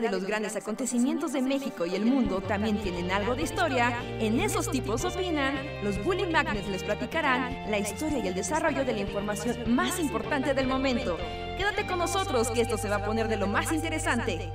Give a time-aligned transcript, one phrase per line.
[0.00, 4.38] de los grandes acontecimientos de México y el mundo también tienen algo de historia, en
[4.38, 9.00] esos tipos opinan, los Bully Magnets les platicarán la historia y el desarrollo de la
[9.00, 11.16] información más importante del momento.
[11.56, 14.52] Quédate con nosotros que esto se va a poner de lo más interesante.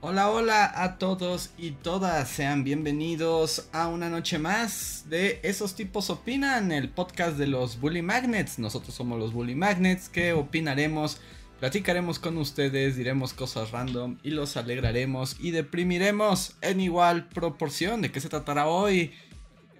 [0.00, 6.10] Hola, hola a todos y todas, sean bienvenidos a una noche más de Esos tipos
[6.10, 8.58] opinan, el podcast de los Bully Magnets.
[8.58, 11.20] Nosotros somos los Bully Magnets que opinaremos
[11.60, 18.02] Platicaremos con ustedes, diremos cosas random y los alegraremos y deprimiremos en igual proporción.
[18.02, 19.12] ¿De qué se tratará hoy?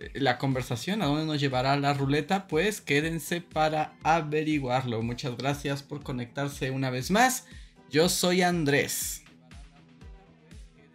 [0.00, 5.02] Eh, la conversación, a dónde nos llevará la ruleta, pues quédense para averiguarlo.
[5.02, 7.46] Muchas gracias por conectarse una vez más.
[7.90, 9.22] Yo soy Andrés.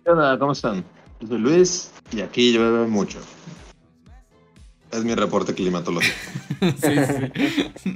[0.05, 0.83] Hola, ¿cómo están?
[1.19, 3.19] Yo soy Luis y aquí llueve mucho.
[4.91, 6.15] Es mi reporte climatológico.
[6.61, 7.91] sí, sí.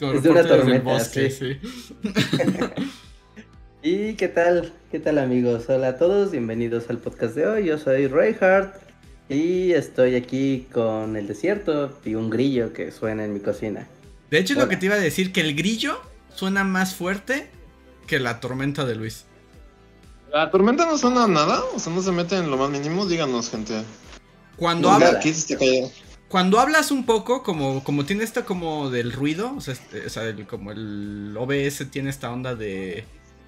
[0.00, 1.30] es de una tormenta, sí.
[1.30, 1.58] sí.
[3.82, 4.72] ¿Y qué tal?
[4.90, 5.64] ¿Qué tal amigos?
[5.68, 7.66] Hola a todos, bienvenidos al podcast de hoy.
[7.66, 8.74] Yo soy Reinhardt
[9.30, 13.88] y estoy aquí con el desierto y un grillo que suena en mi cocina.
[14.30, 15.98] De hecho, lo que te iba a decir, que el grillo
[16.34, 17.48] suena más fuerte
[18.06, 19.24] que la tormenta de Luis.
[20.32, 21.62] ¿La tormenta no suena nada?
[21.74, 23.82] O sea, no se mete en lo más mínimo, díganos, gente.
[24.56, 25.10] Cuando habla...
[25.10, 25.56] Aquí se
[26.28, 30.72] cuando hablas un poco, como, como tiene esto como del ruido, o sea, este, como
[30.72, 33.04] el OBS tiene esta onda de,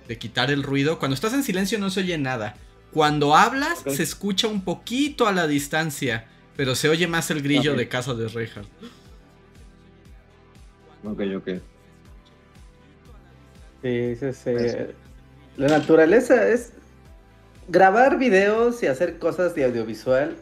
[0.07, 2.57] de quitar el ruido, cuando estás en silencio no se oye nada.
[2.93, 6.27] Cuando hablas se escucha un poquito a la distancia,
[6.57, 8.69] pero se oye más el grillo de casa de Reinhardt.
[11.05, 11.49] Ok, ok.
[13.83, 14.51] Sí, sí, sí.
[15.57, 16.73] La naturaleza es
[17.69, 20.37] grabar videos y hacer cosas de audiovisual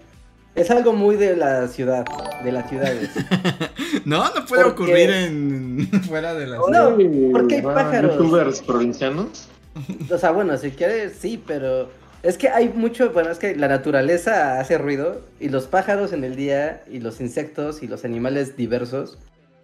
[0.57, 2.05] es algo muy de la ciudad,
[2.43, 3.11] de las ciudades.
[4.05, 6.97] no, no puede ocurrir en fuera de la ciudad.
[6.97, 8.17] No, porque hay pájaros.
[8.17, 9.49] ¿Youtubers provincianos?
[10.11, 11.91] O sea, bueno, si quieres, sí, pero
[12.23, 16.25] es que hay mucho, bueno, es que la naturaleza hace ruido y los pájaros en
[16.25, 19.19] el día y los insectos y los animales diversos.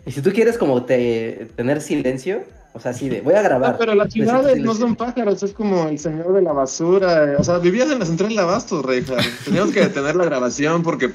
[0.04, 2.42] Y si tú quieres como te, tener silencio,
[2.74, 3.72] o sea, así de, voy a grabar.
[3.72, 7.36] No, pero las ciudades no son pájaros, es como el señor de la basura.
[7.38, 9.16] O sea, vivías en la central de Abasto, Reija.
[9.44, 11.10] Teníamos que detener la grabación porque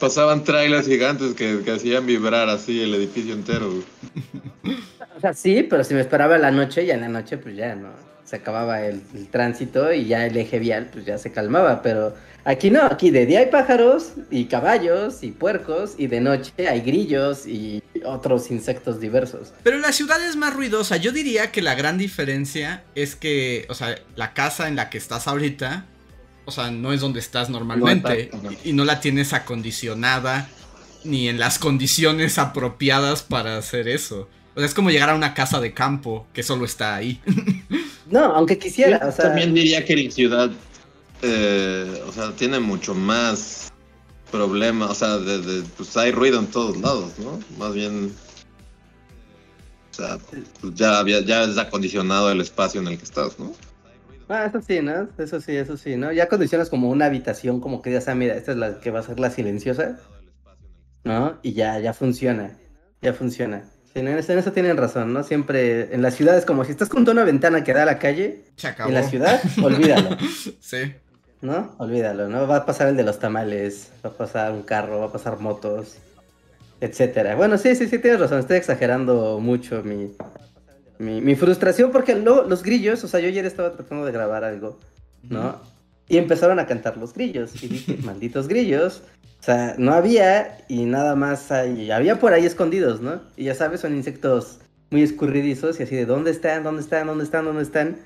[0.00, 3.70] pasaban trailers gigantes que, hacían vibrar así el edificio entero.
[5.16, 7.76] O sea, sí, pero si me esperaba la noche, ya en la noche, pues ya,
[7.76, 7.90] ¿no?
[8.24, 12.14] Se acababa el, el tránsito y ya el eje vial, pues ya se calmaba, pero
[12.44, 16.80] Aquí no, aquí de día hay pájaros y caballos y puercos y de noche hay
[16.80, 19.52] grillos y otros insectos diversos.
[19.62, 20.96] Pero la ciudad es más ruidosa.
[20.96, 24.98] Yo diría que la gran diferencia es que, o sea, la casa en la que
[24.98, 25.86] estás ahorita,
[26.44, 28.30] o sea, no es donde estás normalmente
[28.64, 30.48] y, no la tienes acondicionada
[31.04, 34.28] ni en las condiciones apropiadas para hacer eso.
[34.56, 37.20] O sea, es como llegar a una casa de campo que solo está ahí.
[38.10, 39.00] No, aunque quisiera.
[39.06, 39.26] o sea...
[39.26, 40.50] También diría que la ciudad
[41.22, 43.72] eh, o sea, tiene mucho más
[44.32, 47.38] problemas, o sea, de, pues hay ruido en todos lados, ¿no?
[47.58, 48.12] Más bien,
[49.92, 50.18] o sea,
[50.60, 53.52] pues ya, había, ya es acondicionado el espacio en el que estás, ¿no?
[54.28, 55.08] Ah, eso sí, ¿no?
[55.18, 56.10] Eso sí, eso sí, ¿no?
[56.10, 59.00] Ya condicionas como una habitación, como que ya sea, mira, esta es la que va
[59.00, 60.00] a ser la silenciosa,
[61.04, 61.38] ¿no?
[61.42, 62.56] Y ya, ya funciona,
[63.02, 63.64] ya funciona.
[63.94, 65.22] en, eso, tienen razón, ¿no?
[65.22, 68.44] Siempre en las ciudades, como si estás con una ventana que da a la calle,
[68.86, 70.16] en la ciudad, olvídalo.
[70.58, 70.94] sí.
[71.42, 71.74] ¿No?
[71.78, 72.46] Olvídalo, ¿no?
[72.46, 75.40] Va a pasar el de los tamales, va a pasar un carro, va a pasar
[75.40, 75.96] motos,
[76.80, 77.34] etcétera.
[77.34, 80.12] Bueno, sí, sí, sí, tienes razón, estoy exagerando mucho mi,
[80.98, 84.78] mi, frustración porque los grillos, o sea, yo ayer estaba tratando de grabar algo,
[85.28, 85.60] ¿no?
[86.08, 89.02] Y empezaron a cantar los grillos, y dije, malditos grillos,
[89.40, 93.20] o sea, no había y nada más hay, había por ahí escondidos, ¿no?
[93.36, 94.60] Y ya sabes, son insectos
[94.90, 96.62] muy escurridizos y así de, ¿dónde están?
[96.62, 97.08] ¿Dónde están?
[97.08, 97.46] ¿Dónde están?
[97.46, 97.96] ¿Dónde están?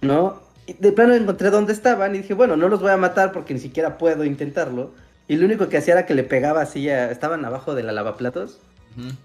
[0.00, 0.40] ¿No?
[0.72, 3.60] De plano encontré dónde estaban y dije, bueno, no los voy a matar porque ni
[3.60, 4.92] siquiera puedo intentarlo.
[5.28, 8.60] Y lo único que hacía era que le pegaba así, estaban abajo de la lavaplatos,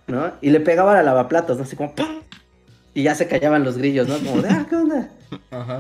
[0.08, 0.32] ¿no?
[0.42, 1.64] Y le pegaba a la lavaplatos, ¿no?
[1.64, 2.22] Así como ¡pum!
[2.94, 4.18] Y ya se callaban los grillos, ¿no?
[4.18, 5.10] Como de, ah, ¿qué onda?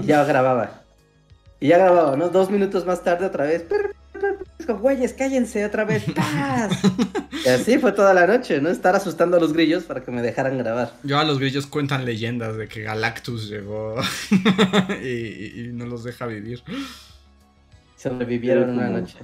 [0.01, 0.81] Y ya grababa.
[1.59, 2.29] Y ya grababa, ¿no?
[2.29, 3.65] Dos minutos más tarde otra vez,
[4.77, 6.71] güeyes, cállense otra vez, ¡paz!
[7.45, 8.69] y así fue toda la noche, ¿no?
[8.69, 10.93] Estar asustando a los grillos para que me dejaran grabar.
[11.03, 13.95] Yo a los grillos cuentan leyendas de que Galactus llegó
[15.03, 16.61] y, no los deja vivir.
[17.97, 19.17] Sobrevivieron una noche.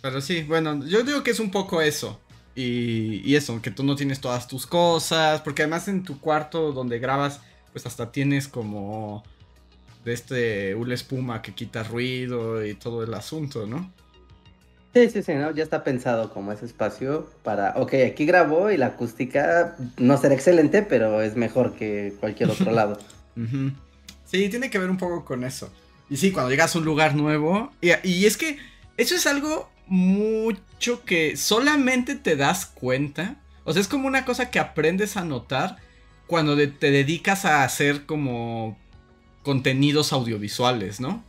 [0.00, 2.20] Pero sí, bueno, yo digo que es un poco eso.
[2.54, 5.40] Y, y, eso, que tú no tienes todas tus cosas.
[5.40, 7.40] Porque además en tu cuarto donde grabas,
[7.72, 9.22] pues hasta tienes como
[10.04, 13.92] de este una espuma que quita ruido y todo el asunto, ¿no?
[14.94, 15.50] Sí, sí, sí, ¿no?
[15.52, 20.34] Ya está pensado como ese espacio para, ok, aquí grabo y la acústica no será
[20.34, 22.98] excelente, pero es mejor que cualquier otro lado.
[24.26, 25.72] Sí, tiene que ver un poco con eso.
[26.10, 27.72] Y sí, cuando llegas a un lugar nuevo.
[27.80, 28.58] Y, y es que
[28.98, 33.36] eso es algo mucho que solamente te das cuenta.
[33.64, 35.78] O sea, es como una cosa que aprendes a notar
[36.26, 38.78] cuando te dedicas a hacer como
[39.42, 41.22] contenidos audiovisuales, ¿no?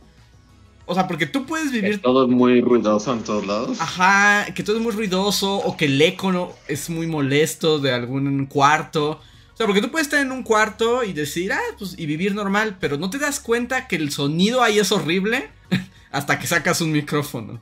[0.86, 3.80] O sea, porque tú puedes Que vivir todo es muy ruidoso en todos lados.
[3.80, 7.92] Ajá, que todo es muy ruidoso o que el eco no- es muy molesto de
[7.92, 9.12] algún cuarto.
[9.54, 12.34] O sea, porque tú puedes estar en un cuarto y decir, ah, pues, y vivir
[12.34, 15.48] normal, pero no te das cuenta que el sonido ahí es horrible
[16.10, 17.60] hasta que sacas un micrófono.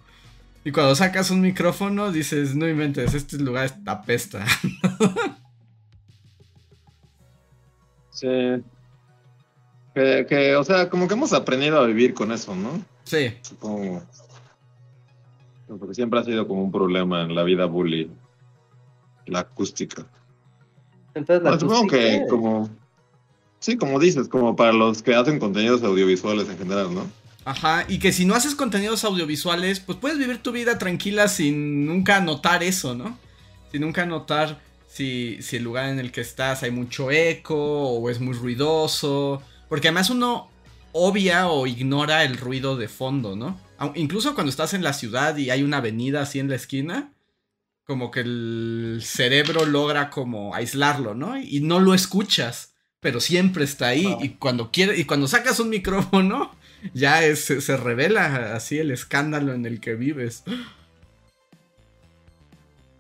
[0.64, 4.44] Y cuando sacas un micrófono dices, no inventes, este lugar apesta.
[8.10, 8.28] Sí.
[9.94, 12.82] Que, que, o sea, como que hemos aprendido a vivir con eso, ¿no?
[13.04, 14.02] sí, Supongo.
[15.66, 18.10] Porque siempre ha sido como un problema en la vida bully.
[19.26, 20.06] La acústica.
[21.14, 22.70] Entonces, la Bueno, supongo que acústica- como...
[23.60, 27.06] Sí, como dices, como para los que hacen contenidos audiovisuales en general, ¿no?
[27.44, 31.86] Ajá, y que si no haces contenidos audiovisuales, pues puedes vivir tu vida tranquila sin
[31.86, 33.16] nunca notar eso, ¿no?
[33.70, 38.10] Sin nunca notar si, si el lugar en el que estás hay mucho eco o
[38.10, 39.42] es muy ruidoso.
[39.72, 40.50] Porque además uno
[40.92, 43.58] obvia o ignora el ruido de fondo, ¿no?
[43.94, 47.14] Incluso cuando estás en la ciudad y hay una avenida así en la esquina,
[47.86, 51.38] como que el cerebro logra como aislarlo, ¿no?
[51.38, 54.04] Y no lo escuchas, pero siempre está ahí.
[54.04, 54.18] Wow.
[54.22, 56.54] Y cuando quiere, y cuando sacas un micrófono,
[56.92, 60.42] ya es- se, revela así el escándalo en el que vives.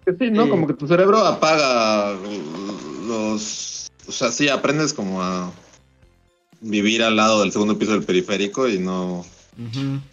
[0.06, 0.48] Que sí, ¿no?
[0.48, 2.14] Como que tu cerebro apaga
[3.06, 3.90] los...
[4.08, 5.52] O sea, sí, aprendes como a
[6.62, 9.26] vivir al lado del segundo piso del periférico y no...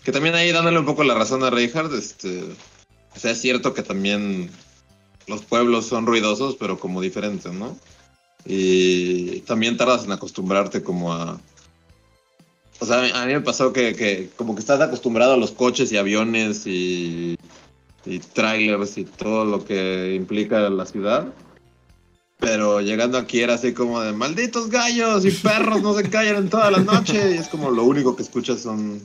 [0.04, 2.44] Que también ahí dándole un poco la razón a Reinhardt, este...
[3.16, 4.50] O sea, es cierto que también
[5.28, 7.78] los pueblos son ruidosos, pero como diferentes, ¿no?
[8.46, 11.40] Y también tardas en acostumbrarte como a...
[12.80, 15.38] O sea, a mí, a mí me pasó que, que como que estás acostumbrado a
[15.38, 17.38] los coches y aviones y,
[18.06, 21.28] y trailers y todo lo que implica la ciudad.
[22.40, 26.50] Pero llegando aquí era así como de malditos gallos y perros no se callan en
[26.50, 27.36] toda la noche.
[27.36, 29.02] Y es como lo único que escuchas son,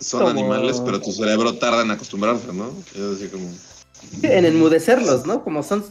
[0.00, 2.72] son Como- animales, pero tu cerebro tarda en acostumbrarse, ¿no?
[2.94, 3.48] Es así como...
[3.52, 5.44] Sí, En enmudecerlos, ¿no?
[5.44, 5.84] Como son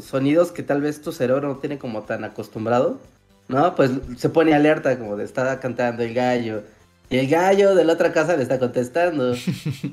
[0.00, 3.00] sonidos que tal vez tu cerebro no tiene como tan acostumbrado,
[3.48, 3.74] ¿no?
[3.74, 6.62] Pues se pone alerta como de estar cantando el gallo.
[7.10, 9.34] Y el gallo de la otra casa le está contestando.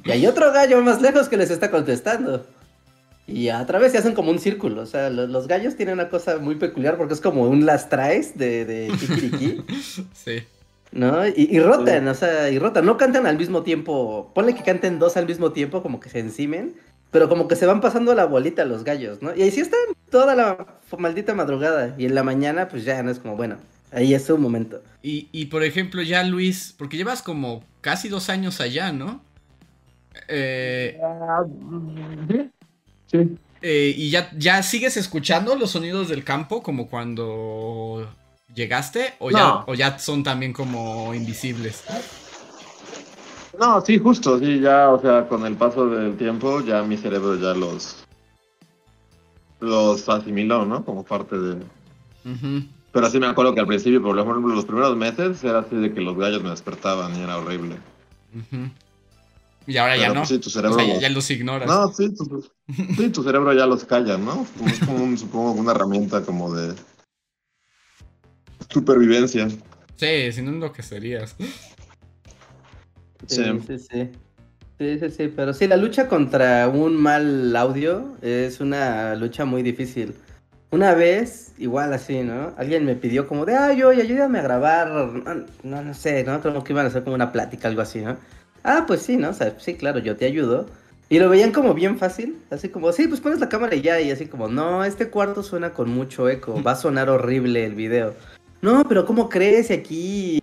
[0.06, 2.46] Y hay otro gallo más lejos que les está contestando.
[3.32, 4.82] Y a través se hacen como un círculo.
[4.82, 7.90] O sea, lo- los, gallos tienen una cosa muy peculiar porque es como un las
[7.90, 9.64] traes de, de Kikiriki,
[10.14, 10.44] Sí.
[10.92, 11.28] ¿no?
[11.28, 12.86] Y, y rotan, o sea, y rotan.
[12.86, 14.32] No cantan al mismo tiempo.
[14.36, 16.76] Ponle que canten dos al mismo tiempo, como que se encimen.
[17.12, 19.36] Pero como que se van pasando la bolita los gallos, ¿no?
[19.36, 19.80] Y ahí sí están
[20.10, 21.94] toda la maldita madrugada.
[21.98, 23.58] Y en la mañana, pues ya no es como, bueno,
[23.92, 24.82] ahí es su momento.
[25.04, 29.22] Y, y por ejemplo, ya Luis, porque llevas como casi dos años allá, ¿no?
[30.28, 30.98] Eh,
[32.30, 32.52] Sí.
[33.14, 38.10] Eh, y ya, ya sigues escuchando los sonidos del campo como cuando
[38.54, 41.84] llegaste, o, ya, o ya son también como invisibles.
[43.60, 47.36] No, sí, justo, sí, ya, o sea, con el paso del tiempo, ya mi cerebro
[47.36, 48.04] ya los
[49.60, 50.84] los asimiló, ¿no?
[50.84, 51.64] Como parte de...
[52.92, 55.94] Pero sí me acuerdo que al principio, por ejemplo, los primeros meses, era así de
[55.94, 57.78] que los gallos me despertaban y era horrible.
[58.36, 58.70] Ujú.
[59.68, 60.16] Y ahora ya no.
[60.22, 60.76] pues, sí, tu O cerebro...
[60.80, 61.68] sea, ya, ya los ignoras.
[61.68, 62.50] No, sí tu,
[62.98, 64.46] sí, tu cerebro ya los calla, ¿no?
[64.58, 66.74] Como- Es como, un- supongo, una herramienta como de
[68.70, 69.48] supervivencia.
[69.96, 71.36] Sí, si no enloquecerías.
[71.38, 71.46] Sí,
[73.28, 73.60] Sí.
[73.68, 74.10] sí, sí.
[74.80, 79.62] Sí, sí, sí, pero sí, la lucha contra un mal audio es una lucha muy
[79.62, 80.16] difícil.
[80.72, 82.54] Una vez, igual así, ¿no?
[82.58, 86.42] Alguien me pidió como de, ay, oye, ayúdame a grabar, no, no, no sé, ¿no?
[86.42, 88.18] Como que iban a hacer como una plática, algo así, ¿no?
[88.64, 89.30] Ah, pues sí, ¿no?
[89.30, 90.68] O sea, sí, claro, yo te ayudo.
[91.10, 94.00] Y lo veían como bien fácil, así como, sí, pues pones la cámara y ya,
[94.00, 97.76] y así como, no, este cuarto suena con mucho eco, va a sonar horrible el
[97.76, 98.14] video.
[98.62, 99.72] No, pero ¿cómo crees?
[99.72, 100.42] Aquí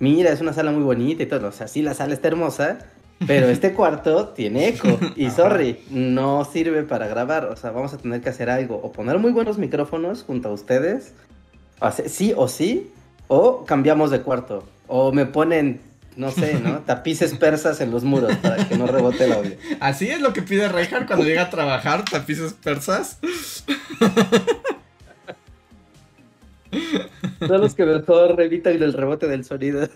[0.00, 1.48] mira, es una sala muy bonita y todo.
[1.48, 2.78] O sea, sí, la sala está hermosa,
[3.26, 4.88] pero este cuarto tiene eco.
[5.14, 7.44] Y sorry, no sirve para grabar.
[7.44, 8.80] O sea, vamos a tener que hacer algo.
[8.82, 11.12] O poner muy buenos micrófonos junto a ustedes.
[11.80, 12.90] O sí o sí.
[13.28, 14.64] O cambiamos de cuarto.
[14.88, 15.80] O me ponen,
[16.16, 16.78] no sé, ¿no?
[16.86, 19.56] Tapices persas en los muros para que no rebote el audio.
[19.80, 23.18] Así es lo que pide Reinhardt cuando llega a trabajar, tapices persas.
[27.46, 29.88] Son los que mejor evitan el rebote del sonido.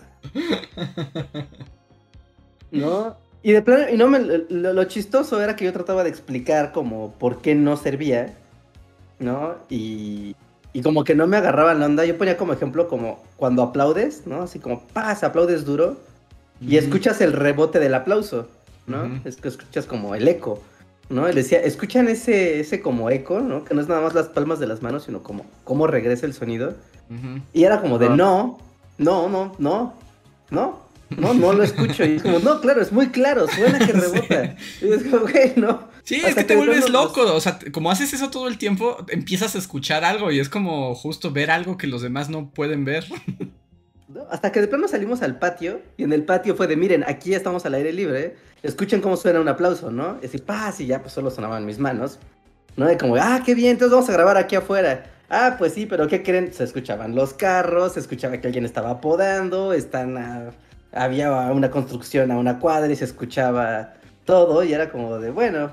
[2.71, 3.17] ¿No?
[3.43, 6.71] Y de plano, y no me, lo, lo chistoso era que yo trataba de explicar
[6.71, 8.33] como por qué no servía,
[9.19, 9.55] ¿no?
[9.69, 10.35] Y,
[10.75, 12.03] y como que no me agarraban la onda.
[12.03, 14.41] Yo ponía como ejemplo como cuando aplaudes, ¿no?
[14.41, 15.95] Así como, paz, aplaudes duro
[16.59, 18.49] y escuchas el rebote del aplauso,
[18.85, 19.21] ¿no?
[19.23, 20.61] Es que escuchas como el eco,
[21.07, 21.29] ¿no?
[21.29, 23.63] Y le decía, escuchan ese, ese como eco, ¿no?
[23.63, 26.33] Que no es nada más las palmas de las manos, sino como cómo regresa el
[26.33, 26.75] sonido.
[27.53, 28.57] Y era como de, no,
[28.97, 29.93] no, no, no,
[30.49, 30.79] no,
[31.09, 32.03] no, no lo escucho.
[32.03, 34.55] Y es como, no, claro, es muy claro, suena que rebota.
[34.81, 35.94] Y es como, güey, no.
[36.05, 38.47] Sí, Hasta es que te de vuelves plano, loco, o sea, como haces eso todo
[38.47, 42.29] el tiempo, empiezas a escuchar algo y es como justo ver algo que los demás
[42.29, 43.05] no pueden ver.
[44.07, 44.21] ¿no?
[44.29, 47.33] Hasta que de plano salimos al patio y en el patio fue de, miren, aquí
[47.33, 50.19] estamos al aire libre, escuchen cómo suena un aplauso, ¿no?
[50.21, 52.19] Y así, paz, y ya pues solo sonaban mis manos,
[52.77, 52.91] ¿no?
[52.91, 55.11] Y como, ah, qué bien, entonces vamos a grabar aquí afuera.
[55.27, 56.53] Ah, pues sí, pero ¿qué creen?
[56.53, 60.51] Se escuchaban los carros, se escuchaba que alguien estaba podando, están a-
[60.91, 65.71] había una construcción a una cuadra y se escuchaba todo y era como de, bueno,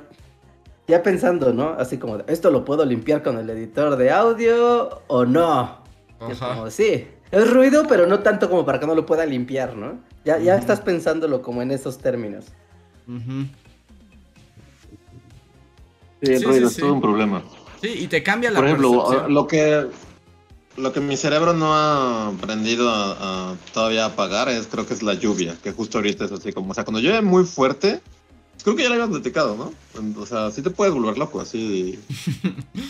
[0.88, 1.70] ya pensando, ¿no?
[1.78, 5.78] Así como, ¿esto lo puedo limpiar con el editor de audio o no?
[6.28, 9.76] Es como, sí, es ruido, pero no tanto como para que no lo pueda limpiar,
[9.76, 9.98] ¿no?
[10.24, 12.46] Ya, ya estás pensándolo como en esos términos.
[16.22, 16.80] Sí, el Sí, ruido sí, es sí.
[16.82, 17.42] todo un problema.
[17.80, 19.34] Sí, y te cambia la Por ejemplo, percepción.
[19.34, 19.86] lo que
[20.76, 25.02] lo que mi cerebro no ha aprendido a, a todavía apagar es creo que es
[25.02, 28.00] la lluvia, que justo ahorita es así como, o sea, cuando llueve muy fuerte,
[28.62, 30.20] creo que ya lo habíamos platicado, ¿no?
[30.20, 31.98] O sea, sí te puedes volver loco así.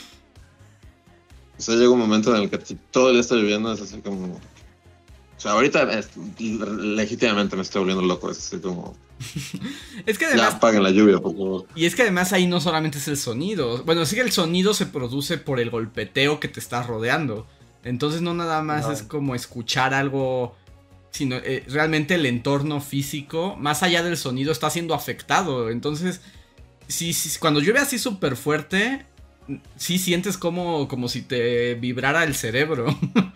[1.59, 2.59] o sea, llega un momento en el que
[2.91, 7.81] todo el día está lloviendo es así como o sea, ahorita es- legítimamente me estoy
[7.81, 8.97] volviendo loco, es así como
[10.07, 11.67] Es que ya además apaguen la lluvia, por favor.
[11.75, 13.83] Y es que además ahí no solamente es el sonido.
[13.85, 17.47] Bueno, sí que el sonido se produce por el golpeteo que te está rodeando.
[17.85, 18.93] Entonces no nada más No.
[18.93, 20.55] es como escuchar algo,
[21.13, 25.71] sino eh, realmente el entorno físico, más allá del sonido, está siendo afectado.
[25.71, 26.21] Entonces,
[26.89, 29.07] sí, sí, cuando llueve así súper fuerte,
[29.77, 32.87] sí sientes como, como si te vibrara el cerebro.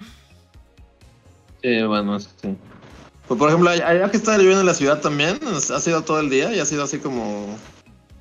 [1.63, 2.29] Sí, bueno, sí.
[3.27, 6.31] Pues, por ejemplo, allá que está lloviendo en la ciudad también, ha sido todo el
[6.31, 7.59] día y ha sido así como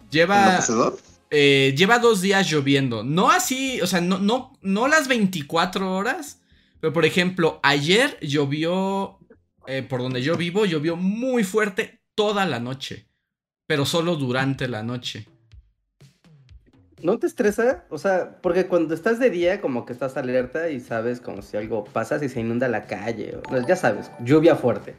[0.09, 0.59] Lleva...
[1.31, 3.03] Eh, lleva dos días lloviendo.
[3.03, 6.39] No así, o sea, no, no, no las 24 horas.
[6.79, 9.19] Pero por ejemplo, ayer llovió,
[9.67, 13.07] eh, por donde yo vivo, llovió muy fuerte toda la noche.
[13.67, 15.27] Pero solo durante la noche.
[17.01, 17.85] ¿No te estresa?
[17.89, 21.57] O sea, porque cuando estás de día como que estás alerta y sabes como si
[21.57, 24.95] algo pasa, si se inunda la calle, o, pues, ya sabes, lluvia fuerte.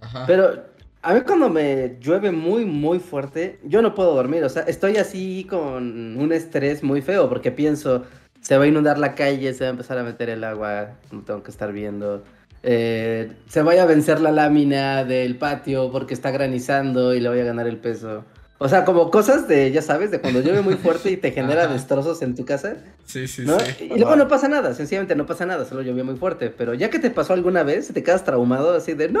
[0.00, 0.24] Ajá.
[0.26, 0.64] Pero
[1.02, 4.44] a mí cuando me llueve muy, muy fuerte, yo no puedo dormir.
[4.44, 8.04] O sea, estoy así con un estrés muy feo porque pienso,
[8.40, 11.22] se va a inundar la calle, se va a empezar a meter el agua, no
[11.22, 12.22] tengo que estar viendo.
[12.62, 17.40] Eh, se vaya a vencer la lámina del patio porque está granizando y le voy
[17.40, 18.24] a ganar el peso.
[18.58, 21.66] O sea, como cosas de, ya sabes, de cuando llueve muy fuerte y te genera
[21.66, 22.76] destrozos en tu casa.
[23.06, 23.58] sí, sí, ¿no?
[23.58, 23.84] sí.
[23.94, 26.50] Y luego no pasa nada, sencillamente no pasa nada, solo llovió muy fuerte.
[26.50, 29.20] Pero ya que te pasó alguna vez, te quedas traumado así de, no,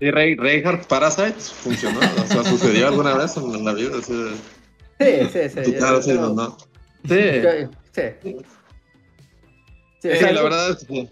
[0.00, 1.98] Sí, Rey, Reinhardt Parasites funcionó.
[2.00, 3.96] O sea, sucedió alguna vez en la vida.
[3.98, 4.12] Así
[4.98, 5.72] de, sí, sí, sí.
[5.74, 6.56] cara se no.
[7.08, 7.14] Sí,
[7.92, 8.02] Sí.
[10.00, 11.08] Sí, o sí, sea, la yo- verdad es que.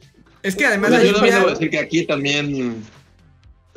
[0.47, 2.83] Es que además la yo también lluvia- debo decir que aquí también.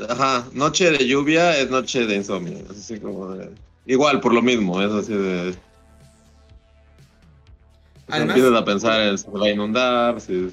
[0.07, 2.57] Ajá, noche de lluvia es noche de insomnio.
[2.71, 3.49] Es así como de.
[3.85, 5.55] Igual, por lo mismo, es así de.
[8.07, 10.47] Además- empiezas a pensar en si se va a inundar, sí,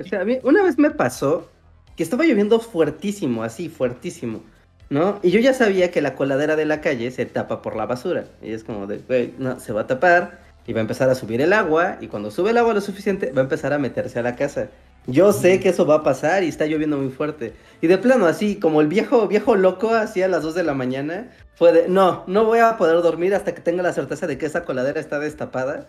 [0.00, 1.48] o sea, a mí una vez me pasó
[1.96, 4.42] que estaba lloviendo fuertísimo, así, fuertísimo,
[4.88, 5.20] ¿no?
[5.22, 8.24] Y yo ya sabía que la coladera de la calle se tapa por la basura.
[8.42, 11.14] Y es como de, güey, no, se va a tapar y va a empezar a
[11.14, 11.98] subir el agua.
[12.00, 14.70] Y cuando sube el agua lo suficiente, va a empezar a meterse a la casa.
[15.06, 17.54] Yo sé que eso va a pasar y está lloviendo muy fuerte.
[17.82, 20.72] Y de plano, así, como el viejo, viejo loco, así a las 2 de la
[20.72, 24.38] mañana, fue de, no, no voy a poder dormir hasta que tenga la certeza de
[24.38, 25.88] que esa coladera está destapada.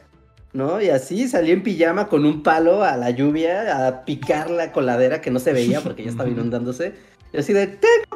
[0.52, 0.82] ¿No?
[0.82, 5.20] Y así salí en pijama con un palo a la lluvia a picar la coladera
[5.20, 6.94] que no se veía porque ya estaba inundándose.
[7.34, 8.16] Y así de, tengo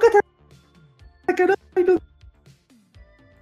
[1.35, 2.01] que inunde".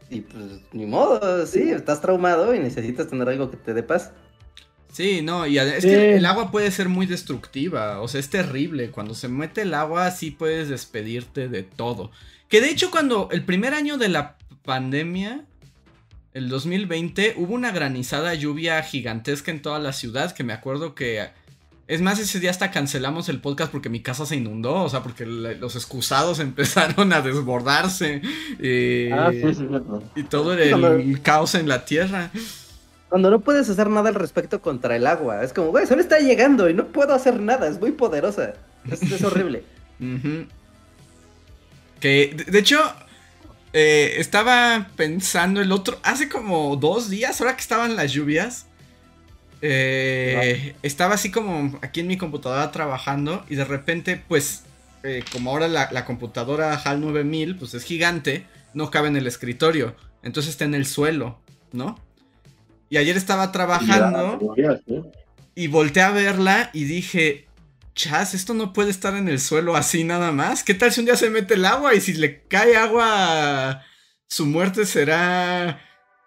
[0.10, 4.14] Y pues, ni modo, sí, estás traumado y necesitas tener algo que te dé paz.
[4.92, 5.90] Sí, no, y es Sí.
[5.90, 8.90] que el agua puede ser muy destructiva, o sea, es terrible.
[8.90, 12.12] Cuando se mete el agua, sí puedes despedirte de todo.
[12.50, 15.46] Que de hecho, cuando el primer año de la pandemia,
[16.34, 21.30] el 2020, hubo una granizada lluvia gigantesca en toda la ciudad, que me acuerdo que...
[21.88, 25.04] Es más, ese día hasta cancelamos el podcast porque mi casa se inundó, o sea,
[25.04, 28.22] porque la- los excusados empezaron a desbordarse
[28.60, 29.66] eh, Ah, sí, sí,
[30.18, 32.30] y todo Cuando- el caos en la tierra.
[33.10, 35.44] Cuando no puedes hacer nada al respecto contra el agua.
[35.44, 38.54] Es como, güey, solo está llegando y no puedo hacer nada, es muy poderosa.
[38.90, 39.64] Es, es horrible.
[42.00, 42.80] Que, de, de hecho,
[43.74, 48.66] eh, estaba pensando el otro, hace como dos días, ahora que estaban las lluvias,
[49.62, 54.64] eh, estaba así como aquí en mi computadora trabajando y de repente, pues,
[55.04, 59.28] eh, como ahora la, la computadora HAL 9000, pues es gigante, no cabe en el
[59.28, 61.40] escritorio, entonces está en el suelo,
[61.72, 62.00] ¿no?
[62.90, 65.02] Y ayer estaba trabajando Ya, sí.
[65.56, 67.48] y volteé a verla y dije,
[67.96, 70.64] chas, esto no puede estar en el suelo así nada más.
[70.64, 73.84] ¿Qué tal si un día se mete el agua y si le cae agua,
[74.28, 75.82] su muerte será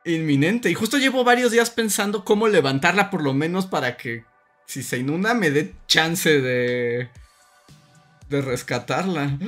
[0.05, 0.71] inminente?
[0.71, 4.25] Y justo llevo varios días pensando cómo levantarla por lo menos para que
[4.67, 7.09] si se inunda me dé chance de
[8.29, 9.39] de rescatarla.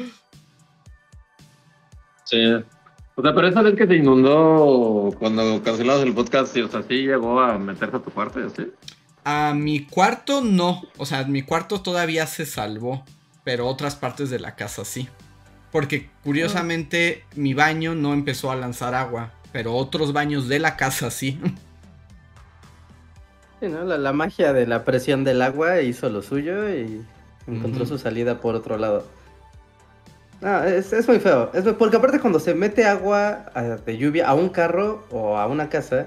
[2.24, 2.38] Sí.
[3.14, 7.06] O sea, pero esa vez que se inundó cuando cancelamos el podcast, o sea, sí
[7.06, 8.72] llegó a meterse a tu parte, ¿sí?
[9.24, 13.04] A mi cuarto no, o sea, mi cuarto todavía se salvó,
[13.44, 15.08] pero otras partes de la casa sí.
[15.70, 21.10] Porque curiosamente mi baño no empezó a lanzar agua, pero otros baños de la casa
[21.10, 21.38] sí.
[23.60, 23.84] Sí, ¿no?
[23.84, 27.00] La, la magia de la presión del agua hizo lo suyo y
[27.46, 29.06] encontró su salida por otro lado.
[30.42, 31.50] No, es, es muy feo.
[31.54, 33.46] Es porque aparte cuando se mete agua
[33.86, 36.06] de lluvia a un carro o a una casa,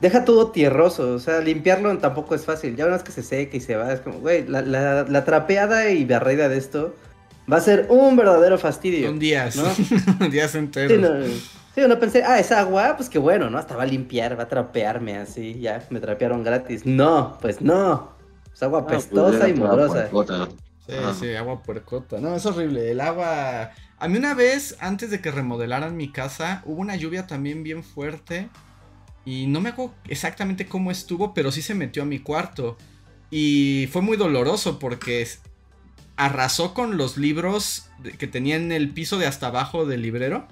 [0.00, 1.14] deja todo tierroso.
[1.14, 2.74] O sea, limpiarlo tampoco es fácil.
[2.76, 5.24] Ya una vez que se seca y se va, es como, güey, la, la- la
[5.24, 6.94] trapeada y barrida de esto
[7.50, 9.06] va a ser un verdadero fastidio.
[9.08, 10.28] Son días, ¿no?
[10.30, 10.98] días Sí, enteros.
[11.00, 11.24] no,
[11.76, 13.58] sí, no pensé, ah, es agua, pues qué bueno, ¿no?
[13.58, 16.84] Hasta va a limpiar, va a trapearme así, ya, me trapearon gratis.
[16.84, 18.10] No, pues no.
[18.52, 20.48] Es agua Ah, pues pestosa y puercota.
[20.88, 21.14] Sí, Ajá.
[21.14, 22.20] sí, agua puercota.
[22.20, 22.90] No, es horrible.
[22.90, 23.72] El agua.
[23.98, 27.82] A mí una vez, antes de que remodelaran mi casa, hubo una lluvia también bien
[27.82, 28.48] fuerte.
[29.24, 32.76] Y no me acuerdo exactamente cómo estuvo, pero sí se metió a mi cuarto.
[33.30, 35.26] Y fue muy doloroso porque
[36.16, 37.88] arrasó con los libros
[38.18, 40.46] que tenía en el piso de hasta abajo del librero.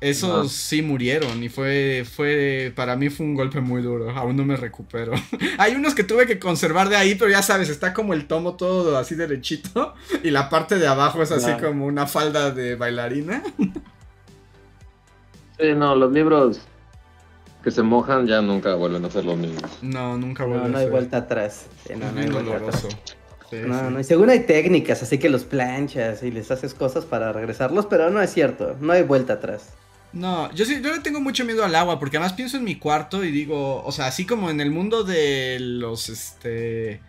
[0.00, 4.44] Esos sí murieron y fue, fue, para mí fue un golpe muy duro, aún no
[4.44, 5.12] me recupero.
[5.58, 8.54] Hay unos que tuve que conservar de ahí, pero ya sabes, está como el tomo
[8.54, 11.68] todo así derechito y la parte de abajo es así Claro.
[11.68, 13.42] como una falda de bailarina.
[15.60, 16.60] Sí, no, los libros
[17.64, 19.64] que se mojan ya nunca vuelven a ser los mismos.
[19.82, 20.92] No, nunca No, vuelve no a hay ser.
[20.92, 21.66] vuelta atrás.
[21.84, 22.82] Sí, no, Es no hay bien vuelta atrás.
[22.82, 23.02] doloroso.
[23.50, 23.94] Sí, No, sí.
[23.94, 27.86] no, y según hay técnicas, así que los planchas y les haces cosas para regresarlos,
[27.86, 29.70] pero no es cierto, no hay vuelta atrás.
[30.18, 32.74] No, yo sí, yo le tengo mucho miedo al agua, porque además pienso en mi
[32.74, 37.00] cuarto y digo, o sea, así como en el mundo de los, este,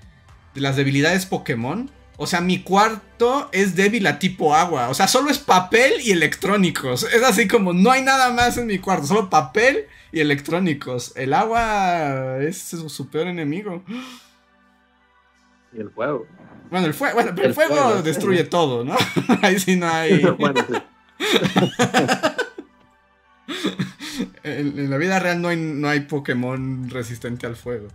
[0.53, 5.07] de las debilidades Pokémon, o sea, mi cuarto es débil a tipo agua, o sea,
[5.07, 9.07] solo es papel y electrónicos, es así como, no hay nada más en mi cuarto,
[9.07, 13.83] solo papel y electrónicos, el agua es su, su peor enemigo.
[15.73, 16.27] Y el fuego.
[16.69, 18.03] Bueno, el fuego, bueno, pero el El fuego, fuego, sí.
[18.03, 18.95] destruye todo, ¿no?
[19.41, 20.19] Ahí sí no hay...
[20.37, 20.75] bueno, sí.
[24.43, 27.87] En, en la vida real no hay, no hay Pokémon resistente al fuego.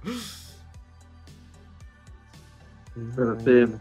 [3.17, 3.73] Pero sí.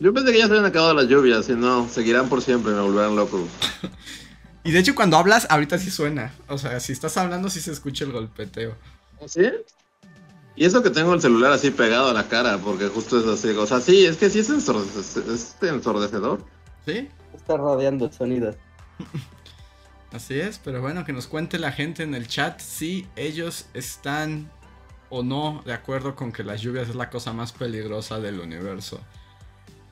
[0.00, 2.74] Yo pensé que ya se habían acabado las lluvias, y no, seguirán por siempre y
[2.74, 3.46] me volverán loco.
[4.64, 6.32] Y de hecho cuando hablas, ahorita sí suena.
[6.46, 8.76] O sea, si estás hablando sí se escucha el golpeteo.
[9.26, 9.50] ¿Sí?
[10.54, 13.48] Y eso que tengo el celular así pegado a la cara, porque justo es así.
[13.56, 16.44] O sea, sí, es que sí es ensordecedor.
[16.86, 17.08] ¿Sí?
[17.34, 18.54] Está rodeando el sonido.
[20.12, 24.50] Así es, pero bueno, que nos cuente la gente en el chat si ellos están
[25.08, 29.00] o no de acuerdo con que las lluvias es la cosa más peligrosa del universo.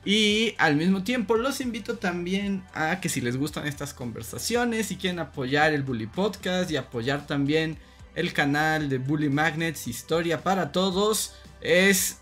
[0.03, 4.95] Y al mismo tiempo los invito también a que si les gustan estas conversaciones y
[4.95, 7.77] quieren apoyar el Bully Podcast y apoyar también
[8.15, 12.19] el canal de Bully Magnets Historia para Todos, es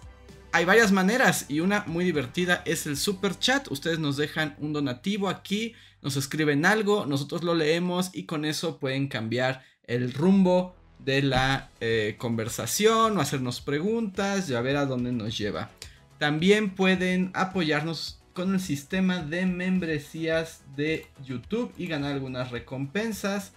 [0.51, 3.69] hay varias maneras y una muy divertida es el super chat.
[3.71, 8.77] Ustedes nos dejan un donativo aquí, nos escriben algo, nosotros lo leemos y con eso
[8.77, 14.85] pueden cambiar el rumbo de la eh, conversación o hacernos preguntas y a ver a
[14.85, 15.69] dónde nos lleva.
[16.17, 23.53] También pueden apoyarnos con el sistema de membresías de YouTube y ganar algunas recompensas.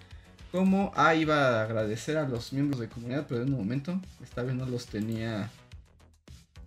[0.51, 4.43] Como, ah, iba a agradecer a los miembros de comunidad, pero en un momento, esta
[4.43, 5.51] vez no los tenía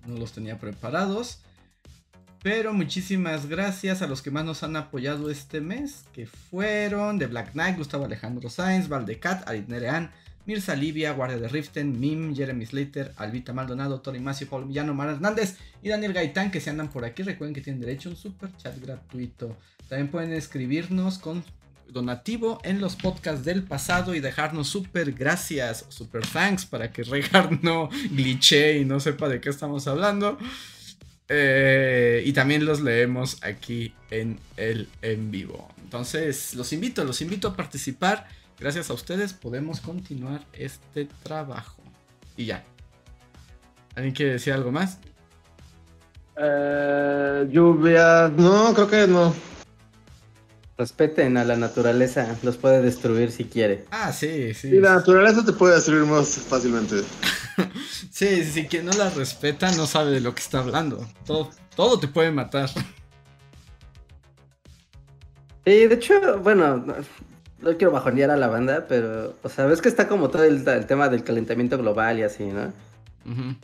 [0.07, 1.39] no los tenía preparados.
[2.45, 7.25] Pero muchísimas gracias a los que más nos han apoyado este mes, que fueron The
[7.25, 10.11] Black Knight, Gustavo Alejandro Sainz, Valdecat, Aritnerean,
[10.45, 15.09] Mirza Livia, Guardia de Riften, Mim, Jeremy Slater, Albita Maldonado, Tori Macio, Paulo Millano, Mar
[15.09, 17.23] Hernández y Daniel Gaitán, que se andan por aquí.
[17.23, 19.57] Recuerden que tienen derecho a un super chat gratuito.
[19.89, 21.43] También pueden escribirnos con
[21.87, 27.57] donativo en los podcasts del pasado y dejarnos super gracias, super thanks para que Regar
[27.63, 30.37] no glitche y no sepa de qué estamos hablando.
[31.27, 35.67] Eh, y también los leemos aquí en el en vivo.
[35.83, 38.27] Entonces, los invito, los invito a participar.
[38.59, 41.81] Gracias a ustedes podemos continuar este trabajo.
[42.37, 42.63] Y ya.
[43.95, 44.99] ¿Alguien quiere decir algo más?
[46.37, 48.31] Eh, lluvia.
[48.35, 49.33] No, creo que no.
[50.77, 53.85] Respeten a la naturaleza, los puede destruir si quiere.
[53.91, 54.69] Ah, sí, sí.
[54.69, 56.95] Sí, la naturaleza te puede destruir más fácilmente.
[58.15, 61.05] Sí, sí, sí, quien no la respeta no sabe de lo que está hablando.
[61.25, 62.69] Todo, todo te puede matar.
[62.69, 62.83] Sí,
[65.65, 66.95] de hecho, bueno, no,
[67.59, 70.65] no quiero bajonear a la banda, pero, o sea, ves que está como todo el,
[70.65, 72.71] el tema del calentamiento global y así, ¿no?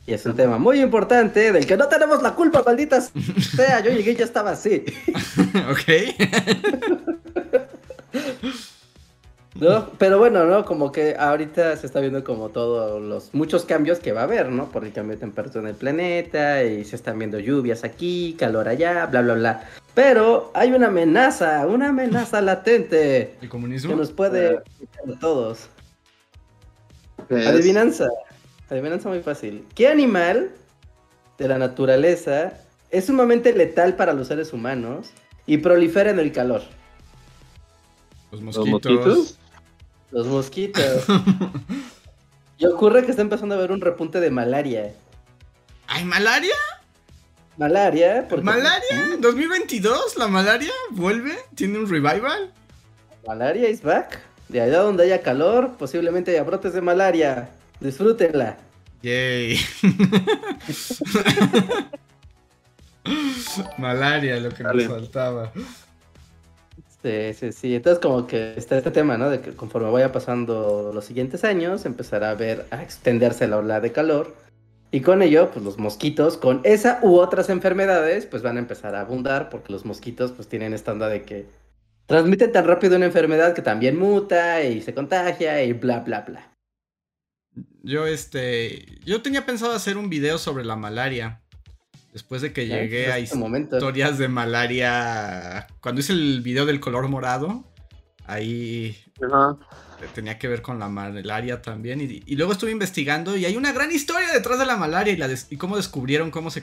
[0.05, 3.13] Y es un tema muy importante del que no tenemos la culpa, malditas
[3.55, 3.79] sea.
[3.79, 4.83] Yo llegué y ya estaba así.
[5.71, 7.11] ok.
[9.61, 9.91] ¿No?
[9.99, 10.65] Pero bueno, ¿no?
[10.65, 14.49] Como que ahorita se está viendo como todos los muchos cambios que va a haber,
[14.49, 14.71] ¿no?
[14.71, 18.67] Por el cambio de temperatura en el planeta y se están viendo lluvias aquí, calor
[18.67, 19.69] allá, bla, bla, bla.
[19.93, 23.95] Pero hay una amenaza, una amenaza latente ¿El que comunismo?
[23.95, 25.67] nos puede quitar a todos.
[27.29, 27.47] ¿Qué es?
[27.47, 28.09] Adivinanza.
[28.67, 29.63] Adivinanza muy fácil.
[29.75, 30.49] ¿Qué animal
[31.37, 32.53] de la naturaleza
[32.89, 35.11] es sumamente letal para los seres humanos
[35.45, 36.63] y prolifera en el calor?
[38.31, 39.37] Los ¿Los mosquitos.
[40.11, 41.05] Los mosquitos.
[42.57, 44.93] y ocurre que está empezando a haber un repunte de malaria.
[45.87, 46.53] ¿Hay malaria?
[47.57, 48.45] Malaria, porque...
[48.45, 49.17] ¿Malaria?
[49.19, 50.15] ¿2022?
[50.17, 51.37] ¿La malaria vuelve?
[51.55, 52.51] ¿Tiene un revival?
[53.27, 54.19] Malaria is back.
[54.49, 57.49] De allá donde haya calor, posiblemente haya brotes de malaria.
[57.79, 58.57] Disfrútenla.
[59.01, 59.59] Yay.
[63.77, 64.85] malaria, lo que Dale.
[64.85, 65.51] nos faltaba.
[67.03, 67.75] Sí, sí, sí.
[67.75, 69.29] Entonces como que está este tema, ¿no?
[69.29, 73.79] De que conforme vaya pasando los siguientes años, empezará a ver, a extenderse la ola
[73.79, 74.35] de calor.
[74.91, 78.93] Y con ello, pues los mosquitos, con esa u otras enfermedades, pues van a empezar
[78.93, 81.45] a abundar, porque los mosquitos pues tienen esta onda de que
[82.05, 86.51] transmiten tan rápido una enfermedad que también muta y se contagia y bla, bla, bla.
[87.83, 88.85] Yo, este.
[89.05, 91.40] Yo tenía pensado hacer un video sobre la malaria.
[92.13, 95.67] Después de que llegué a historias de malaria.
[95.79, 97.63] Cuando hice el video del color morado,
[98.25, 98.97] ahí
[100.13, 102.01] tenía que ver con la malaria también.
[102.01, 105.17] Y, y luego estuve investigando y hay una gran historia detrás de la malaria y,
[105.17, 106.61] la des- y cómo descubrieron cómo se,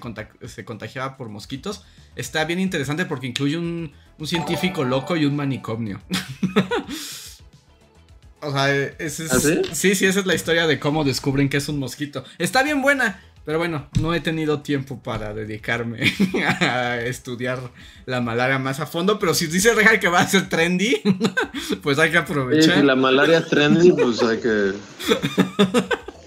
[0.49, 1.83] se contagiaba por mosquitos.
[2.15, 6.03] Está bien interesante porque incluye un, un científico loco y un manicomio.
[8.43, 9.61] o sea, ese es, ¿Ah, sí?
[9.73, 12.25] sí, sí, esa es la historia de cómo descubren que es un mosquito.
[12.39, 13.21] Está bien buena.
[13.49, 16.01] Pero bueno, no he tenido tiempo para dedicarme
[16.61, 17.59] a estudiar
[18.05, 19.19] la malaria más a fondo.
[19.19, 21.01] Pero si dice Reja que va a ser trendy,
[21.83, 22.81] pues hay que aprovechar.
[22.81, 24.75] si la malaria es trendy, pues hay que.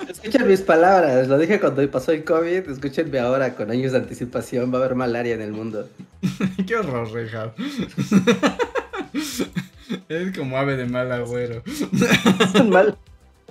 [0.10, 4.74] Escuchen mis palabras, lo dije cuando pasó el COVID, escúchenme ahora, con años de anticipación
[4.74, 5.88] va a haber malaria en el mundo.
[6.66, 7.54] Qué horror, Reja.
[10.10, 11.62] Es como ave de mal agüero.
[11.68, 12.98] Es un mal,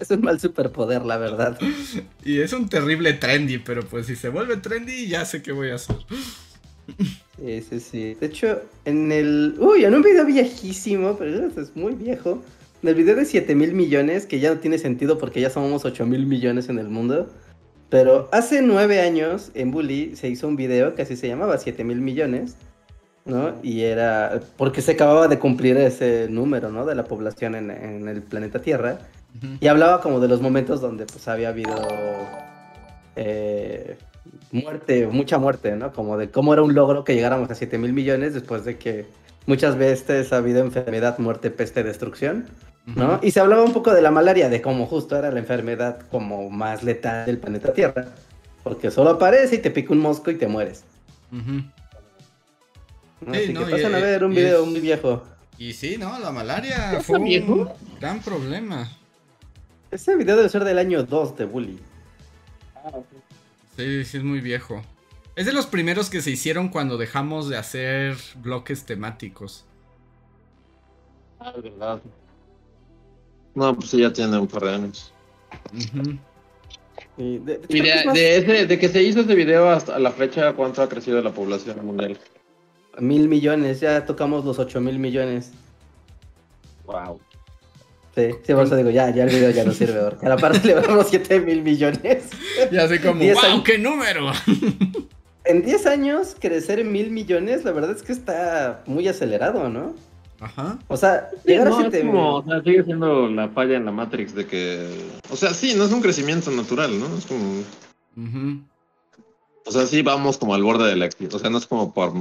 [0.00, 1.58] es un mal superpoder, la verdad.
[2.24, 5.70] Y es un terrible trendy, pero pues si se vuelve trendy, ya sé qué voy
[5.70, 5.96] a hacer.
[7.38, 8.14] Sí, sí, sí.
[8.14, 9.54] De hecho, en el...
[9.58, 12.42] Uy, en un video viejísimo, pero eso es muy viejo.
[12.82, 15.84] En el video de 7 mil millones, que ya no tiene sentido porque ya somos
[15.84, 17.28] 8 mil millones en el mundo.
[17.90, 21.84] Pero hace 9 años en Bully se hizo un video que así se llamaba 7
[21.84, 22.56] mil millones.
[23.26, 23.54] ¿no?
[23.62, 26.86] Y era porque se acababa de cumplir ese número, ¿no?
[26.86, 28.98] De la población en, en el planeta Tierra.
[29.60, 31.74] Y hablaba como de los momentos donde pues había habido
[33.16, 33.96] eh,
[34.52, 35.92] muerte, mucha muerte, ¿no?
[35.92, 39.06] Como de cómo era un logro que llegáramos a 7 mil millones después de que
[39.46, 42.46] muchas veces ha habido enfermedad, muerte, peste, destrucción,
[42.86, 43.20] ¿no?
[43.22, 46.50] Y se hablaba un poco de la malaria, de cómo justo era la enfermedad como
[46.50, 48.06] más letal del planeta Tierra.
[48.62, 50.84] Porque solo aparece y te pica un mosco y te mueres.
[51.30, 51.40] ¿no?
[53.34, 55.22] Sí, Así no, que y- a ver un video es- muy viejo.
[55.58, 57.72] Y sí, no, la malaria fue un viejo?
[58.00, 58.90] gran problema.
[59.90, 61.79] Ese video debe ser del año 2 de Bully.
[63.76, 64.83] Sí, sí, es muy viejo.
[65.37, 69.64] Es de los primeros que se hicieron cuando dejamos de hacer bloques temáticos.
[71.38, 72.00] Ah, es verdad.
[73.55, 75.12] No, pues sí, ya tiene un par de años.
[77.16, 79.03] Y de, de hecho, Y creo que de, es más- de ese, de que se
[79.03, 82.18] hizo ese video hasta la fecha, ¿cuánto ha crecido la población mundial?
[82.98, 85.53] Mil millones, ya tocamos los 8 mil millones.
[86.85, 87.20] Wow.
[88.28, 90.37] Sí, sí, por eso digo, ya, ya el video ya no sirve, porque a la
[90.37, 92.24] parte le vamos 7 mil millones.
[92.70, 93.38] Ya sé como, ¡wow!
[93.38, 93.62] años.
[93.64, 94.33] ¡Qué número!
[95.44, 99.94] En 10 años, crecer en mil millones, la verdad es que está muy acelerado, ¿no?
[100.38, 100.78] Ajá.
[100.87, 103.87] O sea, llegar a no, 7 es como, o sea, sigue siendo la falla en
[103.87, 104.88] la Matrix de que...
[105.30, 107.16] O sea, sí, no es un crecimiento natural, ¿no?
[107.16, 107.62] Es como...
[109.66, 112.12] O sea, sí vamos como al borde de la O sea, no es como por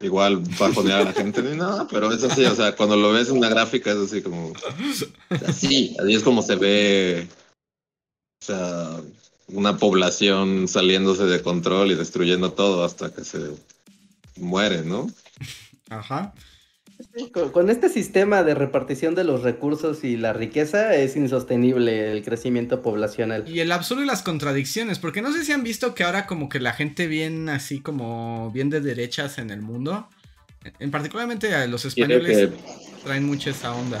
[0.00, 3.28] igual bajonear a la gente ni nada, pero es así, o sea, cuando lo ves
[3.28, 4.52] en una gráfica es así como.
[5.46, 7.28] Así, así es como se ve.
[8.42, 9.00] O sea,
[9.48, 13.50] una población saliéndose de control y destruyendo todo hasta que se
[14.36, 15.10] muere, ¿no?
[15.88, 16.34] Ajá.
[17.32, 22.22] Con, con este sistema de repartición de los recursos y la riqueza es insostenible el
[22.24, 23.48] crecimiento poblacional.
[23.48, 26.48] Y el absurdo y las contradicciones, porque no sé si han visto que ahora como
[26.48, 30.08] que la gente bien así como bien de derechas en el mundo,
[30.78, 32.50] en particularmente a los españoles
[33.04, 34.00] traen mucho esa onda.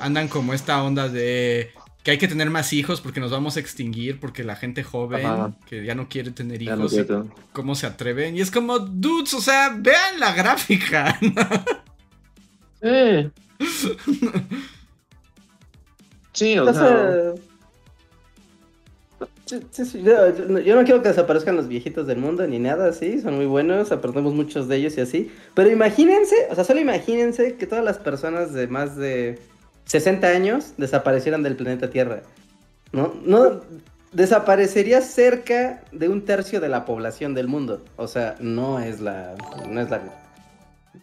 [0.00, 1.70] Andan como esta onda de
[2.02, 5.26] que hay que tener más hijos porque nos vamos a extinguir, porque la gente joven
[5.26, 5.56] Ajá.
[5.66, 7.28] que ya no quiere tener no hijos, quiero.
[7.52, 8.36] ¿cómo se atreven?
[8.36, 11.18] Y es como, dudes, o sea, vean la gráfica.
[12.82, 13.30] Sí.
[16.32, 17.32] Sí, o sea,
[19.46, 23.22] sí, sí, yo, yo no quiero que desaparezcan los viejitos del mundo ni nada así,
[23.22, 25.32] son muy buenos, aprendemos muchos de ellos y así.
[25.54, 29.38] Pero imagínense, o sea, solo imagínense que todas las personas de más de
[29.86, 32.22] 60 años desaparecieran del planeta Tierra.
[32.92, 33.14] ¿No?
[33.24, 33.62] No
[34.12, 37.82] desaparecería cerca de un tercio de la población del mundo.
[37.96, 39.34] O sea, no es la.
[39.68, 40.02] No es la.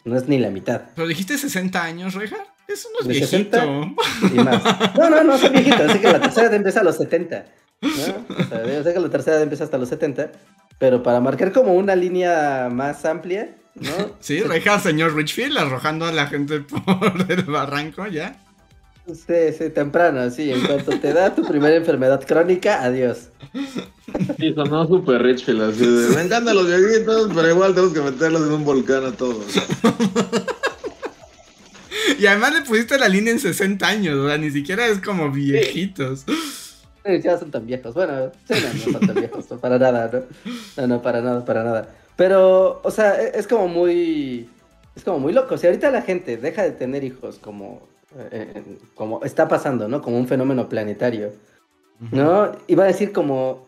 [0.06, 0.82] No es ni la mitad.
[0.96, 2.38] Pero dijiste 60 años, Reja.
[2.68, 3.58] Eso no es ¿De viejito.
[3.58, 4.34] 60?
[4.34, 4.96] Y más.
[4.96, 5.82] No, no, no, son viejitos.
[5.82, 7.46] Así que la tercera edad empieza a los 70.
[7.82, 7.90] ¿no?
[7.90, 10.32] O sea, yo sé que la tercera edad empieza hasta los 70.
[10.80, 14.16] Pero para marcar como una línea más amplia, ¿no?
[14.20, 18.38] Sí, Reja, señor Richfield, arrojando a la gente por el barranco, ¿ya?
[19.06, 20.52] Sí, sí, temprano, sí.
[20.52, 23.30] En cuanto te da tu primera enfermedad crónica, adiós.
[24.40, 28.44] sí, sonó super Richfield, así de, me encantan los viejitos, pero igual tenemos que meterlos
[28.44, 29.46] en un volcán a todos.
[32.20, 35.30] Y además le pusiste la línea en 60 años, o sea, ni siquiera es como
[35.32, 36.26] viejitos.
[36.26, 37.94] Sí, ya son tan viejos.
[37.94, 40.24] Bueno, sí, no, no son tan viejos, no, para nada, ¿no?
[40.78, 41.90] No, no, para nada, para nada.
[42.16, 44.50] Pero, o sea, e- es como muy.
[44.96, 45.58] Es como muy loco.
[45.58, 47.88] Si ahorita la gente deja de tener hijos como.
[48.18, 50.02] Eh, eh, como está pasando, ¿no?
[50.02, 51.34] Como un fenómeno planetario.
[52.12, 52.52] ¿No?
[52.68, 53.68] Iba a decir como.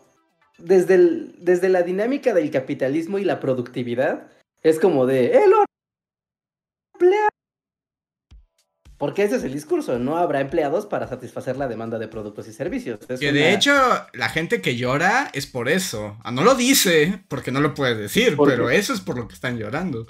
[0.58, 4.28] Desde, el- desde la dinámica del capitalismo y la productividad,
[4.62, 5.32] es como de.
[5.32, 5.52] ¡El
[6.94, 7.28] empleo!
[8.98, 9.98] Porque ese es el discurso.
[9.98, 12.98] No habrá empleados para satisfacer la demanda de productos y servicios.
[13.08, 13.72] Es Que de hecho,
[14.14, 16.16] la gente que llora es por eso.
[16.24, 18.76] Ah, no lo dice, porque no lo puede decir, ¿Por pero qué?
[18.76, 20.06] eso es por lo que están llorando.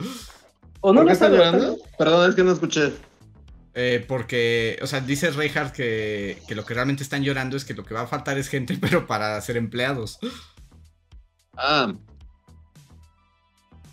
[0.81, 1.77] O no ¿Por qué están llorando?
[1.99, 2.93] Perdón, es que no escuché.
[3.79, 7.75] Eh, porque, o sea, dice Reinhardt que, que lo que realmente están llorando es que
[7.75, 10.19] lo que va a faltar es gente, pero para ser empleados.
[11.55, 11.93] Ah,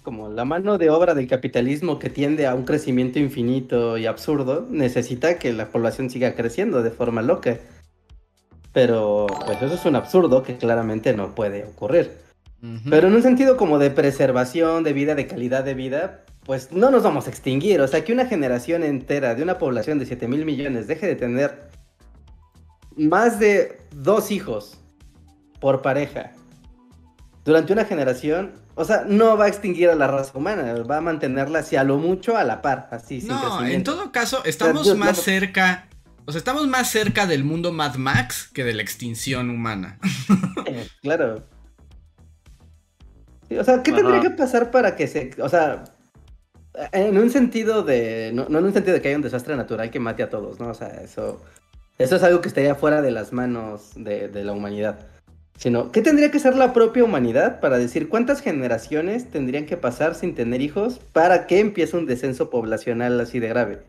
[0.01, 4.65] Como la mano de obra del capitalismo que tiende a un crecimiento infinito y absurdo,
[4.69, 7.59] necesita que la población siga creciendo de forma loca.
[8.71, 12.23] Pero, pues eso es un absurdo que claramente no puede ocurrir.
[12.89, 16.91] Pero en un sentido como de preservación de vida, de calidad de vida, pues no
[16.91, 17.81] nos vamos a extinguir.
[17.81, 21.15] O sea, que una generación entera de una población de 7 mil millones deje de
[21.15, 21.69] tener
[22.95, 24.79] más de dos hijos
[25.59, 26.31] por pareja
[27.45, 31.01] durante una generación, o sea, no va a extinguir a la raza humana, va a
[31.01, 34.97] mantenerla hacia lo mucho a la par, así, sin No, en todo caso, estamos Dios,
[34.97, 35.23] más no.
[35.23, 35.87] cerca.
[36.25, 39.99] O sea, estamos más cerca del mundo Mad Max que de la extinción humana.
[40.65, 41.43] Eh, Claro.
[43.49, 44.01] Sí, o sea, ¿qué Ajá.
[44.01, 45.31] tendría que pasar para que se...
[45.41, 45.83] O sea,
[46.91, 48.31] en un sentido de...
[48.33, 50.59] No, no en un sentido de que haya un desastre natural que mate a todos,
[50.59, 50.69] ¿no?
[50.69, 51.41] O sea, eso...
[51.99, 54.99] Eso es algo que estaría fuera de las manos de, de la humanidad.
[55.57, 60.15] Sino, ¿qué tendría que ser la propia humanidad para decir cuántas generaciones tendrían que pasar
[60.15, 63.79] sin tener hijos para que empiece un descenso poblacional así de grave?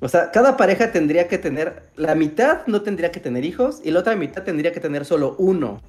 [0.00, 3.90] O sea, cada pareja tendría que tener, la mitad no tendría que tener hijos y
[3.90, 5.82] la otra mitad tendría que tener solo uno.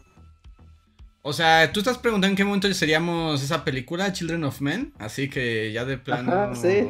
[1.27, 4.93] O sea, tú estás preguntando en qué momento seríamos esa película, Children of Men.
[4.99, 6.31] Así que ya de plano.
[6.31, 6.88] Ajá, sí.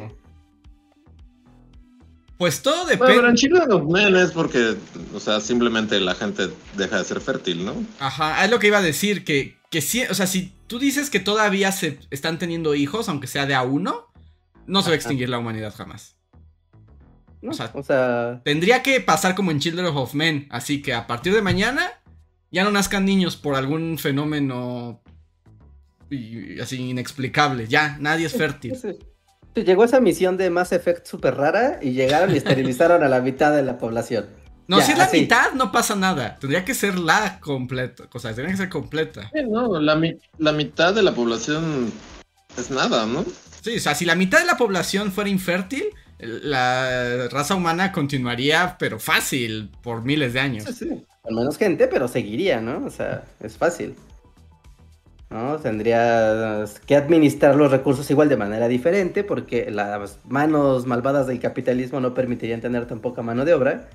[2.36, 3.30] Pues todo bueno, pero depende.
[3.30, 4.76] en Children of Men es porque,
[5.14, 7.82] o sea, simplemente la gente deja de ser fértil, ¿no?
[7.98, 11.08] Ajá, es lo que iba a decir, que, que sí, o sea, si tú dices
[11.08, 14.12] que todavía se están teniendo hijos, aunque sea de a uno,
[14.66, 16.18] no se va a extinguir la humanidad jamás.
[17.40, 17.52] ¿no?
[17.52, 21.06] O sea- o sea, Tendría que pasar como en Children of Men, así que a
[21.06, 21.90] partir de mañana
[22.56, 25.00] ya no nazcan niños por algún fenómeno
[26.10, 28.74] y- así inexplicable, ya, nadie es fértil.
[28.82, 28.88] sí.
[29.54, 33.20] Sí, llegó esa misión de Mass Effect súper rara y llegaron y esterilizaron a la
[33.20, 34.26] mitad de la población.
[34.68, 35.20] No, Ya, si es la así.
[35.20, 39.30] mitad no pasa nada, tendría que ser la completa, o sea, tendría que ser completa.
[39.32, 41.90] Sí, no, la, mi- la mitad de la población
[42.58, 43.24] es nada, ¿no?
[43.62, 45.84] Sí, o sea, si la mitad de la población fuera infértil,
[46.18, 50.64] la raza humana continuaría, pero fácil, por miles de años.
[50.64, 51.04] Sí, sí.
[51.22, 52.86] Con menos gente, pero seguiría, ¿no?
[52.86, 53.94] O sea, es fácil.
[55.30, 55.56] ¿no?
[55.58, 62.00] Tendrías que administrar los recursos igual de manera diferente porque las manos malvadas del capitalismo
[62.00, 63.88] no permitirían tener tan poca mano de obra.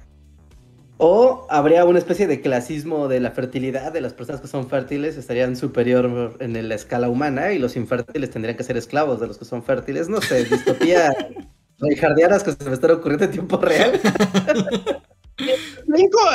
[0.98, 5.18] O habría una especie de clasismo de la fertilidad de las personas que son fértiles
[5.18, 9.40] estarían superior en la escala humana y los infértiles tendrían que ser esclavos de los
[9.40, 10.10] que son fértiles.
[10.10, 11.12] No sé, distopía
[12.00, 14.00] jardianas que se me están ocurriendo en tiempo real.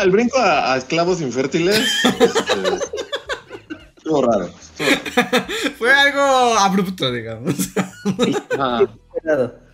[0.03, 2.33] el brinco, a, esclavos infértiles este,
[3.97, 4.51] estuvo raro.
[5.79, 6.21] Fue algo
[6.59, 7.55] abrupto, digamos.
[8.19, 9.67] Inesperado.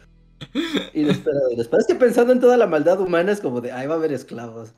[0.92, 1.80] Inesperado, inesperado.
[1.80, 4.12] Es que pensando en toda la maldad humana es como de, ahí va a haber
[4.12, 4.74] esclavos.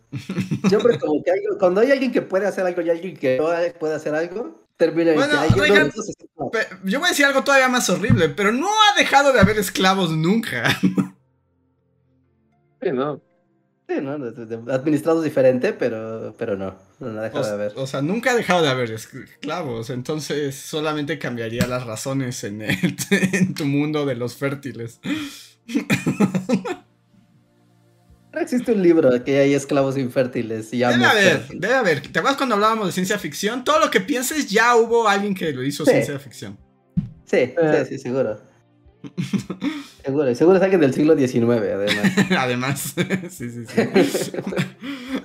[0.69, 3.95] Siempre como que cuando hay alguien que puede hacer algo y alguien que no puede
[3.95, 5.93] hacer algo, termina en
[6.85, 10.11] yo voy a decir algo todavía más horrible, pero no ha dejado de haber esclavos
[10.11, 10.65] nunca.
[12.83, 13.19] Sí, no.
[13.89, 14.13] Sí, ¿no?
[14.71, 17.73] Administrado diferente, pero, pero no, no ha dejado de haber.
[17.77, 22.61] O sea, nunca ha dejado de haber esclavos, entonces solamente cambiaría las razones en,
[23.11, 25.01] en tu mundo de los fértiles.
[28.41, 32.01] existe un libro de que hay esclavos infértiles y Debe haber, debe haber.
[32.01, 33.65] ¿Te acuerdas cuando hablábamos de ciencia ficción?
[33.65, 36.59] Todo lo que pienses ya hubo alguien que lo hizo ciencia ficción.
[37.25, 37.87] Sí, sí, eh.
[37.89, 38.41] sí, seguro.
[40.05, 42.13] seguro, seguro es alguien del siglo XIX, además.
[42.39, 42.95] además,
[43.31, 44.33] sí, sí, sí.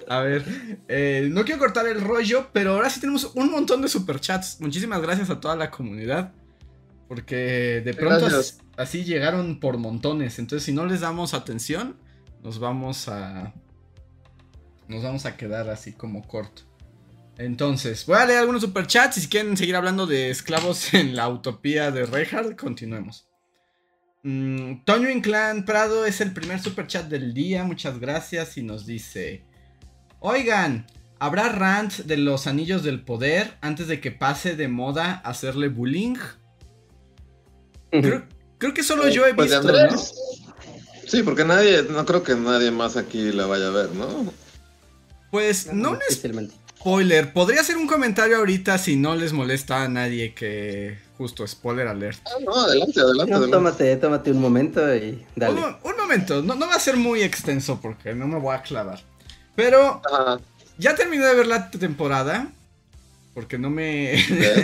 [0.08, 0.43] A ver,
[0.88, 4.60] eh, no quiero cortar el rollo, pero ahora sí tenemos un montón de superchats.
[4.60, 6.34] Muchísimas gracias a toda la comunidad.
[7.08, 8.28] Porque de pronto
[8.78, 10.38] así llegaron por montones.
[10.38, 11.95] Entonces, si no les damos atención,
[12.43, 13.54] nos vamos a.
[14.88, 16.63] Nos vamos a quedar así como corto.
[17.38, 21.30] Entonces, voy a leer algunos superchats y si quieren seguir hablando de esclavos en la
[21.30, 23.28] utopía de Reinhardt, continuemos.
[24.23, 29.45] Mm, Toño Inclán Prado es el primer superchat del día, muchas gracias y nos dice,
[30.19, 30.88] oigan,
[31.19, 36.17] ¿habrá rant de los anillos del poder antes de que pase de moda hacerle bullying?
[37.91, 40.48] Creo, que solo yo he pues visto, ¿no?
[41.10, 44.32] Sí, porque nadie, no creo que nadie más aquí la vaya a ver, ¿no?
[45.32, 46.22] Pues no es
[46.80, 47.34] spoiler.
[47.34, 52.19] Podría ser un comentario ahorita si no les molesta a nadie que justo spoiler alert.
[52.26, 53.48] Ah, no, adelante, adelante.
[53.50, 55.62] Tómate, tómate un momento y dale.
[55.84, 59.02] Un, momento, no, va a ser muy extenso porque no me voy a clavar.
[59.56, 60.02] Pero
[60.78, 62.52] ya terminé de ver la temporada.
[63.34, 64.15] Porque no me.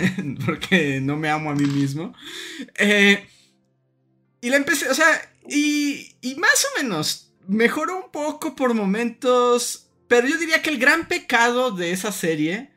[0.46, 2.14] porque no me amo a mí mismo.
[2.76, 3.26] Eh,
[4.40, 5.06] y la empecé, o sea,
[5.48, 10.78] y, y más o menos mejoró un poco por momentos, pero yo diría que el
[10.78, 12.70] gran pecado de esa serie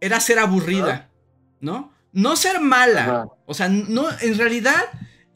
[0.00, 1.10] era ser aburrida,
[1.60, 1.92] ¿no?
[2.12, 3.28] No ser mala.
[3.46, 4.82] O sea, no, en realidad,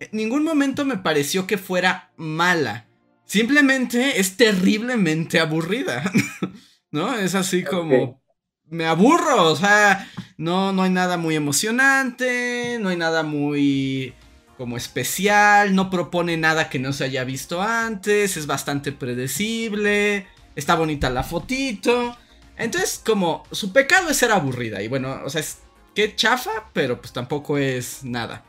[0.01, 2.87] en ningún momento me pareció que fuera mala.
[3.27, 6.11] Simplemente es terriblemente aburrida.
[6.91, 7.15] ¿No?
[7.15, 8.23] Es así como.
[8.67, 9.51] Me aburro.
[9.51, 12.79] O sea, no, no hay nada muy emocionante.
[12.81, 14.15] No hay nada muy
[14.65, 20.75] como especial, no propone nada que no se haya visto antes, es bastante predecible, está
[20.75, 22.17] bonita la fotito.
[22.57, 24.81] Entonces, como su pecado es ser aburrida.
[24.81, 25.59] Y bueno, o sea, es
[25.95, 28.43] que chafa, pero pues tampoco es nada.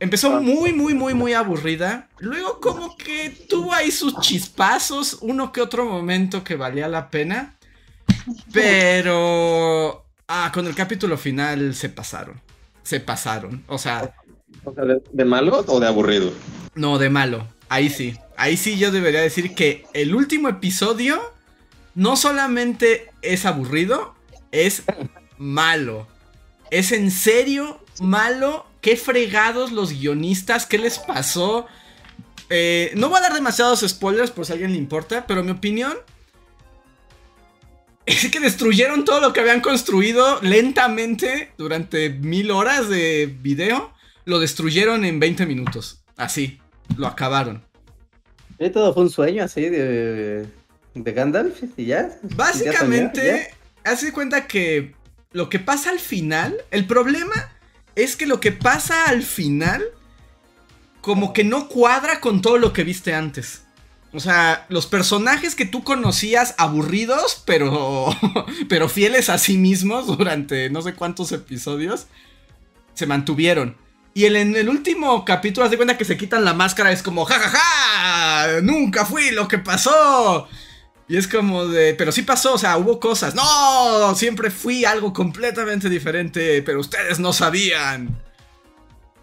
[0.00, 0.40] Empezó ah.
[0.40, 2.08] muy, muy, muy, muy aburrida.
[2.18, 7.56] Luego como que tuvo ahí sus chispazos, uno que otro momento que valía la pena.
[8.52, 10.04] Pero...
[10.26, 12.40] Ah, con el capítulo final se pasaron.
[12.82, 13.62] Se pasaron.
[13.68, 14.16] O sea,
[15.12, 16.32] de, malo o de aburrido?
[16.74, 17.46] No, de malo.
[17.68, 18.14] Ahí sí.
[18.36, 21.20] Ahí sí yo debería decir que el último episodio
[21.94, 24.14] no solamente es aburrido,
[24.50, 24.82] es
[25.38, 26.06] malo.
[26.70, 28.66] Es en serio malo.
[28.80, 31.66] Qué fregados los guionistas, qué les pasó.
[32.50, 35.52] Eh, no voy a dar demasiados spoilers por si a alguien le importa, pero mi
[35.52, 35.96] opinión
[38.06, 43.92] es que destruyeron todo lo que habían construido lentamente durante mil horas de video
[44.24, 46.04] lo destruyeron en 20 minutos.
[46.16, 46.60] Así,
[46.96, 47.64] lo acabaron.
[48.58, 50.46] ¿Y todo fue un sueño así de,
[50.94, 52.16] de Gandalf y ya?
[52.36, 53.54] Básicamente,
[53.84, 54.94] hace cuenta que
[55.32, 57.50] lo que pasa al final, el problema
[57.96, 59.82] es que lo que pasa al final
[61.00, 63.64] como que no cuadra con todo lo que viste antes.
[64.12, 68.08] O sea, los personajes que tú conocías aburridos, pero,
[68.68, 72.06] pero fieles a sí mismos durante no sé cuántos episodios,
[72.94, 73.76] se mantuvieron.
[74.14, 77.24] Y en el último capítulo, haz de cuenta que se quitan la máscara, es como,
[77.24, 80.48] jajaja, ja, ja, nunca fui lo que pasó.
[81.08, 83.34] Y es como de, pero sí pasó, o sea, hubo cosas.
[83.34, 88.22] No, siempre fui algo completamente diferente, pero ustedes no sabían.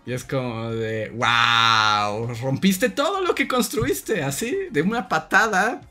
[0.05, 5.81] Y es como de, wow, rompiste todo lo que construiste, así, de una patada.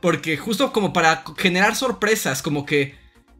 [0.00, 2.96] Porque justo como para generar sorpresas, como que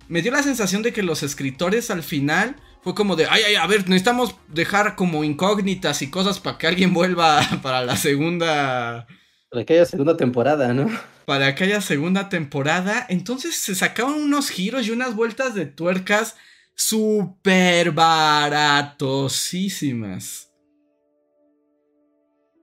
[0.08, 2.56] me dio la sensación de que los escritores al final
[2.86, 6.68] fue como de, ay, ay, a ver, necesitamos dejar como incógnitas y cosas para que
[6.68, 9.08] alguien vuelva para la segunda...
[9.50, 10.88] Para que haya segunda temporada, ¿no?
[11.24, 13.04] Para que haya segunda temporada.
[13.08, 16.36] Entonces se sacaron unos giros y unas vueltas de tuercas
[16.76, 20.52] súper baratosísimas.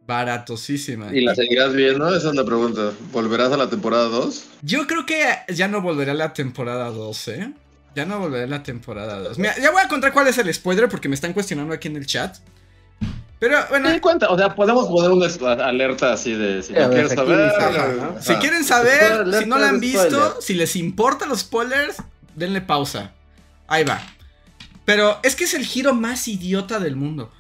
[0.08, 1.14] Baratosísimas.
[1.14, 2.16] ¿Y la seguirás viendo?
[2.16, 2.94] Esa es la pregunta.
[3.12, 4.46] ¿Volverás a la temporada 2?
[4.62, 5.22] Yo creo que
[5.54, 7.54] ya no volveré a la temporada 2, ¿eh?
[7.96, 9.38] Ya no volveré a la temporada 2.
[9.38, 11.98] Mira, ya voy a contar cuál es el spoiler porque me están cuestionando aquí en
[11.98, 12.38] el chat.
[13.40, 13.92] Pero bueno.
[13.92, 15.28] Sí, cuenta, o sea, podemos poner una
[15.66, 17.52] alerta así de si no quieres saber.
[18.40, 20.02] quieren saber, Spoiler, si no la han spoiler.
[20.02, 21.98] visto, si les importan los spoilers,
[22.36, 23.12] denle pausa.
[23.68, 24.02] Ahí va.
[24.86, 27.32] Pero es que es el giro más idiota del mundo.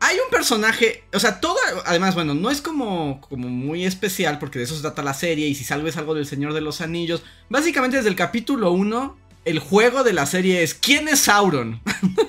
[0.00, 4.60] Hay un personaje, o sea, todo, además, bueno, no es como, como muy especial porque
[4.60, 7.24] de eso se trata la serie y si salves algo del Señor de los Anillos,
[7.48, 9.18] básicamente desde el capítulo 1,
[9.48, 11.80] el juego de la serie es ¿quién es Sauron?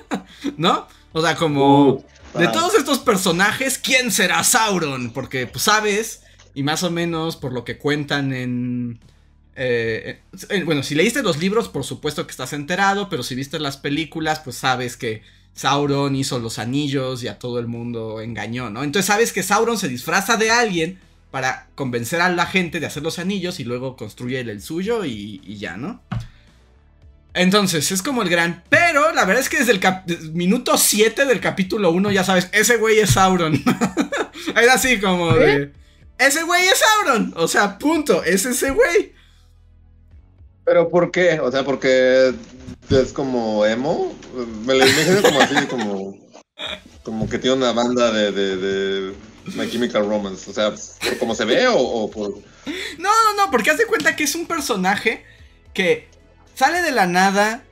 [0.57, 0.88] ¿No?
[1.11, 2.03] O sea, como...
[2.38, 2.51] De Ah.
[2.51, 5.11] todos estos personajes, ¿quién será Sauron?
[5.11, 6.22] Porque, pues, sabes,
[6.53, 8.99] y más o menos por lo que cuentan en...
[9.55, 13.59] eh, eh, bueno, si leíste los libros, por supuesto que estás enterado, pero si viste
[13.59, 15.24] las películas, pues sabes que
[15.55, 18.84] Sauron hizo los anillos y a todo el mundo engañó, ¿no?
[18.84, 20.99] Entonces sabes que Sauron se disfraza de alguien
[21.32, 25.03] para convencer a la gente de hacer los anillos y luego construye el, el suyo
[25.03, 26.01] y, y ya, ¿no?
[27.34, 28.63] Entonces, es como el gran.
[28.69, 32.49] Pero la verdad es que desde el cap- minuto 7 del capítulo 1 ya sabes,
[32.51, 33.53] ese güey es Sauron.
[34.55, 35.71] es así como de.
[36.17, 37.34] Ese güey es Sauron.
[37.38, 38.23] O sea, punto.
[38.23, 39.13] Es ese güey.
[40.65, 41.39] ¿Pero por qué?
[41.39, 42.34] O sea, porque
[42.89, 44.15] es como emo.
[44.65, 46.17] Me lo imagino como así, como,
[47.03, 49.13] como que tiene una banda de, de, de
[49.55, 50.49] My Chemical Romance.
[50.49, 52.34] O sea, ¿por cómo se ve o, o por...?
[52.97, 55.23] No, no, no, porque haz de cuenta que es un personaje
[55.73, 56.09] que
[56.60, 57.64] sale de la nada.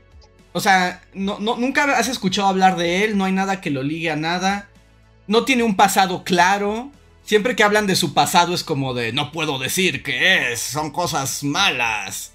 [0.53, 3.83] O sea, no, no- nunca has escuchado hablar de él, no hay nada que lo
[3.83, 4.69] ligue a nada.
[5.27, 6.89] No tiene un pasado claro.
[7.25, 10.91] Siempre que hablan de su pasado es como de no puedo decir qué es, son
[10.91, 12.31] cosas malas.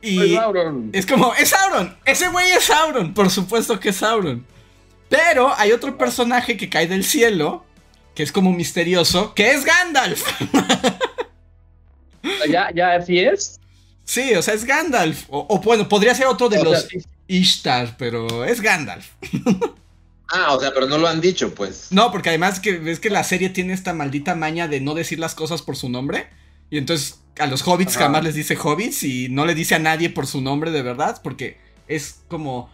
[0.00, 0.34] Y
[0.94, 4.46] es como, es Sauron, ese güey es Sauron, por supuesto que es Sauron.
[5.10, 7.66] Pero hay otro personaje que cae del cielo,
[8.14, 10.24] que es como misterioso, que es Gandalf.
[12.48, 13.60] ¿Ya, ya así es?
[14.04, 15.24] Sí, o sea, es Gandalf.
[15.28, 16.88] O, o bueno, podría ser otro de O los.
[17.28, 19.06] Ishtar, pero es Gandalf.
[20.28, 21.88] Ah, o sea, pero no lo han dicho, pues.
[21.90, 25.18] No, porque además que ves que la serie tiene esta maldita maña de no decir
[25.18, 26.28] las cosas por su nombre.
[26.70, 28.06] Y entonces a los hobbits Ajá.
[28.06, 31.20] jamás les dice hobbits y no le dice a nadie por su nombre de verdad,
[31.22, 32.70] porque es como...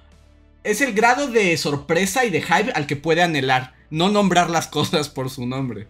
[0.65, 4.67] Es el grado de sorpresa y de hype al que puede anhelar, no nombrar las
[4.69, 5.87] cosas por su nombre.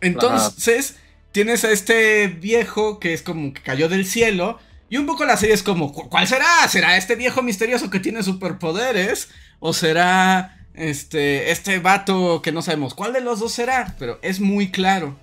[0.00, 0.96] Entonces,
[1.32, 4.58] tienes a este viejo que es como que cayó del cielo.
[4.88, 6.68] Y un poco la serie es como, "¿Cu- ¿cuál será?
[6.68, 9.30] ¿Será este viejo misterioso que tiene superpoderes?
[9.58, 13.96] ¿O será este, este vato que no sabemos cuál de los dos será?
[13.98, 15.18] Pero es muy claro.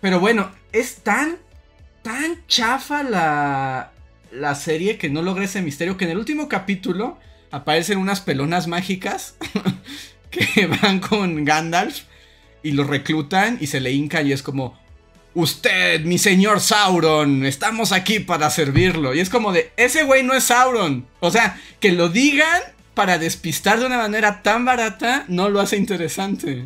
[0.00, 1.36] Pero bueno, es tan,
[2.02, 3.92] tan chafa la,
[4.32, 7.18] la serie que no logra ese misterio que en el último capítulo
[7.50, 9.36] aparecen unas pelonas mágicas
[10.30, 12.02] que van con Gandalf
[12.62, 14.78] y lo reclutan y se le hincan y es como,
[15.34, 19.14] usted, mi señor Sauron, estamos aquí para servirlo.
[19.14, 21.06] Y es como de, ese güey no es Sauron.
[21.20, 22.62] O sea, que lo digan
[22.94, 26.64] para despistar de una manera tan barata no lo hace interesante.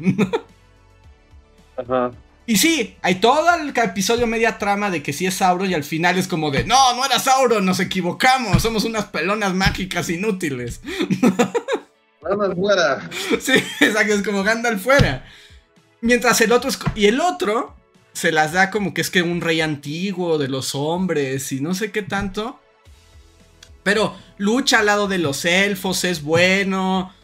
[1.77, 2.11] Ajá.
[2.45, 5.85] y sí, hay todo el episodio media trama de que sí es Sauron y al
[5.85, 10.81] final es como de, no, no era Sauron, nos equivocamos, somos unas pelonas mágicas inútiles.
[12.21, 13.09] Vamos fuera.
[13.41, 15.25] Sí, exacto, es como Gandalf fuera.
[16.01, 17.78] Mientras el otro es y el otro
[18.19, 21.73] se las da como que es que un rey antiguo de los hombres y no
[21.73, 22.59] sé qué tanto.
[23.85, 27.15] Pero lucha al lado de los elfos, es bueno.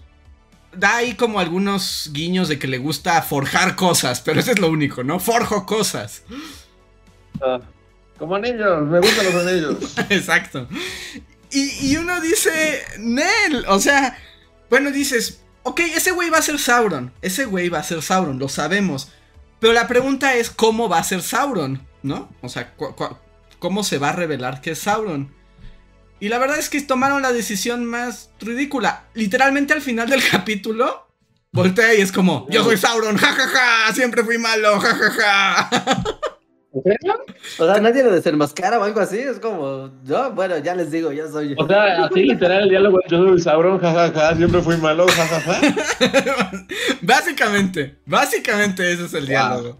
[0.72, 4.70] Da ahí como algunos guiños de que le gusta forjar cosas, pero eso es lo
[4.70, 5.18] único, ¿no?
[5.18, 6.22] Forjo cosas.
[7.40, 7.60] Ah,
[8.16, 9.98] Como anillos, me gustan los anillos.
[10.10, 10.68] Exacto.
[11.50, 14.16] Y, y uno dice, Nel, o sea,
[14.70, 18.38] bueno, dices, ok, ese güey va a ser Sauron, ese güey va a ser Sauron,
[18.38, 19.08] lo sabemos.
[19.60, 21.86] Pero la pregunta es, ¿cómo va a ser Sauron?
[22.02, 22.30] ¿No?
[22.42, 22.74] O sea,
[23.58, 25.32] ¿cómo se va a revelar que es Sauron?
[26.20, 29.04] Y la verdad es que tomaron la decisión más ridícula.
[29.14, 31.08] Literalmente al final del capítulo,
[31.52, 35.70] voltea y es como, yo soy Sauron, jajaja, siempre fui malo, jajaja.
[36.74, 37.14] ¿En serio?
[37.58, 39.18] O sea, nadie lo desenmascara o algo así.
[39.18, 41.56] Es como, yo, bueno, ya les digo, ya soy yo.
[41.58, 45.60] O sea, así literal el diálogo, yo soy Sauron, jajaja, siempre fui malo, jajaja.
[47.02, 49.78] básicamente, básicamente ese es el diálogo.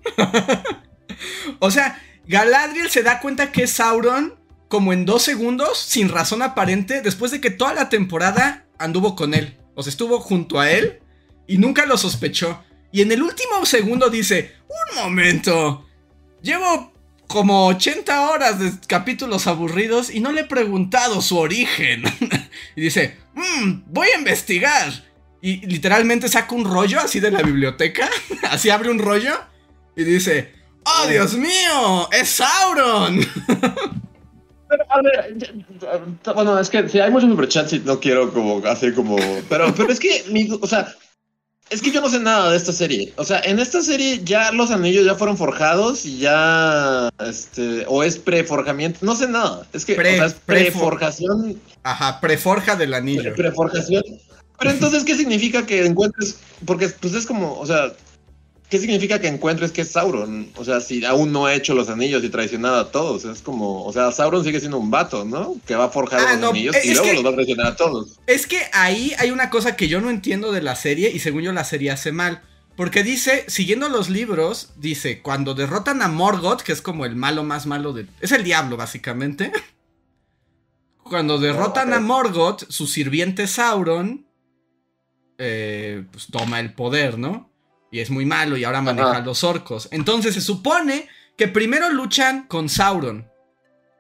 [1.59, 4.35] o sea, Galadriel se da cuenta que es Sauron
[4.69, 9.35] como en dos segundos, sin razón aparente, después de que toda la temporada anduvo con
[9.35, 9.57] él.
[9.75, 11.01] O sea, estuvo junto a él
[11.47, 12.63] y nunca lo sospechó.
[12.93, 15.87] Y en el último segundo dice, un momento,
[16.45, 16.93] llevo
[17.27, 22.05] como 80 horas de capítulos aburridos y no le he preguntado su origen.
[22.77, 24.93] y dice, mmm, voy a investigar.
[25.41, 28.09] Y literalmente saca un rollo así de la biblioteca,
[28.51, 29.35] así abre un rollo
[29.97, 30.53] y dice,
[30.85, 32.09] ¡Oh, Dios mío!
[32.13, 33.21] ¡Es Sauron!
[34.89, 35.37] a ver,
[36.35, 39.17] bueno, es que si hay muchos superchats y no quiero como hacer como.
[39.49, 40.25] Pero, pero es que,
[40.61, 40.95] o sea,
[41.75, 43.13] es que yo no sé nada de esta serie.
[43.17, 47.11] O sea, en esta serie ya los anillos ya fueron forjados y ya.
[47.19, 47.85] Este.
[47.89, 49.01] O es preforjamiento.
[49.03, 49.67] No sé nada.
[49.73, 49.95] Es que.
[49.95, 51.61] o sea, es preforjación.
[51.83, 53.35] Ajá, preforja del anillo.
[53.35, 54.05] preforjación.
[54.59, 56.39] Pero entonces, ¿qué significa que encuentres?
[56.65, 57.93] Porque pues es como, o sea,
[58.69, 60.51] ¿qué significa que encuentres que es Sauron?
[60.57, 63.85] O sea, si aún no ha hecho los anillos y traicionado a todos, es como,
[63.85, 65.57] o sea, Sauron sigue siendo un vato, ¿no?
[65.67, 68.19] Que va a forjar ah, los anillos y luego los va a traicionar a todos.
[68.27, 71.43] Es que ahí hay una cosa que yo no entiendo de la serie y según
[71.43, 72.43] yo la serie hace mal.
[72.77, 77.45] Porque dice, siguiendo los libros, dice, cuando derrotan a Morgoth, que es como el malo
[77.45, 78.07] más malo de...
[78.21, 79.53] Es el diablo, básicamente.
[81.05, 84.27] Cuando derrotan a Morgoth, su sirviente Sauron,
[85.37, 87.51] eh, pues toma el poder, ¿no?
[87.95, 89.87] Y es muy malo y ahora maneja los orcos.
[89.93, 93.31] Entonces se supone que primero luchan con Sauron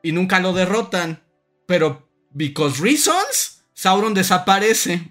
[0.02, 1.22] y nunca lo derrotan,
[1.64, 5.08] pero because reasons, Sauron desaparece.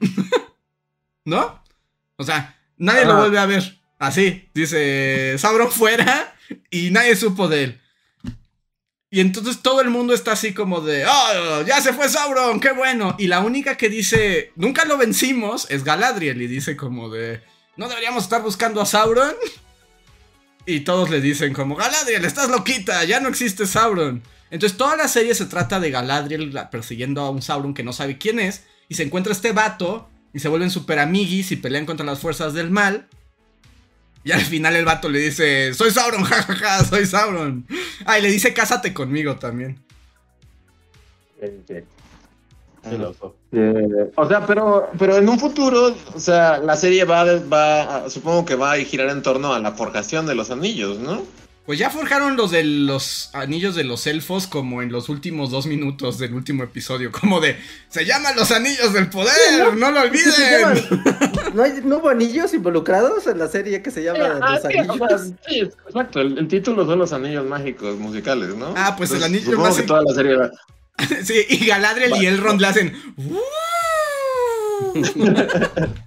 [1.24, 1.64] ¿No?
[2.18, 3.80] O sea, nadie lo vuelve a ver.
[4.00, 6.36] Así, dice Sauron fuera
[6.70, 7.82] y nadie supo de él.
[9.10, 12.74] Y entonces todo el mundo está así como de, oh, ya se fue Sauron, qué
[12.74, 13.16] bueno.
[13.18, 17.42] Y la única que dice, nunca lo vencimos, es Galadriel y dice como de,
[17.76, 19.34] ¿No deberíamos estar buscando a Sauron?
[20.66, 24.22] Y todos le dicen como, Galadriel, estás loquita, ya no existe Sauron.
[24.52, 28.18] Entonces toda la serie se trata de Galadriel persiguiendo a un Sauron que no sabe
[28.18, 28.64] quién es.
[28.88, 32.54] Y se encuentra este vato y se vuelven super amiguis y pelean contra las fuerzas
[32.54, 33.08] del mal.
[34.24, 37.68] Y al final el vato le dice, soy Sauron, jajaja, soy Sauron.
[38.06, 39.84] Ah, y le dice, cásate conmigo también.
[42.86, 48.46] Eh, o sea, pero, pero en un futuro, o sea, la serie va, va, supongo
[48.46, 51.22] que va a girar en torno a la forjación de los anillos, ¿no?
[51.66, 55.66] Pues ya forjaron los de los anillos de los elfos como en los últimos dos
[55.66, 57.56] minutos del último episodio, como de
[57.88, 60.84] se llaman los anillos del poder, no, lo olviden.
[61.54, 65.32] ¿No, hay, ¿No, hubo anillos involucrados en la serie que se llama ah, Los Anillos?
[65.48, 68.74] sí, exacto, el, título son los anillos mágicos musicales, ¿no?
[68.76, 69.78] Ah, pues el anillo más.
[69.78, 70.36] Que toda la serie
[71.24, 72.94] sí, y Galadriel y Elrond le hacen.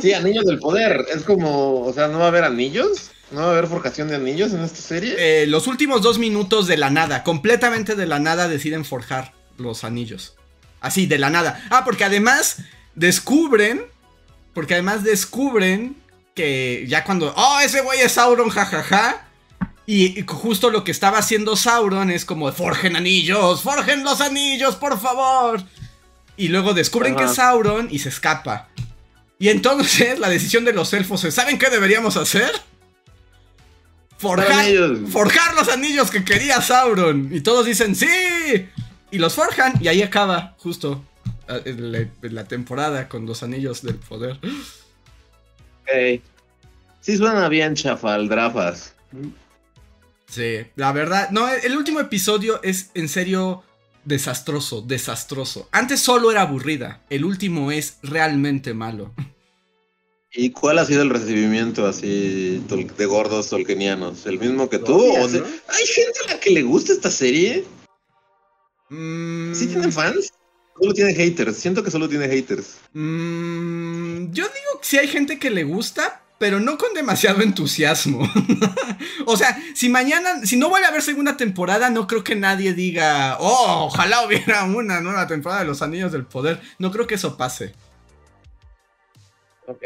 [0.00, 1.06] sí, anillos del poder.
[1.14, 3.10] Es como, o sea, ¿no va a haber anillos?
[3.30, 5.14] ¿No va a haber forjación de anillos en esta serie?
[5.18, 9.84] Eh, los últimos dos minutos de la nada, completamente de la nada, deciden forjar los
[9.84, 10.36] anillos.
[10.80, 11.66] Así, de la nada.
[11.70, 12.58] Ah, porque además
[12.94, 13.84] descubren.
[14.54, 15.96] Porque además descubren
[16.34, 17.34] que ya cuando.
[17.36, 19.25] ¡Oh, ese güey es Sauron, jajaja!
[19.86, 24.98] Y justo lo que estaba haciendo Sauron es como, forjen anillos, forjen los anillos, por
[24.98, 25.62] favor.
[26.36, 28.68] Y luego descubren que es Sauron y se escapa.
[29.38, 32.50] Y entonces la decisión de los elfos es, ¿saben qué deberíamos hacer?
[34.18, 34.66] Forjar,
[35.10, 37.28] forjar los anillos que quería Sauron.
[37.32, 38.08] Y todos dicen, sí.
[39.12, 41.04] Y los forjan y ahí acaba justo
[41.48, 44.38] eh, la, temporada con los anillos del poder.
[45.82, 46.22] Ok.
[47.00, 48.94] Sí suena bien chafaldrafas.
[50.28, 51.30] Sí, la verdad.
[51.30, 53.62] No, el último episodio es en serio
[54.04, 55.68] desastroso, desastroso.
[55.72, 57.02] Antes solo era aburrida.
[57.10, 59.14] El último es realmente malo.
[60.32, 64.26] ¿Y cuál ha sido el recibimiento así de gordos tolkienianos?
[64.26, 65.00] ¿El mismo que tú?
[65.16, 67.64] ¿Hay gente a la que le gusta esta serie?
[68.90, 69.54] Mm.
[69.54, 70.32] ¿Sí tienen fans?
[70.78, 71.56] Solo tiene haters.
[71.56, 72.76] Siento que solo tiene haters.
[72.92, 78.28] Mm, yo digo que sí hay gente que le gusta, pero no con demasiado entusiasmo.
[79.26, 82.74] o sea, si mañana, si no vuelve a haber segunda temporada, no creo que nadie
[82.74, 86.60] diga, oh, ojalá hubiera una nueva temporada de Los Anillos del Poder.
[86.78, 87.74] No creo que eso pase.
[89.66, 89.82] Ok.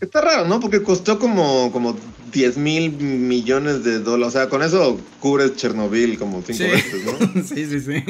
[0.00, 0.60] Está raro, ¿no?
[0.60, 1.96] Porque costó como, como
[2.32, 4.34] 10 mil millones de dólares.
[4.34, 7.42] O sea, con eso cubres Chernobyl como cinco veces, ¿no?
[7.42, 8.04] sí, sí, sí.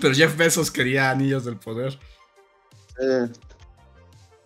[0.00, 1.98] Pero Jeff Bezos quería Anillos del Poder.
[3.00, 3.28] Eh,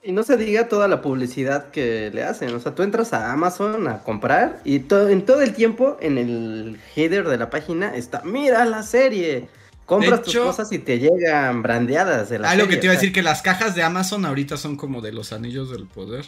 [0.06, 2.54] y no se diga toda la publicidad que le hacen.
[2.54, 6.78] O sea, tú entras a Amazon a comprar y en todo el tiempo en el
[6.94, 9.48] header de la página está, mira la serie.
[9.84, 12.96] Compras tus cosas y te llegan brandeadas de la ah, lo que te iba a
[12.96, 16.24] decir que las cajas de Amazon ahorita son como de los anillos del poder.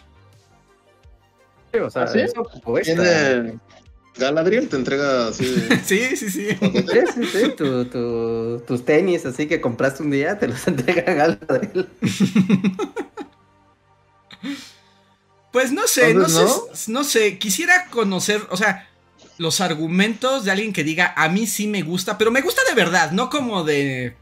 [1.72, 2.48] Sí, o sea, ¿Ah, eso
[4.16, 5.44] Galadriel te entrega así.
[5.84, 6.48] sí, sí, sí.
[6.60, 7.52] Sí, sí, sí.
[7.56, 11.88] Tu, tu, tus tenis, así que compraste un día, te los entrega Galadriel.
[15.52, 18.88] Pues no sé, no, sé, no sé, quisiera conocer, o sea,
[19.38, 22.74] los argumentos de alguien que diga, a mí sí me gusta, pero me gusta de
[22.74, 24.14] verdad, no como de...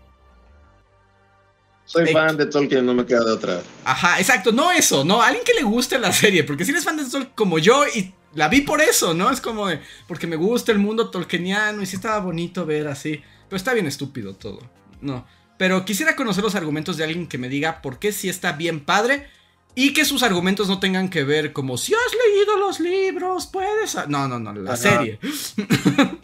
[1.85, 3.63] Soy fan de Tolkien, no me queda de otra.
[3.85, 6.97] Ajá, exacto, no eso, no, alguien que le guste la serie, porque si eres fan
[6.97, 9.31] de Tolkien como yo y la vi por eso, ¿no?
[9.31, 13.23] Es como de, porque me gusta el mundo tolkieniano y sí estaba bonito ver así,
[13.49, 14.61] pero está bien estúpido todo,
[15.01, 15.27] no.
[15.59, 18.85] Pero quisiera conocer los argumentos de alguien que me diga por qué sí está bien
[18.85, 19.29] padre
[19.77, 23.95] y que sus argumentos no tengan que ver como si has leído los libros, puedes...
[23.95, 24.07] a-".
[24.07, 24.77] No, no, no, la Ajá.
[24.77, 25.21] serie.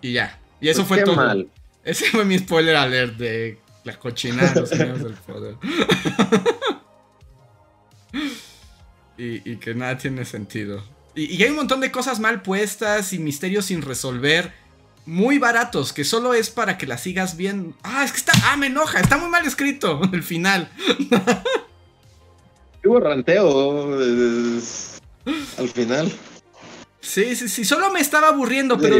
[0.00, 1.16] y ya, y eso Pues fue todo.
[1.16, 1.48] mal.
[1.84, 5.56] Ese fue mi spoiler alert de la cochinada de los señores del poder.
[9.18, 10.82] y, y que nada tiene sentido.
[11.14, 14.52] Y, y hay un montón de cosas mal puestas y misterios sin resolver.
[15.06, 17.74] Muy baratos, que solo es para que la sigas bien.
[17.82, 18.32] Ah, es que está.
[18.44, 20.68] Ah, me enoja, está muy mal escrito el final.
[22.84, 24.60] Hubo ranteo eh,
[25.58, 26.12] al final.
[27.00, 28.96] Sí, sí, sí, solo me estaba aburriendo, pero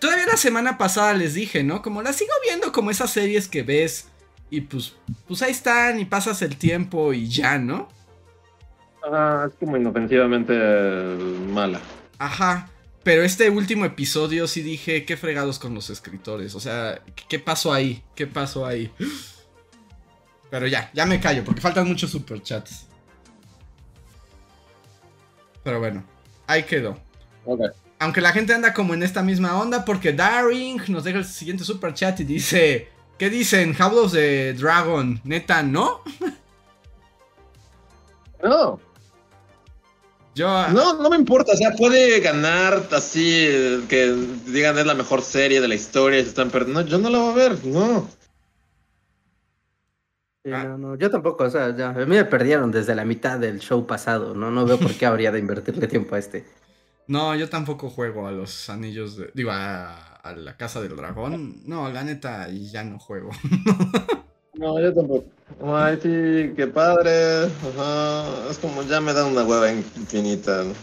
[0.00, 1.82] Todavía la semana pasada les dije, ¿no?
[1.82, 4.08] Como la sigo viendo como esas series que ves
[4.48, 4.96] y pues,
[5.28, 7.88] pues ahí están y pasas el tiempo y ya, ¿no?
[9.04, 10.54] Ah, es como inofensivamente
[11.52, 11.80] mala.
[12.18, 12.68] Ajá.
[13.02, 16.54] Pero este último episodio sí dije, qué fregados con los escritores.
[16.54, 18.02] O sea, ¿qué pasó ahí?
[18.14, 18.92] ¿Qué pasó ahí?
[20.50, 22.86] Pero ya, ya me callo porque faltan muchos superchats.
[25.62, 26.04] Pero bueno,
[26.46, 26.98] ahí quedó.
[27.98, 31.64] Aunque la gente anda como en esta misma onda porque Daring nos deja el siguiente
[31.64, 32.88] super chat y dice,
[33.18, 33.72] ¿qué dicen?
[33.74, 36.02] House de Dragon, neta, ¿no?
[38.42, 38.80] No,
[40.34, 41.52] Yo no, no me importa.
[41.52, 44.14] O sea, puede ganar así, que
[44.46, 46.82] digan es la mejor serie de la historia se están perdiendo.
[46.82, 48.08] No, yo no la voy a ver, no.
[50.44, 50.64] Sí, Ah.
[50.64, 53.58] no, no, yo tampoco, o sea, ya, a mí me perdieron desde la mitad del
[53.60, 54.50] show pasado, ¿no?
[54.50, 56.46] No veo por qué habría de invertirle tiempo a este.
[57.08, 61.62] no, yo tampoco juego a los anillos de digo a, a la casa del dragón.
[61.66, 63.30] No, la neta ya no juego.
[64.60, 65.24] No, yo tampoco.
[65.64, 67.44] Ay, sí, qué padre.
[67.44, 68.50] Ajá.
[68.50, 70.64] Es como ya me da una hueva infinita.
[70.64, 70.74] ¿no?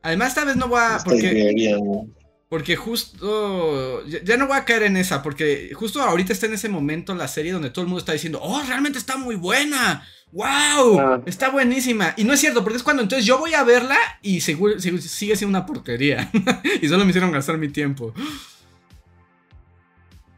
[0.00, 2.08] Además esta vez no voy a porque idea, ¿no?
[2.48, 6.54] porque justo ya, ya no voy a caer en esa porque justo ahorita está en
[6.54, 10.02] ese momento la serie donde todo el mundo está diciendo, "Oh, realmente está muy buena."
[10.32, 10.98] ¡Wow!
[10.98, 11.22] Ah.
[11.26, 12.14] Está buenísima.
[12.16, 15.00] Y no es cierto, porque es cuando entonces yo voy a verla y seguro, sigue
[15.02, 16.30] sigue siendo una porquería.
[16.80, 18.14] y solo me hicieron gastar mi tiempo.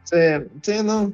[0.03, 0.17] Sí,
[0.63, 1.13] sí, no.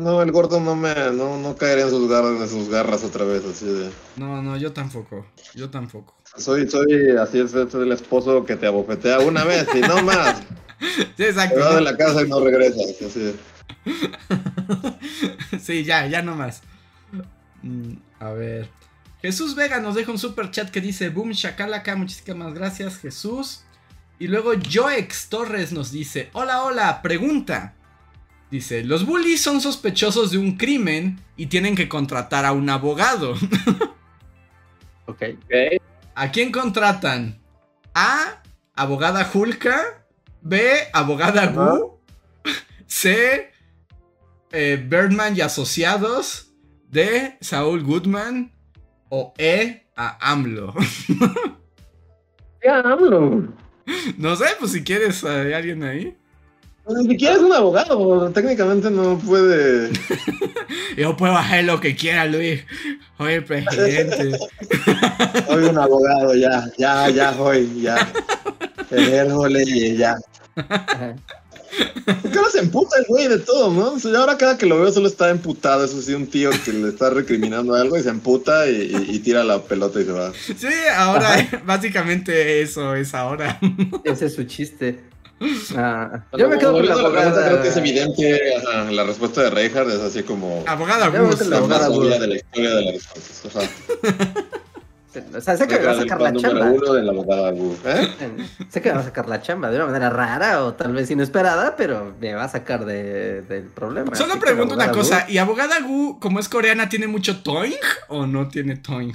[0.00, 3.26] No, el gordo no me, no, no caería en sus garras, en sus garras otra
[3.26, 3.90] vez, así de.
[4.16, 5.26] No, no, yo tampoco.
[5.54, 6.16] Yo tampoco.
[6.38, 10.42] Soy, soy, así es, es el esposo que te abofetea una vez y no más.
[11.14, 11.60] Sí, exacto.
[11.60, 13.36] Te de la casa y no regresas, así.
[15.60, 16.62] sí, ya, ya no más.
[17.62, 18.70] Mm, a ver.
[19.20, 21.96] Jesús Vega nos deja un super chat que dice Boom Shakalaka.
[21.96, 23.64] Muchísimas gracias, Jesús.
[24.18, 27.74] Y luego Joex Torres nos dice: Hola, hola, pregunta.
[28.50, 33.34] Dice: Los bullies son sospechosos de un crimen y tienen que contratar a un abogado.
[35.06, 35.22] Ok.
[36.14, 37.40] ¿A quién contratan?
[37.94, 38.42] A.
[38.76, 40.04] Abogada Julka.
[40.40, 40.62] B.
[40.92, 41.98] Abogada Gu.
[42.86, 43.50] C.
[44.52, 46.52] eh, Birdman y asociados.
[46.88, 47.36] D.
[47.40, 48.52] Saúl Goodman.
[49.08, 49.86] O E.
[49.96, 50.74] A AMLO.
[52.62, 53.48] Ya, hablo.
[54.18, 56.14] no sé, pues si quieres, ¿hay alguien ahí?
[56.98, 59.90] Ni siquiera es un abogado, técnicamente no puede.
[60.96, 62.60] Yo puedo hacer lo que quiera, Luis.
[63.18, 64.38] Soy el presidente.
[65.46, 68.10] Soy un abogado, ya, ya, ya, soy, ya.
[68.90, 70.16] Ejerzo leyes, ya.
[70.56, 71.14] Ajá.
[72.04, 73.92] ¿Por qué ahora se emputa el güey de todo, no?
[73.92, 75.84] O sea, ahora cada que lo veo solo está emputado.
[75.84, 78.72] Eso sí, un tío que le está recriminando algo y se emputa y,
[79.08, 80.32] y- y tira la pelota y se va.
[80.34, 80.66] Sí,
[80.96, 83.60] ahora, básicamente eso es ahora.
[84.04, 84.98] Ese es su chiste.
[85.76, 87.46] Ah, yo me quedo con la la abogada.
[87.46, 91.60] Creo que es evidente ajá, la respuesta de Reinhardt es así como Abogada gusta la
[91.62, 92.18] más abogada, güey.
[92.20, 93.56] de la historia de las respuestas.
[93.56, 93.68] Ajá.
[95.36, 96.66] O sea, sé que me va a sacar la chamba.
[96.70, 98.08] uno de la abogada Gu, ¿eh?
[98.68, 101.10] Sé que me va a sacar la chamba de una manera rara o tal vez
[101.10, 104.14] inesperada, pero me va a sacar de- del problema.
[104.14, 107.74] Solo pregunto la una cosa, ¿y Abogada Gu, como es coreana, tiene mucho toing
[108.06, 109.12] o no tiene toing?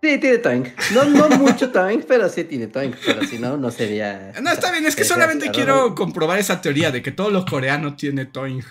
[0.00, 0.62] Sí, tiene toing.
[0.94, 2.92] No, no mucho toing, pero sí tiene toing.
[3.04, 4.32] Pero si no, no sería.
[4.40, 7.96] No, está bien, es que solamente quiero comprobar esa teoría de que todos los coreanos
[7.96, 8.62] tienen toing.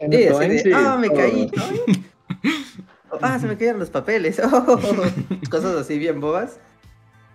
[0.00, 0.28] Sí,
[0.62, 1.16] Sí, ah, me todo.
[1.18, 1.50] caí.
[3.10, 4.40] Oh, ah, se me cayeron los papeles.
[4.52, 4.78] Oh.
[5.50, 6.58] cosas así bien bobas.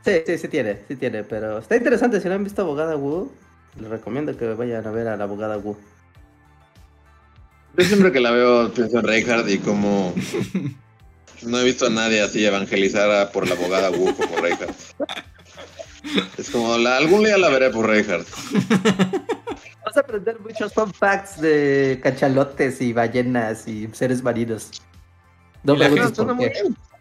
[0.03, 2.21] Sí, sí, sí tiene, sí tiene, pero está interesante.
[2.21, 3.31] Si no han visto Abogada Wu,
[3.79, 5.75] les recomiendo que vayan a ver a la Abogada Wu.
[7.77, 10.13] Yo siempre que la veo pienso en Reinhardt y como
[11.43, 14.75] no he visto a nadie así evangelizar a- por la abogada Wu como Reinhardt.
[16.37, 18.27] Es como, la, algún día la veré por Reinhardt.
[19.85, 24.69] Vas a aprender muchos fun facts de cachalotes y ballenas y seres marinos.
[25.63, 26.53] No Y la gente- por qué.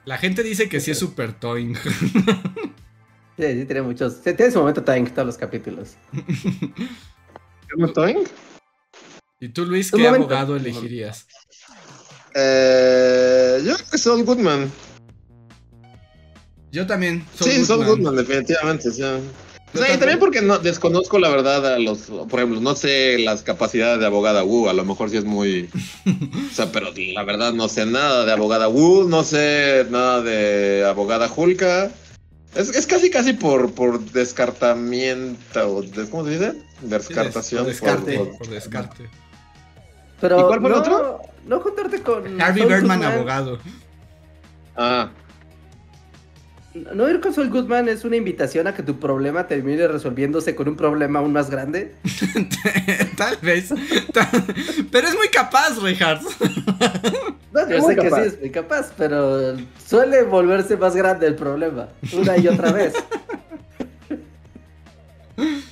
[0.06, 1.74] La gente dice que sí es super toing.
[3.36, 4.18] Sí, sí, tiene muchos.
[4.22, 5.96] sí, Tiene su momento tank todos los capítulos.
[7.72, 8.18] ¿Cómo estoy?
[9.40, 10.26] ¿Y tú, Luis, qué momento.
[10.28, 11.26] abogado elegirías?
[12.34, 14.70] Eh, yo creo que Saul Goodman.
[16.72, 17.24] Yo también.
[17.38, 18.14] Saul sí, Saul Goodman.
[18.14, 18.90] Goodman, definitivamente.
[18.90, 19.02] Sí.
[19.02, 20.18] O sea, y también.
[20.20, 24.44] porque no, desconozco la verdad a los, por ejemplo, no sé las capacidades de abogada
[24.44, 25.68] Wu, a lo mejor sí es muy,
[26.06, 30.84] o sea, pero la verdad no sé nada de abogada Wu, no sé nada de
[30.86, 31.90] abogada Julka.
[32.54, 35.82] Es, es casi casi por, por descartamiento,
[36.12, 36.52] ¿cómo se dice?
[36.82, 37.64] Descartación.
[37.64, 38.16] Por descarte.
[38.18, 39.10] por- Por descarte.
[40.20, 41.20] Pero ¿Y cuál fue el no, otro?
[41.46, 42.40] No juntarte con.
[42.40, 43.12] Harvey Saul Birdman, Goodman.
[43.14, 43.58] abogado.
[44.76, 45.10] Ah,
[46.92, 50.68] No ir con Saul Goodman es una invitación a que tu problema termine resolviéndose con
[50.68, 51.94] un problema aún más grande.
[53.16, 53.68] Tal vez.
[54.12, 54.28] Tal-
[54.90, 56.22] Pero es muy capaz, Reinhardt.
[57.52, 58.22] No, yo Muy sé que capaz.
[58.22, 59.56] sí es muy capaz, pero
[59.86, 61.88] suele volverse más grande el problema.
[62.12, 62.94] Una y otra vez.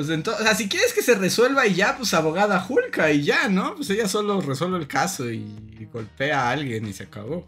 [0.00, 3.22] Pues entonces, o sea, si quieres que se resuelva y ya, pues abogada Julka y
[3.22, 3.74] ya, ¿no?
[3.74, 5.44] Pues ella solo resuelve el caso y
[5.92, 7.44] golpea a alguien y se acabó.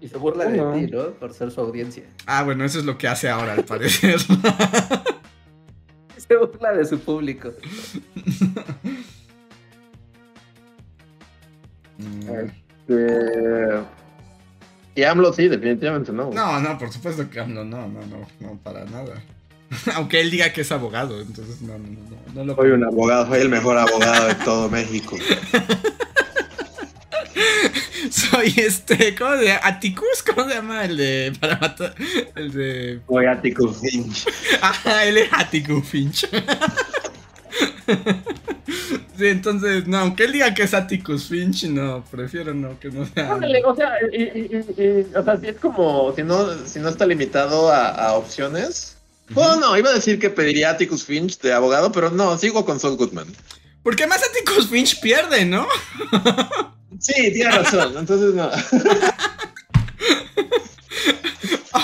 [0.00, 1.10] Y se burla de ti, ¿no?
[1.10, 2.04] Por ser su audiencia.
[2.24, 4.18] Ah, bueno, eso es lo que hace ahora, al parecer.
[6.16, 7.52] Se burla de su público.
[12.88, 13.80] este...
[14.94, 16.30] Y AMLO sí, definitivamente no.
[16.30, 19.22] No, no, por supuesto que no, no, no, no, no, para nada.
[19.94, 23.26] Aunque él diga que es abogado, entonces no, no, no, no lo Soy un abogado,
[23.26, 25.16] soy el mejor abogado de todo México.
[28.10, 29.60] Soy este, ¿cómo se llama?
[29.62, 30.84] Atticus, ¿cómo se llama?
[30.84, 31.94] El de, para matar,
[32.34, 33.00] el de...
[33.08, 34.26] Soy Atticus Finch.
[34.62, 36.28] Ajá, él es Atticus Finch.
[39.16, 43.04] Sí, entonces, no, aunque él diga que es Atticus Finch, no, prefiero no, que no
[43.06, 43.32] sea...
[43.34, 44.28] Ándale, o sea, y, y-
[44.78, 48.14] y- y- o sea, si es como, si no, si no está limitado a, a
[48.14, 48.96] opciones.
[49.30, 52.80] Bueno, no, iba a decir que pediría Atticus Finch de abogado, pero no, sigo con
[52.80, 53.26] Saul Goodman.
[53.82, 55.66] Porque más Atticus Finch pierde, ¿no?
[57.00, 58.50] Sí, tiene razón, entonces no.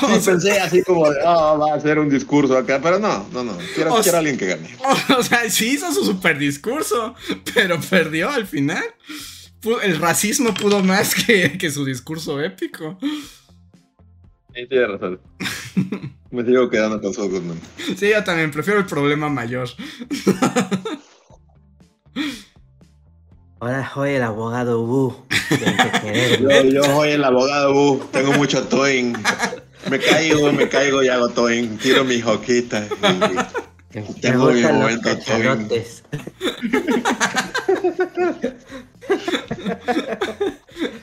[0.01, 3.45] Sí, pensé así como, de, oh, va a hacer un discurso acá, pero no, no,
[3.45, 4.77] no, quiero, O quiero a alguien que gane.
[5.17, 7.15] O sea, sí hizo su super discurso,
[7.55, 8.85] pero perdió al final.
[9.83, 12.99] El racismo pudo más que, que su discurso épico.
[14.57, 15.21] Sí, tiene razón.
[16.31, 17.61] Me sigo quedando con Saul Goodman.
[17.97, 19.69] Sí, yo también prefiero el problema mayor.
[23.61, 25.25] Ahora soy el abogado
[26.03, 26.41] querer.
[26.43, 29.15] Yo, yo soy el abogado, uh, tengo mucho toing.
[29.91, 31.77] Me caigo, me caigo y hago toing.
[31.79, 32.87] Tiro mi joquita.
[32.87, 35.47] y- Me Tengo mi momento, Toby.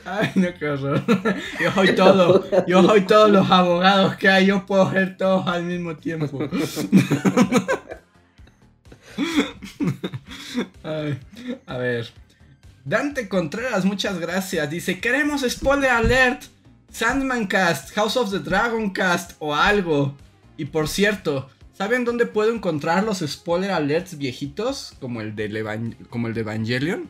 [0.05, 1.03] Ay, no, qué horror.
[1.59, 2.45] Yo soy todo.
[2.67, 4.47] Yo soy todos los abogados que hay.
[4.47, 6.39] Yo puedo ser todos al mismo tiempo.
[10.83, 11.19] Ay,
[11.65, 12.11] a ver.
[12.85, 14.69] Dante Contreras, muchas gracias.
[14.69, 16.43] Dice, queremos spoiler alert.
[16.91, 20.15] Sandman Cast, House of the Dragon Cast o algo.
[20.57, 24.93] Y por cierto, ¿saben dónde puedo encontrar los spoiler alerts viejitos?
[24.99, 27.09] Como el de, como el de Evangelion.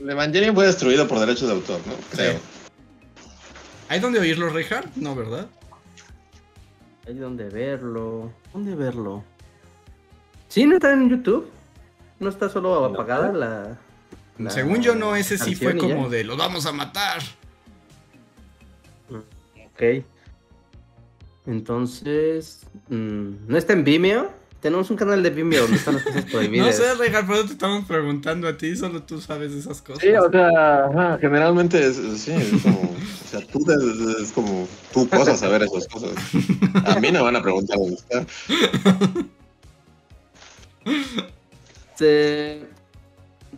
[0.00, 1.94] El Evangelion fue destruido por derechos de autor, ¿no?
[2.10, 2.38] Creo.
[3.88, 4.94] ¿Hay donde oírlo, Reinhardt?
[4.96, 5.48] No, ¿verdad?
[7.06, 8.32] Hay donde verlo.
[8.52, 9.24] ¿Dónde verlo?
[10.48, 11.50] Sí, no está en YouTube.
[12.20, 13.78] No está solo apagada la.
[14.38, 15.78] la Según yo, no, ese sí fue ya.
[15.80, 17.22] como de los vamos a matar.
[19.10, 20.04] Ok.
[21.46, 22.66] Entonces.
[22.88, 24.30] mm, ¿No está en Vimeo?
[24.60, 26.76] Tenemos un canal de Vimeo donde están las cosas No prohibidas.
[26.76, 30.02] sé, Reinhardt, por eso te estamos preguntando a ti, solo tú sabes esas cosas.
[30.02, 33.64] Sí, o sea, ajá, generalmente es, sí, es como, o sea, tú
[34.20, 36.10] es como tu cosa saber esas cosas.
[36.86, 38.26] A mí no van a preguntar dónde está.
[42.00, 42.62] Este,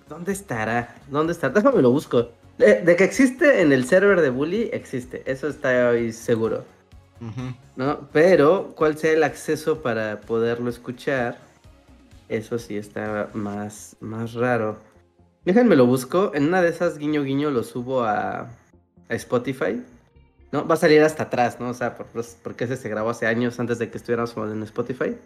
[0.08, 0.96] ¿Dónde estará?
[1.10, 1.50] ¿Dónde está?
[1.50, 2.30] Déjame lo busco.
[2.56, 5.22] De, de que existe en el server de Bully, existe.
[5.30, 6.64] Eso está hoy seguro.
[7.76, 8.08] ¿No?
[8.12, 11.38] Pero, ¿cuál sea el acceso para poderlo escuchar?
[12.28, 14.78] Eso sí está más, más raro.
[15.44, 16.32] Déjenme lo busco.
[16.34, 18.40] En una de esas, guiño guiño, lo subo a,
[19.08, 19.82] a Spotify.
[20.52, 21.70] No, va a salir hasta atrás, ¿no?
[21.70, 22.06] O sea, por-
[22.42, 25.16] porque ese se grabó hace años antes de que estuviéramos en Spotify.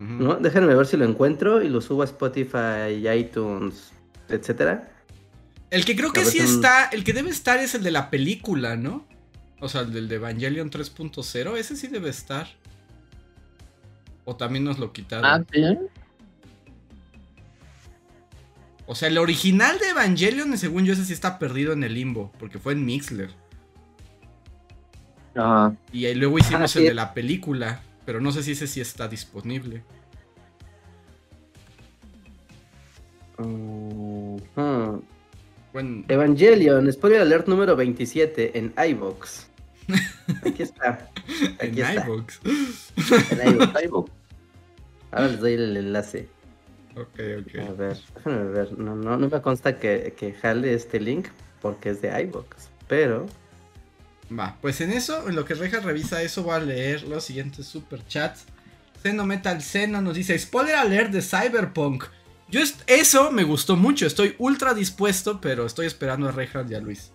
[0.00, 0.36] ¿No?
[0.36, 3.90] Déjenme ver si lo encuentro y lo subo a Spotify, iTunes,
[4.28, 4.88] etcétera.
[5.70, 8.08] El que creo que sí un- está, el que debe estar es el de la
[8.08, 9.04] película, ¿no?
[9.60, 12.46] O sea, el del de Evangelion 3.0, ese sí debe estar.
[14.24, 15.24] O también nos lo quitaron.
[15.24, 15.62] Ah, sí.
[18.86, 22.32] O sea, el original de Evangelion, según yo, ese sí está perdido en el limbo,
[22.38, 23.30] porque fue en Mixler.
[25.34, 25.74] Ajá.
[25.92, 26.78] Y ahí luego hicimos Ah, sí.
[26.80, 29.82] el de la película, pero no sé si ese sí está disponible.
[35.72, 39.47] Bueno, Evangelion, spoiler alert número 27 en iVox.
[40.46, 41.08] Aquí está.
[41.60, 42.04] en Aquí está.
[42.06, 42.38] iVoox.
[43.30, 44.10] En iVoox.
[45.10, 46.28] Ahora les doy el enlace.
[46.94, 47.76] Ok, A ok.
[47.78, 48.78] ver, déjame ver.
[48.78, 51.28] No, no, no me consta que, que jale este link
[51.62, 52.68] porque es de iVox.
[52.86, 53.26] Pero.
[54.36, 57.66] Va, pues en eso, en lo que Reja revisa eso, voy a leer los siguientes
[57.66, 58.44] superchats.
[59.02, 62.04] Seno Metal Seno nos dice: Spoiler alert de Cyberpunk.
[62.50, 66.80] Yo eso me gustó mucho, estoy ultra dispuesto, pero estoy esperando a Reja y a
[66.80, 67.12] Luis.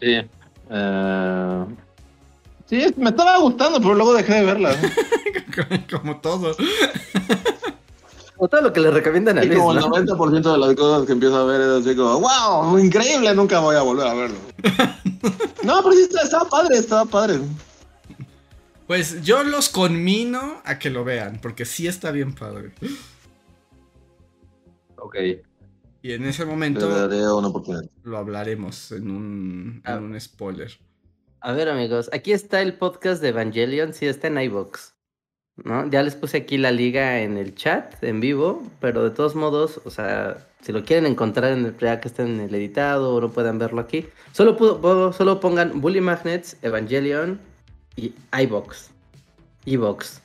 [0.00, 0.20] Sí.
[0.70, 1.64] Eh,
[2.66, 4.76] Sí, me estaba gustando, pero luego dejé de verla.
[5.90, 6.54] Como todo.
[8.36, 9.88] O todo lo que le recomiendan a Y Luis, como el ¿no?
[9.88, 13.74] 90% de las cosas que empiezo a ver es así como, wow, increíble, nunca voy
[13.74, 14.36] a volver a verlo.
[15.64, 17.40] no, pero sí, está- estaba padre, estaba padre.
[18.86, 22.72] Pues yo los conmino a que lo vean, porque sí está bien padre.
[24.96, 25.16] Ok.
[26.02, 27.84] Y en ese Le momento daré una oportunidad.
[28.04, 29.96] lo hablaremos en un, en Ah.
[29.98, 30.70] un spoiler.
[31.40, 34.94] A ver, amigos, aquí está el podcast de Evangelion, sí está en iVox.
[35.64, 35.88] ¿No?
[35.90, 39.80] Ya les puse aquí la liga en el chat, en vivo, pero de todos modos,
[39.84, 43.20] o sea, si lo quieren encontrar en el ya que está en el editado o
[43.20, 47.40] no puedan verlo aquí, solo, pu- po- solo pongan Bully Magnets, Evangelion
[47.96, 48.90] y iVox.
[49.64, 50.20] iVox.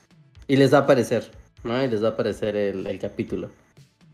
[0.47, 1.31] Y les va a aparecer,
[1.63, 1.83] ¿no?
[1.83, 3.49] Y les va a aparecer el, el capítulo.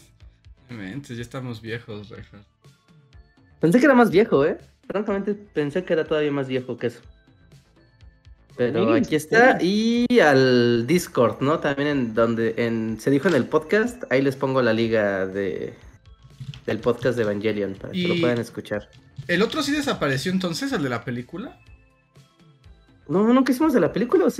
[0.70, 2.38] Mentes, ya estamos viejos, Reja.
[3.60, 4.58] Pensé que era más viejo, ¿eh?
[4.88, 7.00] Francamente pensé que era todavía más viejo que eso.
[8.56, 9.58] Pero aquí está.
[9.62, 11.60] Y al Discord, ¿no?
[11.60, 14.02] También en donde en, se dijo en el podcast.
[14.10, 15.74] Ahí les pongo la liga de
[16.66, 18.88] del podcast de Evangelion para que lo puedan escuchar.
[19.28, 21.58] ¿El otro sí desapareció entonces, el de la película?
[23.08, 24.30] No, nunca hicimos de la película, ¿o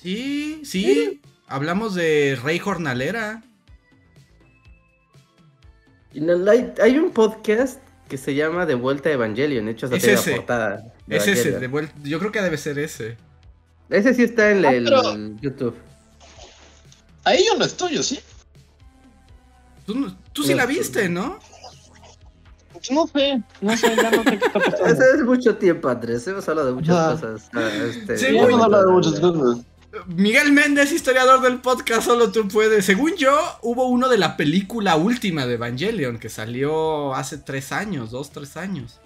[0.00, 0.60] ¿sí?
[0.64, 1.20] Sí, sí.
[1.46, 3.42] Hablamos de Rey Jornalera.
[6.12, 9.68] Y no- hay, hay un podcast que se llama De Vuelta a Evangelion.
[9.68, 10.34] Hecho, hasta Es la ese.
[10.36, 11.60] portada de Es ese, Evangelion.
[11.60, 11.94] de vuelta.
[12.02, 13.16] Yo creo que debe ser ese.
[13.90, 15.74] Ese sí está en Ah, el pero- YouTube.
[17.24, 18.20] Ahí yo no estoy, ¿o sí?
[19.86, 21.38] Tú, no- tú sí No, la viste, ¿no?
[22.90, 24.84] No sé, no sé, ya no sé qué está pasando.
[24.86, 26.26] Hace es mucho tiempo, Andrés.
[26.28, 27.10] Hemos hablado de muchas Ah.
[27.12, 27.50] cosas.
[27.54, 29.64] ah, este, Sí, hemos hablado de muchas cosas.
[30.06, 32.84] Miguel Méndez, historiador del podcast, solo tú puedes.
[32.84, 38.10] Según yo, hubo uno de la película última de Evangelion que salió hace tres años,
[38.10, 39.00] dos, tres años.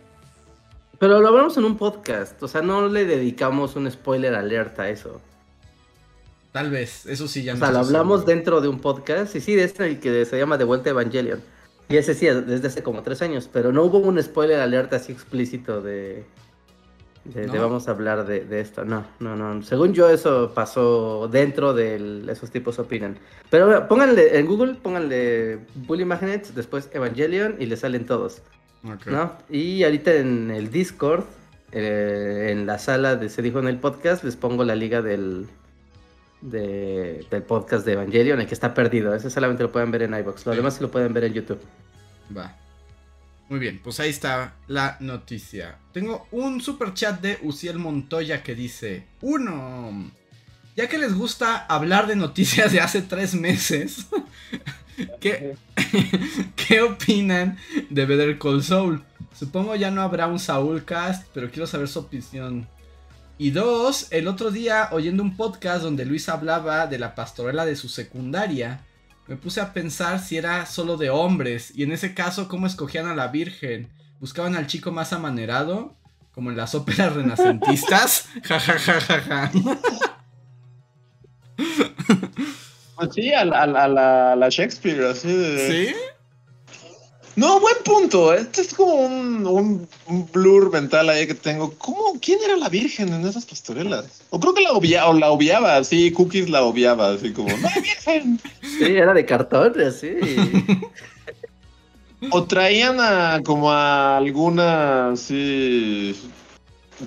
[0.99, 4.91] Pero lo hablamos en un podcast, o sea, no le dedicamos un spoiler alerta a
[4.91, 5.20] eso.
[6.53, 8.35] Tal vez, eso sí ya O no sea, lo hablamos seguro.
[8.37, 10.93] dentro de un podcast, y sí, de este el que se llama De Vuelta a
[10.93, 11.43] Evangelion.
[11.89, 15.12] Y ese sí, desde hace como tres años, pero no hubo un spoiler alerta así
[15.12, 16.24] explícito de,
[17.24, 17.62] de, de ¿No?
[17.62, 18.84] vamos a hablar de, de esto.
[18.84, 19.62] No, no, no.
[19.62, 23.16] Según yo, eso pasó dentro de esos tipos opinan.
[23.50, 28.42] Pero bueno, pónganle en Google, pónganle Bully Magnets, después Evangelion y le salen todos.
[28.84, 29.06] Ok.
[29.06, 29.32] ¿no?
[29.48, 31.24] Y ahorita en el Discord,
[31.70, 35.46] eh, en la sala de Se Dijo en el Podcast, les pongo la liga del,
[36.40, 39.14] de- del podcast de Evangelion, el que está perdido.
[39.14, 40.44] Ese solamente lo pueden ver en iBox.
[40.46, 40.56] Lo Sí.
[40.56, 41.60] demás sí lo pueden ver en YouTube.
[42.36, 42.56] Va.
[43.53, 45.76] Muy bien, pues ahí está la noticia.
[45.92, 50.11] Tengo un super chat de Uciel Montoya que dice: Uno.
[50.74, 54.07] Ya que les gusta hablar de noticias de hace tres meses,
[55.20, 55.55] ¿qué,
[56.57, 57.59] ¿qué opinan
[57.90, 59.05] de Better Call Saul?
[59.38, 62.66] Supongo ya no habrá un Saul cast, pero quiero saber su opinión.
[63.36, 67.76] Y dos, el otro día oyendo un podcast donde Luis hablaba de la pastorela de
[67.76, 68.80] su secundaria,
[69.28, 73.06] me puse a pensar si era solo de hombres y en ese caso cómo escogían
[73.06, 73.88] a la Virgen.
[74.20, 75.94] ¿Buscaban al chico más amanerado?
[76.32, 78.26] Como en las óperas renacentistas.
[78.44, 79.50] Ja, ja, ja, ja, ja.
[82.96, 85.68] Pues sí, a, la- a la- a la, Shakespeare, así de...
[85.88, 85.94] ¿Sí?
[87.35, 88.35] No, buen punto.
[88.35, 91.72] Este es como un, un, un blur mental ahí que tengo.
[91.78, 92.18] ¿Cómo?
[92.20, 94.05] ¿Quién era la virgen en esas pastorelas?
[94.30, 97.68] O creo que la obviaba, o la obviaba, así, Cookies la obviaba, así como, ¡No
[97.74, 98.39] hay virgen!
[98.61, 100.11] Sí, era de cartón, así.
[102.30, 106.14] O traían a como a alguna así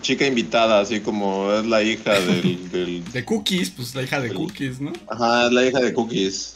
[0.01, 4.33] chica invitada, así como es la hija del, del- De Cookies, pues la hija de
[4.33, 4.91] Cookies, ¿no?
[5.07, 6.54] Ajá, es la hija de Cookies.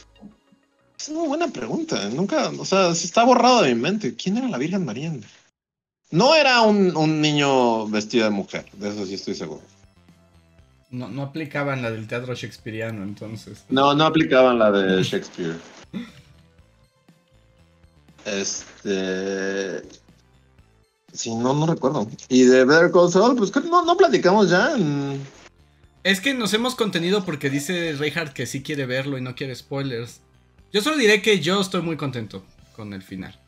[1.00, 2.08] Es una buena pregunta.
[2.10, 4.14] Nunca, o sea, se está borrado de mi mente.
[4.16, 5.12] ¿Quién era la Virgen María?
[6.10, 9.62] No era un, un niño vestido de mujer, de eso sí estoy seguro.
[10.90, 13.64] No, no aplicaban la del teatro shakespeariano, entonces.
[13.68, 15.56] No, no aplicaban la de Shakespeare.
[18.26, 19.82] Este.
[21.12, 22.08] Sí, no, no recuerdo.
[22.28, 24.72] Y de Better Call Saul, pues no, no platicamos ya.
[24.76, 25.20] en-
[26.02, 29.54] Es que nos hemos contenido porque dice Reinhardt que sí quiere verlo y no quiere
[29.54, 30.20] spoilers.
[30.72, 32.44] Yo solo diré que yo estoy muy contento
[32.76, 33.38] con el final.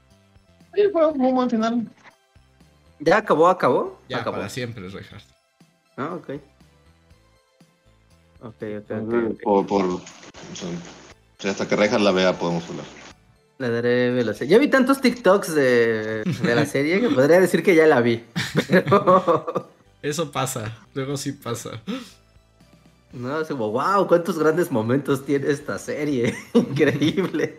[0.75, 1.87] Sí, fue un buen final.
[2.99, 3.49] ¿Ya acabó?
[3.49, 4.01] ¿Acabó?
[4.09, 4.37] Ya, acabó.
[4.37, 5.25] para siempre, Reinhardt.
[5.97, 6.31] Ah, ok.
[8.41, 9.15] Ok, ok, ok.
[9.31, 9.43] ok.
[9.43, 10.01] Por, por, o
[10.55, 10.69] sea,
[11.39, 12.87] si hasta que Rejas la vea podemos hablar.
[13.59, 14.49] Le daré velocidad.
[14.49, 18.25] Ya vi tantos TikToks de, de la serie que podría decir que ya la vi.
[18.69, 19.71] Pero.
[20.03, 21.81] Eso pasa, luego sí pasa.
[23.13, 26.35] No, es como, wow, cuántos grandes momentos tiene esta serie.
[26.55, 27.59] Increíble.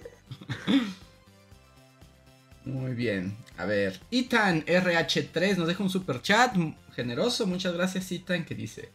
[2.66, 3.38] Muy bien.
[3.58, 6.56] A ver, Itan RH3 nos deja un super chat
[6.96, 7.46] generoso.
[7.46, 8.90] Muchas gracias, Itan, que dice: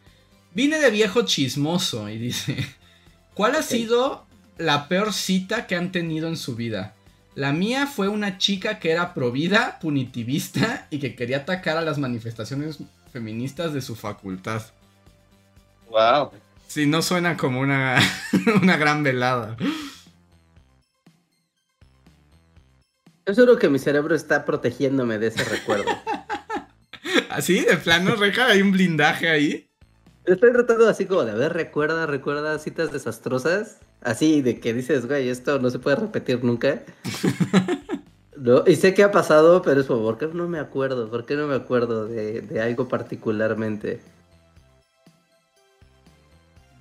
[0.52, 2.56] Vine de viejo chismoso y dice:
[3.34, 6.96] ¿Cuál ha sido la peor cita que han tenido en su vida?
[7.36, 11.98] La mía fue una chica que era provida, punitivista y que quería atacar a las
[11.98, 12.78] manifestaciones
[13.12, 14.62] feministas de su facultad.
[15.88, 16.32] Wow.
[16.68, 17.98] Si no suena como una,
[18.62, 19.56] una gran velada.
[23.26, 25.90] Yo seguro que mi cerebro está protegiéndome de ese recuerdo.
[27.30, 29.70] Así, de plano, Reja, hay un blindaje ahí.
[30.26, 33.78] Estoy tratando así como de, a ver, recuerda, recuerda citas desastrosas.
[34.02, 36.82] Así de que dices, güey, esto no se puede repetir nunca.
[38.40, 41.10] No, y sé que ha pasado, pero es como, ¿por qué no me acuerdo?
[41.10, 44.00] ¿Por qué no me acuerdo de, de algo particularmente?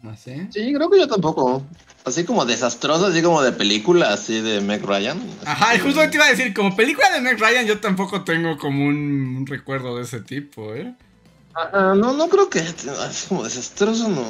[0.08, 0.48] No sé.
[0.52, 1.62] Sí, creo que yo tampoco.
[2.06, 5.20] Así como desastroso, así como de película, así de Meg Ryan.
[5.46, 8.58] Ajá, y justo te iba a decir, como película de Meg Ryan, yo tampoco tengo
[8.58, 10.96] como un, un recuerdo de ese tipo, ¿eh?
[11.54, 14.24] Ajá, no, no creo que así como desastroso, no.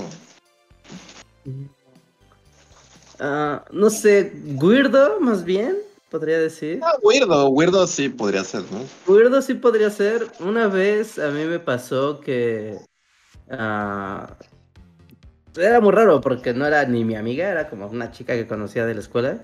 [3.19, 5.77] Ah, no sé, weirdo más bien,
[6.09, 6.79] podría decir.
[6.81, 8.83] Ah, weirdo, weirdo sí podría ser, ¿no?
[9.05, 10.27] Weirdo sí podría ser.
[10.39, 12.79] Una vez a mí me pasó que.
[13.51, 14.35] ah,
[15.57, 18.85] era muy raro porque no era ni mi amiga, era como una chica que conocía
[18.85, 19.37] de la escuela,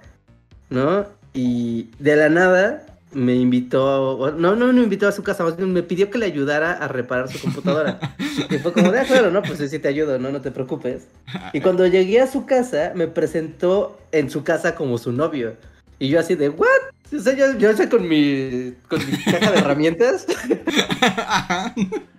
[0.70, 1.06] ¿no?
[1.34, 4.34] Y de la nada me invitó.
[4.38, 6.88] No, no me invitó a su casa, más bien me pidió que le ayudara a
[6.88, 8.00] reparar su computadora.
[8.50, 11.08] y fue como, de "Ah, claro, no, pues sí, te ayudo, no, no te preocupes.
[11.54, 15.56] Y cuando llegué a su casa, me presentó en su casa como su novio.
[16.00, 16.68] Y yo así de, ¿what?
[17.16, 20.26] O sea, yo, yo sé con mi, con mi caja de herramientas.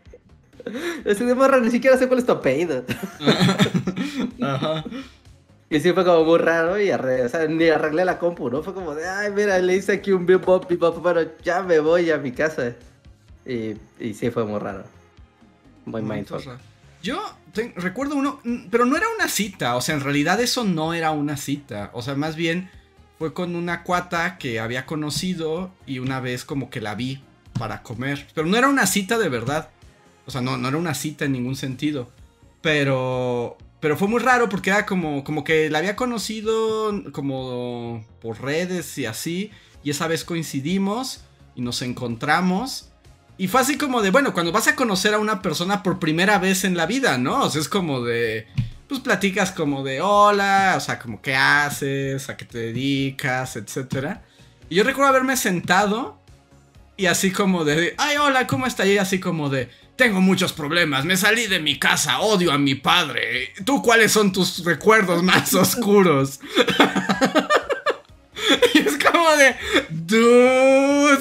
[1.10, 2.84] Así de morra, ni siquiera sé cuál es tu apellido.
[4.42, 4.84] Ajá.
[5.70, 8.62] Y sí fue como muy raro y arre- o sea, ni arreglé la compu, ¿no?
[8.62, 12.10] Fue como de, ay, mira, le hice aquí un bebop, bebop, bueno, ya me voy
[12.10, 12.74] a mi casa.
[13.46, 14.84] Y, y sí fue muy raro.
[15.84, 16.40] Muy mindful.
[17.02, 17.20] Yo
[17.52, 20.94] te- recuerdo uno, mm, pero no era una cita, o sea, en realidad eso no
[20.94, 22.70] era una cita, o sea, más bien
[23.18, 27.22] fue con una cuata que había conocido y una vez como que la vi
[27.58, 29.68] para comer, pero no era una cita de verdad,
[30.26, 32.10] o sea, no, no era una cita en ningún sentido,
[32.60, 38.40] pero, pero fue muy raro porque era como, como que la había conocido como por
[38.42, 39.50] redes y así,
[39.82, 42.90] y esa vez coincidimos y nos encontramos.
[43.36, 46.38] Y fue así como de, bueno, cuando vas a conocer a una persona por primera
[46.38, 47.42] vez en la vida, ¿no?
[47.42, 48.46] O sea, es como de,
[48.88, 54.22] pues platicas como de, hola, o sea, como qué haces, a qué te dedicas, etcétera.
[54.70, 56.18] Y yo recuerdo haberme sentado
[56.96, 58.86] y así como de, ay, hola, ¿cómo está?
[58.86, 62.74] Y así como de, tengo muchos problemas, me salí de mi casa, odio a mi
[62.74, 63.52] padre.
[63.64, 66.40] ¿Tú cuáles son tus recuerdos más oscuros?
[68.74, 69.56] y es como de,
[69.90, 71.18] dude.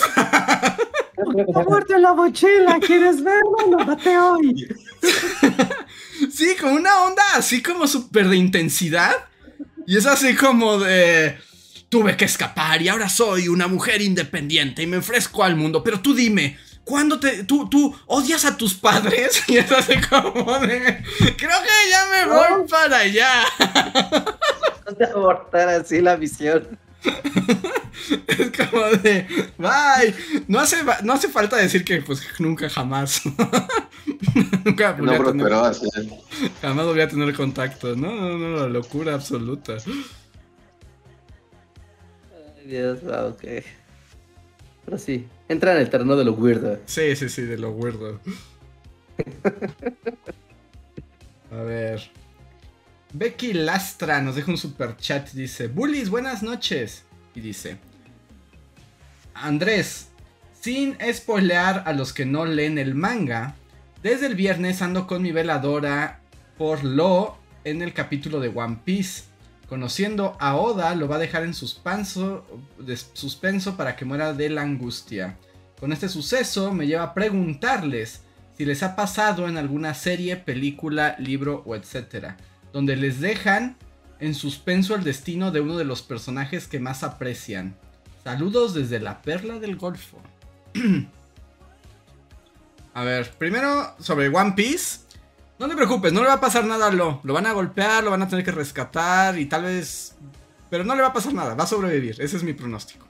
[1.68, 2.80] muerto en la mochila!
[2.80, 3.58] ¿Quieres verlo?
[3.70, 4.68] Lo maté hoy.
[6.32, 9.12] Sí, con una onda así como súper de intensidad.
[9.86, 11.38] Y es así como de...
[11.90, 15.84] Tuve que escapar y ahora soy una mujer independiente y me ofrezco al mundo.
[15.84, 17.44] Pero tú dime, ¿cuándo te...
[17.44, 19.44] tú, tú odias a tus padres?
[19.48, 21.04] Y es así como de...
[21.38, 23.44] Creo que ya me voy para allá.
[24.86, 26.78] No te abortar así la visión.
[28.28, 29.26] Es como de...
[29.58, 30.14] Bye.
[30.48, 33.22] No hace, no hace falta decir que pues nunca jamás.
[34.66, 35.88] nunca No volví a tener- prosperó así.
[36.62, 37.96] Jamás volví a tener contacto.
[37.96, 39.78] No, no, no, la locura absoluta.
[42.58, 43.44] Ay, Dios, ah, ok.
[44.86, 46.80] Pero sí, entra en el terreno de lo weirdo.
[46.86, 48.20] Sí, sí, sí, de lo weirdo.
[51.52, 52.12] A ver.
[53.14, 55.30] Becky Lastra nos deja un super chat.
[55.32, 57.04] Dice: Bullies, buenas noches.
[57.36, 57.78] Y dice:
[59.34, 60.10] Andrés,
[60.60, 63.56] sin spoilear a los que no leen el manga,
[64.02, 66.22] desde el viernes ando con mi veladora
[66.58, 69.24] por lo en el capítulo de One Piece.
[69.74, 72.46] Conociendo a Oda, lo va a dejar en suspenso,
[73.14, 75.36] suspenso para que muera de la angustia.
[75.80, 78.22] Con este suceso me lleva a preguntarles
[78.56, 82.38] si les ha pasado en alguna serie, película, libro o etcétera,
[82.72, 83.76] donde les dejan
[84.20, 87.76] en suspenso el destino de uno de los personajes que más aprecian.
[88.24, 90.22] Saludos desde la perla del Golfo.
[92.94, 95.00] a ver, primero sobre One Piece.
[95.64, 97.22] No te preocupes, no le va a pasar nada a Lo.
[97.24, 100.14] Lo van a golpear, lo van a tener que rescatar y tal vez...
[100.70, 102.20] Pero no le va a pasar nada, va a sobrevivir.
[102.20, 103.08] Ese es mi pronóstico.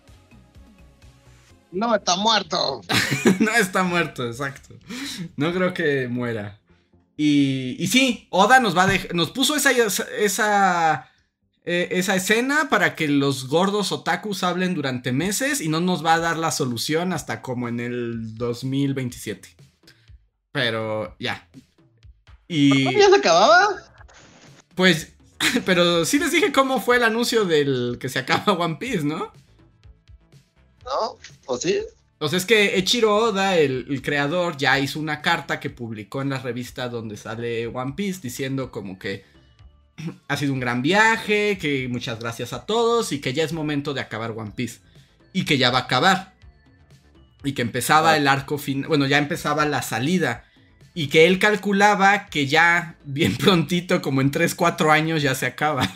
[1.71, 2.81] No está muerto.
[3.39, 4.75] no está muerto, exacto.
[5.35, 6.59] No creo que muera.
[7.17, 11.09] Y, y sí, Oda nos va a nos puso esa, esa,
[11.65, 16.13] eh, esa escena para que los gordos otakus hablen durante meses y no nos va
[16.13, 19.49] a dar la solución hasta como en el 2027.
[20.51, 21.47] Pero ya.
[22.53, 22.83] Y...
[22.83, 23.67] ¿Ya se acababa?
[24.75, 25.13] Pues,
[25.65, 29.31] pero sí les dije cómo fue el anuncio del que se acaba One Piece, ¿no?
[30.85, 31.17] ¿No?
[31.47, 31.79] ¿O sí?
[32.19, 36.29] O sea, es que Echiro Oda, el, creador, ya hizo una carta que publicó en
[36.29, 39.25] la revista donde sale One Piece diciendo como que
[40.27, 43.95] ha sido un gran viaje, que muchas gracias a todos y que ya es momento
[43.95, 44.79] de acabar One Piece.
[45.33, 46.35] Y que ya va a acabar.
[47.43, 48.17] Y que empezaba ah.
[48.17, 50.45] el arco final, bueno, ya empezaba la salida.
[50.93, 55.47] Y que él calculaba que ya bien prontito, como en 3, 4 años, ya se
[55.47, 55.89] acaba.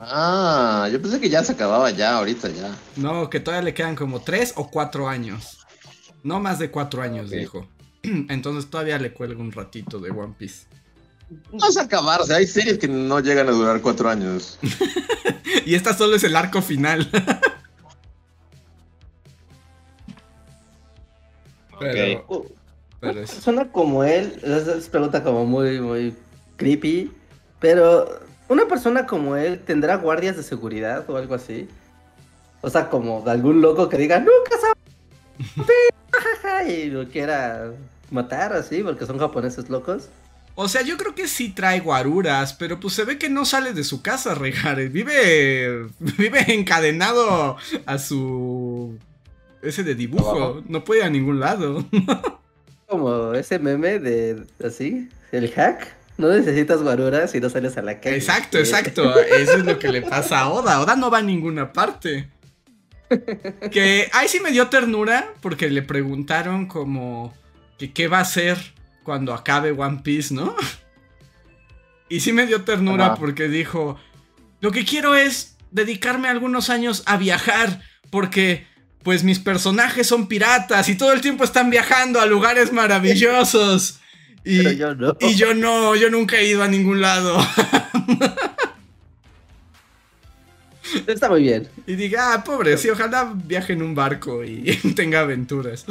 [0.00, 2.72] Ah, yo pensé que ya se acababa ya, ahorita ya.
[2.96, 5.66] No, que todavía le quedan como tres o cuatro años.
[6.22, 7.66] No más de cuatro años, dijo.
[8.02, 10.66] Entonces todavía le cuelga un ratito de One Piece.
[11.52, 14.58] No se acabar, o sea, hay series que no llegan a durar cuatro años.
[15.66, 17.10] y esta solo es el arco final.
[21.80, 22.46] pero, uh,
[23.00, 26.14] pero Suena como él, es pregunta como muy, muy
[26.56, 27.12] creepy,
[27.60, 31.68] pero una persona como él tendrá guardias de seguridad o algo así.
[32.60, 34.74] O sea, como de algún loco que diga, nunca sabe.
[36.72, 37.72] y lo quiera
[38.10, 40.08] matar así, porque son japoneses locos.
[40.60, 43.74] O sea, yo creo que sí trae guaruras, pero pues se ve que no sale
[43.74, 44.92] de su casa, Rejares.
[44.92, 45.86] Vive.
[46.00, 48.98] Vive encadenado a su.
[49.62, 50.62] Ese de dibujo.
[50.66, 51.84] No puede ir a ningún lado.
[52.88, 54.44] Como ese meme de.
[54.64, 55.94] Así, el hack.
[56.16, 58.16] No necesitas guaruras si no sales a la calle.
[58.16, 59.20] Exacto, exacto.
[59.20, 60.80] Eso es lo que le pasa a Oda.
[60.80, 62.28] Oda no va a ninguna parte.
[63.70, 67.32] Que ahí sí me dio ternura porque le preguntaron como
[67.78, 68.58] que qué va a hacer
[69.02, 70.54] cuando acabe One Piece, ¿no?
[72.10, 73.98] Y sí me dio ternura porque dijo,
[74.60, 77.80] lo que quiero es dedicarme algunos años a viajar
[78.10, 78.66] porque
[79.02, 84.00] pues mis personajes son piratas y todo el tiempo están viajando a lugares maravillosos.
[84.44, 85.16] Y, yo no.
[85.20, 87.38] Y yo no, yo nunca he ido a ningún lado.
[91.06, 91.68] Está muy bien.
[91.86, 95.84] Y diga, ah, pobre, sí, ojalá viaje en un barco y tenga aventuras.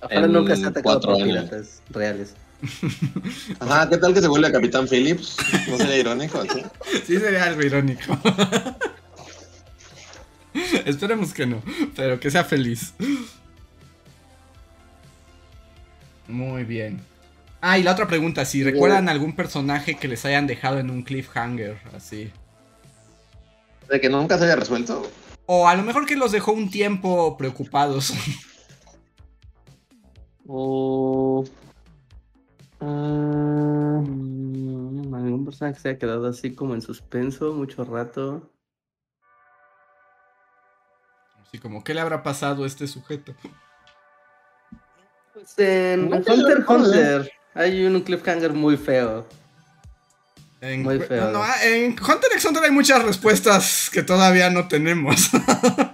[0.00, 2.34] Ojalá nunca se atacado por piratas reales.
[3.60, 5.36] Ajá, ¿qué tal que se vuelve a Capitán Phillips?
[5.68, 6.42] ¿No sería irónico?
[6.42, 6.62] ¿sí?
[7.06, 8.18] sí, sería algo irónico.
[10.84, 11.62] Esperemos que no,
[11.96, 12.94] pero que sea feliz.
[16.26, 17.00] Muy bien.
[17.60, 21.02] Ah, y la otra pregunta, si recuerdan algún personaje que les hayan dejado en un
[21.02, 22.30] cliffhanger, así.
[23.90, 25.10] ¿De que nunca se haya resuelto?
[25.46, 28.12] O a lo mejor que los dejó un tiempo preocupados.
[30.50, 31.44] O...
[32.80, 38.50] Ah, algún personaje que se haya quedado así como en suspenso mucho rato.
[41.48, 43.34] Así como, ¿qué le habrá pasado a este sujeto?
[45.56, 49.26] en Hunter Hunter hay un cliffhanger muy feo.
[50.60, 51.42] muy feo.
[51.64, 55.30] en Hunter x Hunter hay muchas respuestas que todavía no tenemos.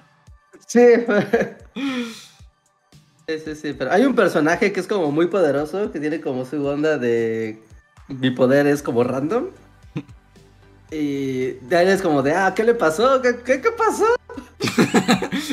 [0.66, 0.80] sí.
[3.26, 6.44] Sí, sí, sí, pero hay un personaje que es como muy poderoso, que tiene como
[6.44, 7.62] su onda de...
[8.08, 9.46] Mi poder es como random.
[10.90, 13.20] Y de ahí es como de, ah, ¿qué le pasó?
[13.22, 14.04] ¿Qué, qué, pasó?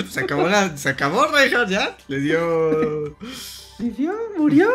[0.09, 3.17] Se acabó la, se acabó Reinhardt ya, le dio...
[3.81, 4.13] ¿Vivió?
[4.37, 4.69] ¿Murió?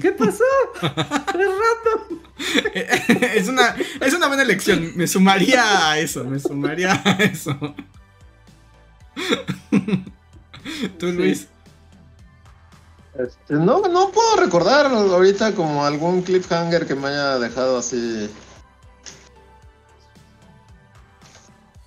[0.00, 0.42] ¿Qué pasó?
[0.82, 0.90] Es
[1.32, 2.20] random.
[2.74, 4.92] es, una, es una buena elección.
[4.96, 6.24] Me sumaría a eso.
[6.24, 7.56] Me sumaría a eso.
[10.98, 11.46] ¿Tú, Luis?
[13.16, 18.28] Este, no, no puedo recordar ahorita como algún cliffhanger que me haya dejado así.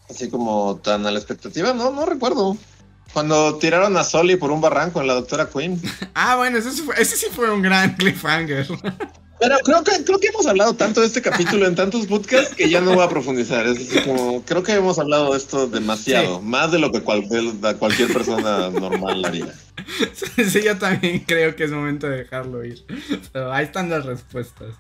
[0.09, 2.57] Así como tan a la expectativa, no, no recuerdo.
[3.13, 5.81] Cuando tiraron a Soli por un barranco en la doctora Queen.
[6.13, 8.67] Ah, bueno, ese, sí fue- ese sí fue un gran cliffhanger.
[9.39, 12.69] Pero creo que, creo que hemos hablado tanto de este capítulo en tantos podcasts que
[12.69, 13.67] ya no voy a profundizar.
[13.67, 17.43] Es así como, creo que hemos hablado de esto demasiado, más de lo que cualquier,
[17.77, 19.53] cualquier persona normal haría.
[20.43, 22.83] Sí, yo también creo que es momento de dejarlo ir.
[23.31, 24.73] Pero ahí están las respuestas.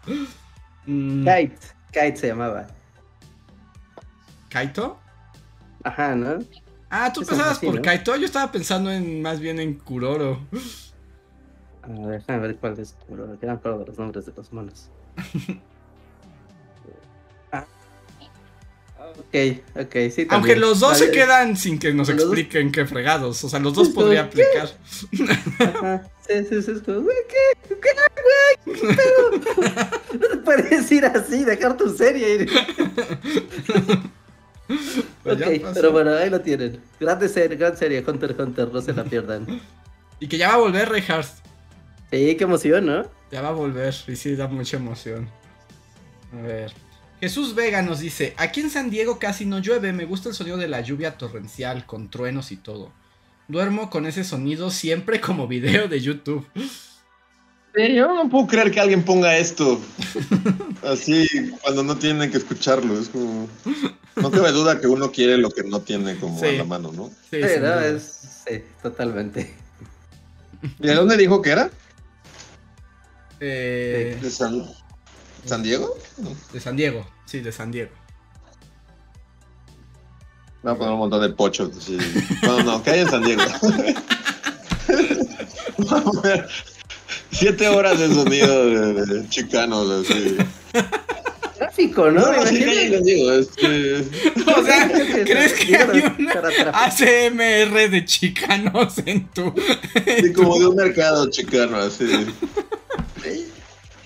[0.87, 1.57] Mm, Kite.
[1.93, 2.65] Kite se llamaba.
[4.49, 4.97] ¿Kaito?
[5.83, 6.39] Ajá, ¿no?
[6.89, 7.81] Ah, tú Eso pensabas es así, por ¿no?
[7.81, 8.15] Kaito.
[8.15, 10.39] Yo estaba pensando en más bien en Kuroro.
[11.81, 12.95] A ver, déjame ver cuál es.
[13.09, 14.89] Pero no me acuerdo de los nombres de los monos.
[17.51, 17.65] ah.
[18.99, 19.35] Ok,
[19.79, 20.27] ok, sí.
[20.29, 20.61] Aunque también.
[20.61, 21.17] los dos se Vale.
[21.17, 23.43] quedan sin que nos dos- expliquen qué fregados.
[23.43, 24.69] O sea, los dos podría aplicar.
[25.59, 27.75] Ajá, sí, sí, sí, es como, güey, ¿qué?
[27.75, 27.75] ¿Qué,
[28.65, 28.79] güey?
[28.79, 29.31] ¿Qué pedo?
[30.19, 32.47] No te puedes ir así, dejar tu serie.
[34.67, 36.81] Pues ok, pero bueno, ahí lo tienen.
[36.99, 39.61] Grande serie, gran serie, Hunter x Hunter, no se la pierdan.
[40.19, 41.29] Y que ya va a volver, Reinhardt.
[42.11, 43.05] Sí, qué emoción, ¿no?
[43.31, 43.93] Ya va a volver.
[44.07, 45.29] Y sí, da mucha emoción.
[46.33, 46.73] A ver.
[47.19, 49.93] Jesús Vega nos dice: Aquí en San Diego casi no llueve.
[49.93, 52.91] Me gusta el sonido de la lluvia torrencial, con truenos y todo.
[53.47, 56.45] Duermo con ese sonido siempre como video de YouTube.
[57.77, 59.79] Sí, yo no puedo creer que alguien ponga esto
[60.83, 61.27] así
[61.61, 62.99] cuando no tiene que escucharlo.
[62.99, 63.47] Es como.
[64.15, 66.47] No cabe duda que uno quiere lo que no tiene como Sí.
[66.47, 67.09] a la mano, ¿no?
[67.29, 68.43] Sí, Sí, no, es.
[68.47, 69.53] Sí, totalmente.
[70.79, 71.69] ¿Y de dónde dijo que era?
[73.39, 74.63] Eh, ¿De San,
[75.45, 75.95] San Diego?
[76.51, 77.07] de San Diego.
[77.25, 77.91] Sí, de San Diego.
[80.63, 81.69] Voy a poner un montón de pochos.
[81.77, 81.95] así.
[82.41, 83.43] No, no, que hay en San Diego.
[85.77, 86.49] Vamos a ver.
[87.37, 90.37] Siete horas de sonido de, de chicanos, así.
[91.57, 92.21] Tráfico, ¿no?
[92.31, 93.31] No, sí que San Diego.
[93.33, 93.99] este,
[94.55, 96.83] O sea, que- ¿crees que hay una.
[96.85, 99.53] ACMR de chicanos en tu.
[100.21, 102.05] sí, como de un mercado chicano, así.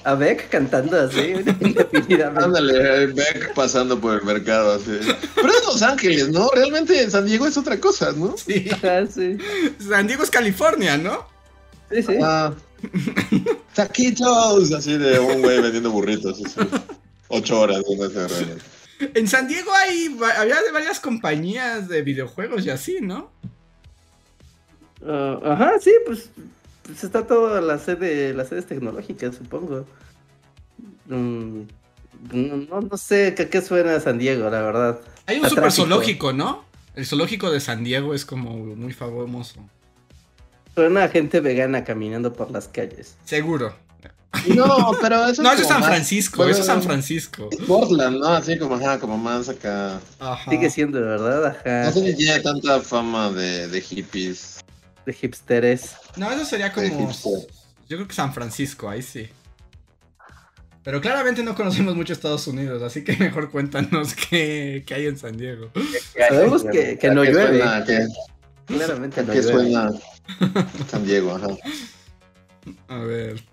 [0.04, 1.20] A Beck cantando así,
[1.62, 2.44] indefinidamente.
[2.44, 4.98] Ándale, Beck pasando por el mercado, así.
[5.36, 6.50] Pero es Los Ángeles, ¿no?
[6.56, 8.36] Realmente San Diego es otra cosa, ¿no?
[8.38, 8.68] Sí.
[8.84, 9.38] Ah, sí.
[9.88, 11.28] San Diego es California, ¿no?
[11.92, 12.16] Sí, sí.
[12.24, 12.52] Ah.
[13.74, 16.60] Taquitos, así de un güey vendiendo burritos, así.
[17.28, 18.56] Ocho horas de una carrera.
[19.00, 23.32] En San Diego hay había de varias compañías de videojuegos y así, ¿no?
[25.06, 26.30] Ah, ajá, sí, pues,
[26.84, 29.86] pues está toda la sede, las sedes tecnológicas, supongo.
[31.08, 31.62] Mm,
[32.32, 35.00] no, no sé ¿qué, qué suena a San Diego, la verdad.
[35.26, 36.66] Hay un A super zoológico, ¿no?
[36.96, 39.62] El zoológico de San Diego es como muy famoso.
[40.76, 43.16] Suena a gente vegana caminando por las calles.
[43.26, 43.76] Seguro.
[44.56, 47.50] No, pero eso No, eso es San más- Francisco, eso es San Francisco.
[47.68, 48.28] Portland, ¿no?
[48.28, 50.00] Así como, ajá, como más acá.
[50.20, 50.50] Ajá.
[50.50, 51.48] Sigue siendo, ¿verdad?
[51.48, 51.84] Ajá.
[51.86, 54.62] No sé si tiene tanta fama de, de hippies.
[55.06, 55.96] De hipsteres.
[56.16, 57.12] No, eso sería como.
[57.90, 59.28] Yo creo que San Francisco, ahí sí.
[60.84, 65.18] Pero claramente no conocemos mucho Estados Unidos, así que mejor cuéntanos qué, qué hay en
[65.18, 65.70] San Diego.
[66.30, 68.08] Sabemos que, que no ¿A qué llueve.
[68.72, 69.92] ¿Qué, Claramente a no qué suena
[70.90, 71.36] San Diego?
[71.36, 71.48] Ajá.
[72.88, 73.44] A ver.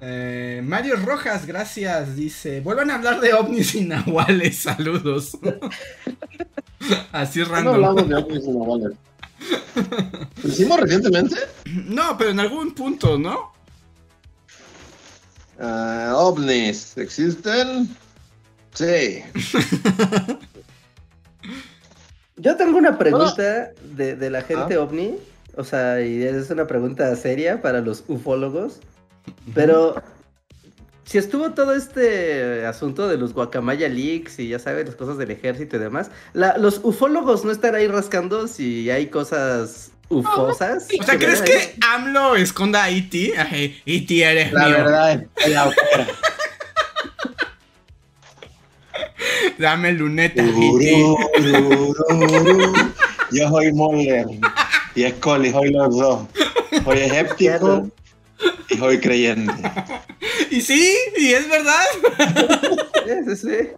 [0.00, 2.14] Eh, Mario Rojas, gracias.
[2.14, 4.58] Dice: Vuelvan a hablar de ovnis y nahuales.
[4.62, 5.36] Saludos.
[7.12, 7.74] Así No random.
[7.74, 8.92] hablamos de ovnis y nahuales.
[10.42, 11.36] ¿Lo hicimos recientemente?
[11.64, 13.52] No, pero en algún punto, ¿no?
[15.58, 17.96] Ah, ovnis, ¿existen?
[18.74, 19.22] Sí.
[22.36, 24.80] Yo tengo una pregunta de, de la gente Ah.
[24.80, 25.16] ovni.
[25.56, 28.80] O sea, y es una pregunta seria para los ufólogos.
[29.54, 30.02] Pero
[31.04, 35.30] si estuvo todo este asunto de los guacamaya leaks y ya sabes, las cosas del
[35.30, 40.88] ejército y demás, la- los ufólogos no están ahí rascando si hay cosas ufosas.
[41.00, 43.32] O sea, ¿crees que AMLO esconda a E.T.?
[43.86, 44.22] E.T.
[44.24, 44.76] eres La mío.
[44.76, 45.72] verdad es la
[49.58, 51.04] Dame lunetas, E.T.
[53.32, 54.26] Yo soy Moller
[54.94, 56.20] y Scully, soy los dos.
[56.84, 57.88] Soy escéptico
[58.70, 59.52] y soy creyente.
[60.50, 61.82] Y sí, y es verdad.
[63.06, 63.68] Sí, sí, sí.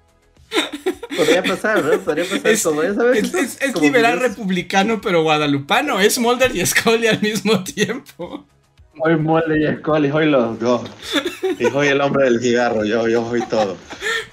[1.17, 1.99] Podría pasar, ¿no?
[2.01, 2.47] Podría pasar.
[2.51, 6.01] Es, como ya sabes, es- es- es como liberal republicano, pero guadalupano.
[6.01, 8.45] Es Mulder y Scully al mismo tiempo.
[9.03, 10.83] Soy Moller y Scully, soy los dos.
[11.59, 13.77] Y soy el hombre del cigarro, yo, yo soy todo.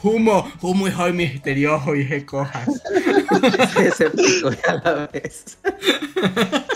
[0.01, 2.67] Humo, humo y hoy misterioso y je cojas.
[3.79, 5.57] escéptico a la vez.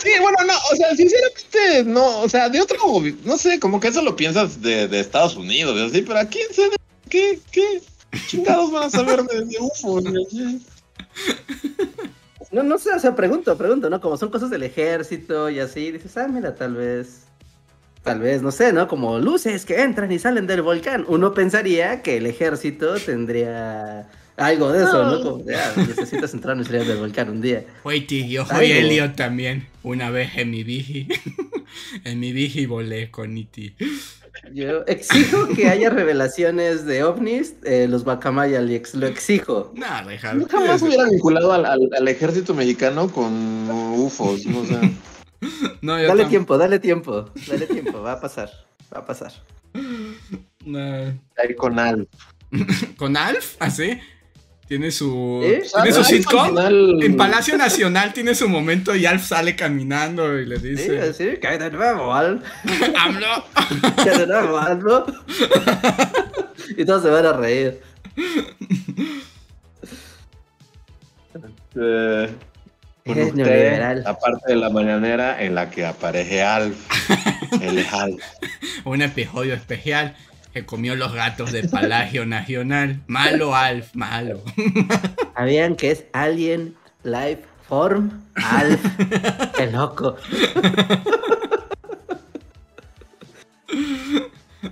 [0.01, 2.77] Sí, bueno, no, o sea, sinceramente, no, o sea, de otro,
[3.23, 6.39] no sé, como que eso lo piensas de, de Estados Unidos, y así, pero aquí
[6.39, 6.77] en CDMX,
[7.09, 7.81] ¿qué, qué
[8.27, 10.01] chingados van a saber de, de UFO?
[12.51, 14.01] No, no sé, o sea, pregunto, pregunto, ¿no?
[14.01, 17.28] Como son cosas del ejército y así, dices, ah, mira, tal vez,
[18.09, 18.87] tal vez, no sé, ¿no?
[18.87, 21.05] Como luces que entran y salen del volcán.
[21.07, 25.21] Uno pensaría que el ejército tendría algo de eso, ¿no?
[25.21, 27.63] Como, de, ah, necesitas entrar y salir del volcán un día.
[27.83, 28.71] Oye, yo soy.
[28.71, 29.67] Elliot también.
[29.83, 31.07] Una vez en mi Vigi.
[32.03, 33.75] en mi Vigi volé con E Iti.
[34.55, 39.71] Yo exijo que haya revelaciones de ovnis, eh, los Bacamaya, lo ex- lo exijo.
[39.75, 40.01] Nah.
[40.33, 44.61] Nunca más hubiera vinculado al, al, al ejército mexicano con UFOs, ¿no?
[44.61, 44.81] O sea,
[45.81, 48.49] No, yo Dale tam- tiempo, dale tiempo, dale tiempo, va a pasar,
[48.93, 49.31] va a pasar.
[50.65, 50.79] No.
[51.37, 52.07] ahí con Al.
[52.97, 53.55] ¿Con Alf?
[53.59, 53.97] ¿Así?
[54.67, 55.39] Tiene su.
[55.43, 55.63] ¿Eh?
[55.73, 56.47] ¿Tiene su sitcom?
[56.49, 61.13] final- En Palacio Nacional tiene su momento y Alf sale caminando y le Sí, dice.
[61.13, 62.43] sí, cae de nuevo, Al.
[62.99, 63.45] ¡AMLO!
[63.95, 65.05] Cae de nuevo, Al, ¿no?
[66.77, 67.79] y todos se van a reír.
[71.75, 72.29] Eh,
[73.13, 74.03] con Es usted, neoliberal.
[74.03, 76.77] la parte de la mañanera en la que aparece Alf.
[77.61, 78.23] El Alf.
[78.85, 80.15] Un episodio especial
[80.53, 83.01] que comió los gatos de Palacio Nacional.
[83.07, 84.41] Malo, Alf, malo.
[85.35, 88.23] ¿Sabían que es Alien Life Form?
[88.35, 88.79] Alf.
[89.57, 90.15] Qué loco.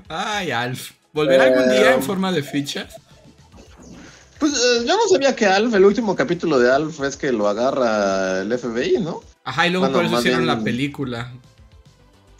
[0.10, 0.92] Ay, Alf.
[1.14, 2.96] ¿Volverá algún día en Eh, forma de fichas?
[4.40, 7.48] Pues eh, yo no sabía que Alf, el último capítulo de Alf es que lo
[7.48, 9.22] agarra el FBI, ¿no?
[9.44, 11.34] Ajá, y luego bueno, por eso hicieron bien- la película.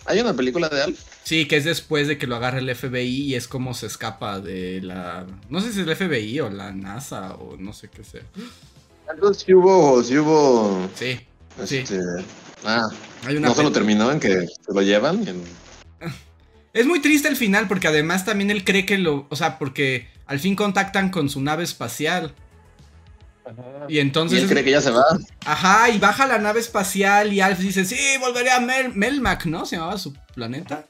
[0.06, 1.00] ¿Hay una película de Alf?
[1.24, 4.40] Sí, que es después de que lo agarra el FBI y es como se escapa
[4.40, 5.26] de la...
[5.50, 8.22] No sé si es el FBI o la NASA o no sé qué sea.
[9.12, 10.88] Entonces sí hubo, sí hubo.
[10.96, 11.20] Sí,
[11.66, 11.78] sí.
[11.78, 12.00] Este,
[12.64, 12.88] ah,
[13.26, 15.28] Hay una no solo terminó en que se lo llevan.
[15.28, 15.44] en-
[16.74, 19.26] Es muy triste el final porque además también él cree que lo...
[19.30, 22.34] O sea, porque al fin contactan con su nave espacial.
[23.88, 24.44] Y Y entonces...
[24.44, 25.04] él cree que ya se va.
[25.46, 29.66] Ajá, y baja la nave espacial y Alf dice, sí, volveré a Mel Melmac, ¿no?
[29.66, 30.86] Se llamaba su planeta.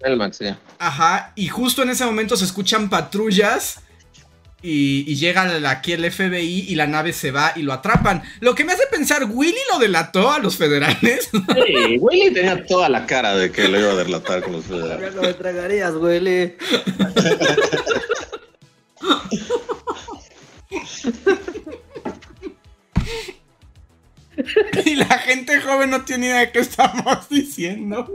[0.00, 0.46] El Max, sí.
[0.78, 3.80] Ajá, y justo en ese momento se escuchan patrullas
[4.60, 8.22] y, y llega la- aquí el FBI y la nave se va y lo atrapan.
[8.40, 11.28] Lo que me hace pensar, ¿Willy lo delató a los federales?
[11.54, 15.10] Sí, Willy tenía toda la cara de que lo iba a derlatar con los federales.
[15.14, 16.54] Ya no me tragarías, Willy.
[24.84, 28.10] y la gente joven no tiene idea de qué estamos diciendo.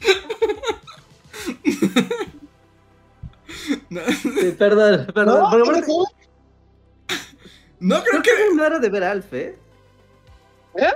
[3.90, 5.50] no, Sí, perdón, perdón.
[7.80, 8.36] No, creo creo que que...
[8.36, 9.58] no hay manera de ver Alf, ¿eh?
[10.76, 10.86] ¿Eh?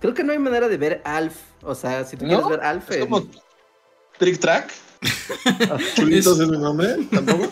[0.00, 1.34] Creo que no hay manera de ver Alf.
[1.62, 2.28] O sea, si tú ¿No?
[2.30, 2.90] quieres ver Alf.
[2.90, 3.26] Es en- como
[4.18, 4.72] Trick Track.
[5.94, 7.48] Chulitos es mi nombre, tampoco.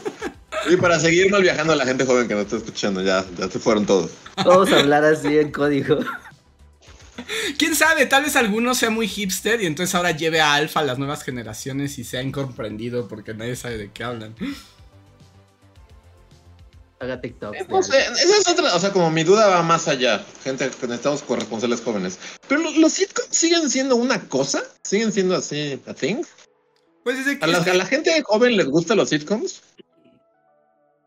[0.70, 3.48] Y para seguir mal viajando a la gente joven que no está escuchando, ya, ya
[3.50, 4.10] se fueron todos.
[4.36, 5.98] Vamos a hablar así en código.
[7.58, 8.06] ¿Quién sabe?
[8.06, 11.22] Tal vez alguno sea muy hipster y entonces ahora lleve a Alfa a las nuevas
[11.22, 14.34] generaciones y sea incomprendido porque nadie sabe de qué hablan.
[16.98, 17.54] Haga TikTok.
[17.68, 20.24] No sé, esa es otra, o sea, como mi duda va más allá.
[20.42, 22.18] Gente que necesitamos corresponsales jóvenes.
[22.48, 26.22] Pero los, los sitcoms siguen siendo una cosa, siguen siendo así, a thing.
[27.04, 27.44] Pues desde que...
[27.44, 29.62] A la, a la gente joven les gustan los sitcoms.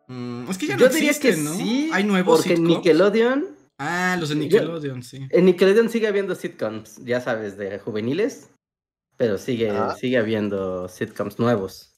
[0.10, 1.54] Mm, es que ya no Yo diría que existen, ¿no?
[1.56, 1.90] sí.
[1.94, 2.78] Hay nuevos Porque en sitcoms.
[2.78, 3.46] Nickelodeon.
[3.78, 5.28] Ah, los de Nickelodeon, sí.
[5.30, 8.50] En Nickelodeon sigue habiendo sitcoms, ya sabes, de juveniles.
[9.18, 9.96] Pero sigue, Ah.
[10.00, 11.94] sigue habiendo sitcoms nuevos.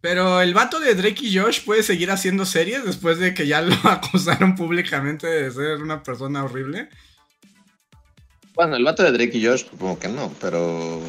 [0.00, 3.62] Pero el vato de Drake y Josh puede seguir haciendo series después de que ya
[3.62, 6.88] lo acusaron públicamente de ser una persona horrible.
[8.54, 11.00] Bueno, el vato de Drake y Josh, como que no, pero.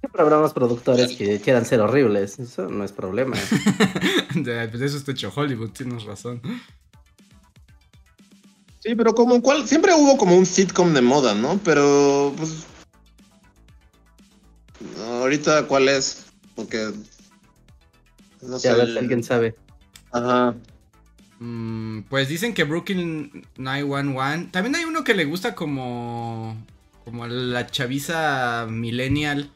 [0.00, 2.38] Siempre habrá más productores que quieran ser horribles.
[2.38, 3.36] Eso no es problema.
[4.34, 6.40] De, pues de eso está hecho Hollywood, tienes razón.
[8.78, 9.68] Sí, pero como cuál.
[9.68, 11.60] Siempre hubo como un sitcom de moda, ¿no?
[11.64, 12.64] Pero, pues.
[14.98, 16.26] Ahorita, ¿cuál es?
[16.54, 16.90] Porque.
[18.40, 18.68] No sé.
[18.68, 19.54] Ya a ver si el- alguien sabe.
[20.12, 20.54] Ajá.
[21.40, 24.48] Mm, pues dicen que Brooklyn 911.
[24.50, 26.56] También hay uno que le gusta como.
[27.04, 29.50] Como la chaviza millennial.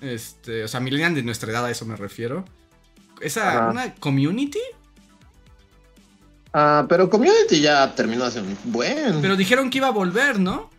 [0.00, 0.64] Este.
[0.64, 2.44] O sea, millennial de nuestra edad, a eso me refiero.
[3.20, 3.50] Esa.
[3.50, 3.70] Ajá.
[3.70, 4.60] ¿Una community?
[6.52, 9.20] Ah, pero Community ya terminó hace un buen.
[9.20, 10.70] Pero dijeron que iba a volver, ¿no?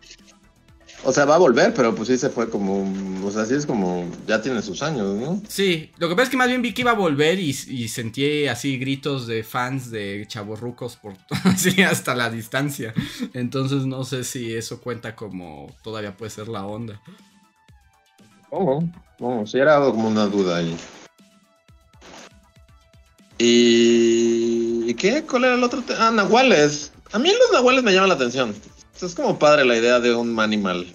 [1.02, 2.92] O sea, va a volver, pero pues sí se fue como.
[3.24, 4.06] O sea, sí es como.
[4.26, 5.40] Ya tiene sus años, ¿no?
[5.48, 7.88] Sí, lo que pasa es que más bien vi que iba a volver y, y
[7.88, 11.14] sentí así gritos de fans de chavorrucos por
[11.44, 12.92] así hasta la distancia.
[13.32, 17.00] Entonces no sé si eso cuenta como todavía puede ser la onda.
[18.50, 18.90] ¿Cómo?
[19.18, 19.46] ¿Cómo?
[19.46, 20.76] Sí, era como una duda ahí.
[23.38, 25.22] ¿Y ¿Y qué?
[25.22, 25.82] ¿Cuál era el otro?
[25.82, 26.92] te- Ah, nahuales.
[27.12, 28.54] A mí los nahuales me llaman la atención.
[29.00, 30.86] Es como padre la idea de un animal.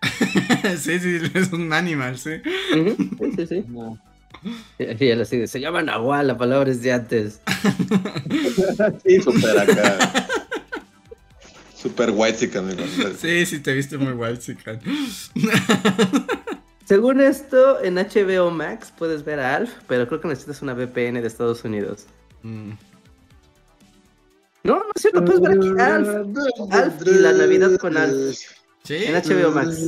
[0.78, 2.30] sí, sí, es un animal, sí.
[2.72, 3.64] Sí, sí, sí.
[4.78, 7.40] Y él así de, se llama Nahual, la palabra es de antes.
[9.06, 10.28] Sí, súper acá.
[11.76, 12.50] Súper white
[13.20, 14.78] Sí, sí, te viste muy guay, chica.
[16.92, 21.22] Según esto, en HBO Max puedes ver a Alf, pero creo que necesitas una VPN
[21.22, 22.04] de Estados Unidos.
[22.42, 22.72] Mm.
[24.64, 26.36] No, no es cierto, puedes ver aquí Alf.
[26.70, 28.38] Alf y la Navidad con Alf.
[28.84, 28.96] Sí.
[29.06, 29.78] En HBO Max.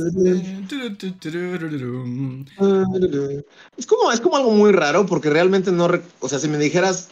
[3.77, 5.87] Es como, es como algo muy raro porque realmente no.
[6.21, 7.09] O sea, si me dijeras.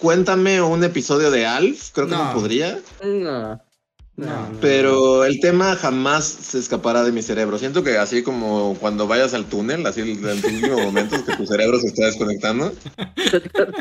[0.00, 2.34] Cuéntame un episodio de Alf, creo que no, No.
[2.34, 2.80] podría.
[3.04, 3.62] No.
[4.20, 4.50] No.
[4.60, 7.58] Pero el tema jamás se escapará de mi cerebro.
[7.58, 11.46] Siento que así como cuando vayas al túnel, así en tus últimos momentos que tu
[11.46, 12.70] cerebro se está desconectando,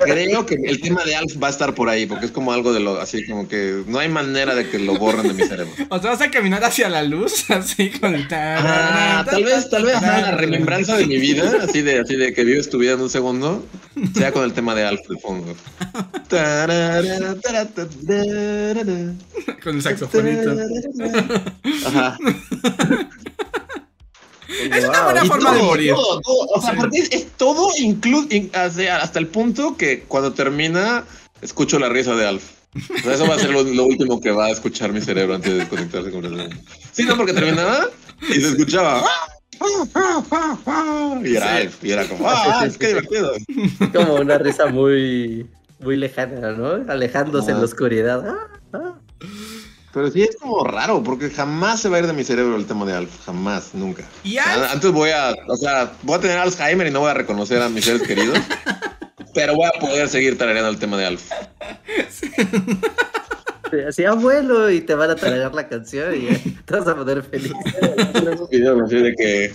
[0.01, 2.71] creo que el tema de Alf va a estar por ahí, porque es como algo
[2.71, 5.73] de lo, así como que no hay manera de que lo borren de mi cerebro.
[5.89, 8.25] O sea, vas a caminar hacia la luz, así con el...
[8.31, 12.45] Ah, tal vez, tal vez la remembranza de mi vida, así de, así de que
[12.45, 13.65] vives tu vida en un segundo,
[14.15, 15.01] sea con el tema de Alf
[16.29, 17.01] tarara.
[19.63, 19.81] Con el
[21.87, 22.17] Ajá.
[24.71, 25.93] Es una buena Y forma de todo, morir.
[25.93, 26.45] todo, todo.
[26.55, 26.77] O sea, Sí.
[26.79, 31.03] porque es, es todo, inclu- in- hasta, el punto que cuando termina,
[31.41, 32.43] escucho la risa de Alf.
[32.75, 35.35] O sea, eso va a ser lo, lo último que va a escuchar mi cerebro
[35.35, 36.57] antes de desconectarse completamente.
[36.91, 37.87] Sí, no, porque terminaba
[38.29, 39.03] y se escuchaba.
[41.23, 41.61] Y era Sí.
[41.63, 43.31] Alf, y era como, ¡ah, divertido!
[43.93, 45.47] Como una risa muy,
[45.79, 46.85] muy lejana, ¿no?
[46.91, 48.23] Alejándose en la oscuridad.
[48.27, 48.98] Ah, ah.
[49.93, 52.65] Pero sí es como raro, porque jamás se va a ir de mi cerebro el
[52.65, 53.25] tema de Alf.
[53.25, 54.03] Jamás, nunca.
[54.23, 56.99] Y O sea, Alf, Antes voy a, o sea, voy a tener Alzheimer y no
[56.99, 58.37] voy a reconocer a mis seres queridos.
[59.33, 61.31] pero voy a poder seguir tarareando el tema de Alf.
[62.09, 62.29] Sí,
[63.87, 66.27] Así, abuelo, y te van a tragar la canción y
[66.65, 67.53] te vas a poner feliz.
[68.13, 69.53] Esos videos así de que.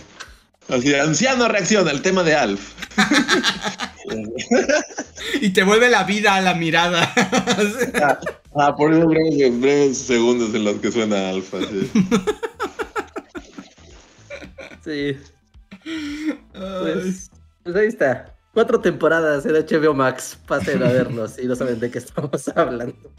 [0.68, 2.72] Así de anciano reacciona al tema de Alf.
[5.40, 7.12] y te vuelve la vida a la mirada.
[8.56, 11.54] Ah, por esos breves, breves segundos en los que suena Alf.
[11.54, 11.90] Así.
[14.84, 15.16] Sí,
[16.52, 17.30] pues,
[17.64, 18.36] pues ahí está.
[18.52, 20.38] Cuatro temporadas en HBO Max.
[20.46, 23.10] Pasen a verlos y no saben de qué estamos hablando.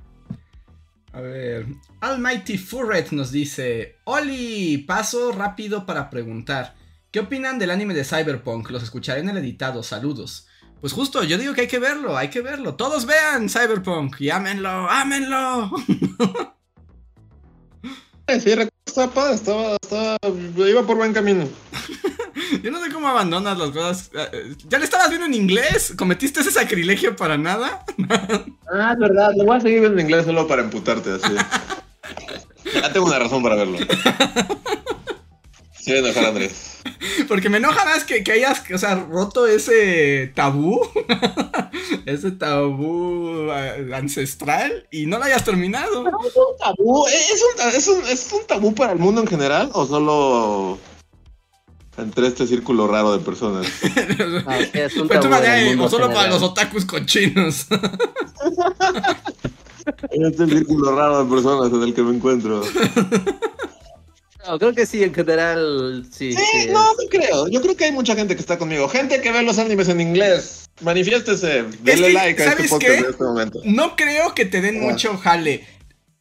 [1.12, 1.66] A ver,
[2.02, 6.76] Almighty Furret nos dice, Oli, paso rápido para preguntar,
[7.16, 8.70] ¿qué opinan del anime de Cyberpunk?
[8.72, 10.48] Los escucharé en el editado, saludos.
[10.82, 12.76] Pues justo, yo digo que hay que verlo, hay que verlo.
[12.76, 15.72] Todos vean Cyberpunk y ámenlo, ámenlo.
[18.28, 20.18] Sí, recuerdo, estaba padre, estaba, estaba,
[20.68, 21.48] iba por buen camino.
[22.64, 24.12] Yo no sé cómo abandonas las cosas.
[24.34, 25.94] Eh, ¿Ya le estabas viendo en inglés?
[25.96, 27.86] ¿Cometiste ese sacrilegio para nada?
[28.68, 31.34] Ah, es verdad, lo voy a seguir viendo en inglés solo para emputarte, así.
[32.74, 33.78] ya tengo una razón para verlo.
[35.86, 36.78] Sí, voy a enojar Andrés.
[37.28, 40.82] Porque me enoja más que, que hayas, o sea, roto ese tabú.
[42.08, 43.52] ese tabú
[43.94, 46.08] ancestral y no lo hayas terminado.
[46.08, 47.06] ¿Es un tabú?
[47.06, 50.80] ¿Es un, es, un, ¿Es un tabú para el mundo en general o solo
[52.00, 53.68] entre este círculo raro de personas?
[54.48, 57.68] Ah, es un Pero tabú o solo para los otakus cochinos.
[60.10, 62.64] Este círculo raro de personas en el que me encuentro.
[64.48, 66.34] No, creo que sí, en general, sí.
[66.34, 67.48] Sí, sí, no, es- no creo.
[67.48, 68.88] Yo creo que hay mucha gente que está conmigo.
[68.90, 70.70] Gente que ve los animes en inglés.
[70.82, 71.64] Manifiéstese.
[71.82, 73.00] Denle que, like a este ¿sabes podcast qué?
[73.00, 73.60] en este momento.
[73.66, 74.92] No creo que te den Ah.
[74.92, 75.66] mucho jale.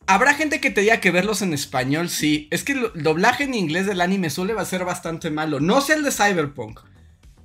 [0.06, 2.46] Habrá gente que te diga que verlos en español, sí.
[2.50, 5.60] Es que el doblaje en inglés del anime suele ser bastante malo.
[5.60, 6.80] No sé el de Cyberpunk,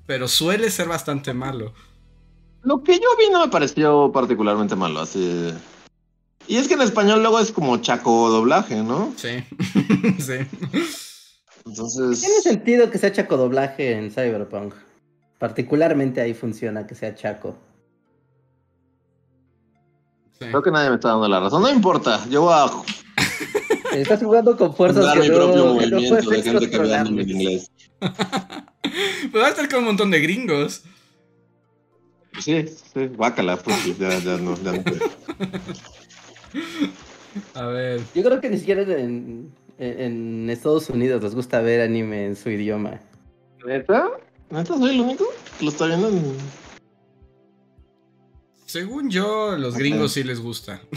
[0.05, 1.73] pero suele ser bastante malo.
[2.61, 5.53] Lo que yo vi no me pareció particularmente malo, así.
[6.49, 9.13] Y es que en español luego es como chaco doblaje, ¿no?
[9.15, 9.43] Sí.
[10.17, 10.33] sí.
[11.63, 12.21] Entonces.
[12.21, 14.73] Tiene sentido que sea chaco doblaje en Cyberpunk.
[15.37, 17.55] Particularmente ahí funciona que sea chaco.
[20.39, 20.47] sí.
[20.47, 21.61] Creo que nadie me está dando la razón.
[21.61, 22.25] No importa.
[22.31, 22.65] Yo voy a
[23.95, 26.77] Estás jugando con fuerzas dar que mi no, propio que no movimiento de gente que
[26.77, 27.71] en inglés.
[29.31, 30.81] Pues va a estar con un montón de gringos.
[32.39, 34.81] Sí, sí, guácala, pues ya, ya no, ya no.
[34.81, 35.05] puedo.
[37.53, 38.01] A ver.
[38.15, 42.35] Yo creo que ni siquiera en, en, en Estados Unidos les gusta ver anime en
[42.35, 42.99] su idioma.
[43.65, 44.09] ¿Neta?
[44.49, 45.25] ¿Neta soy el único
[45.57, 46.35] que lo está viendo en...
[48.65, 50.81] Según yo, los gringos sí les gusta.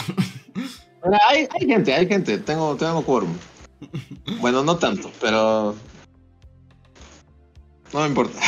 [1.29, 2.39] Hay gente, hay gente.
[2.39, 3.37] Tengo, tengo quórum.
[4.41, 5.75] Bueno, no tanto, pero...
[7.93, 8.39] No me importa.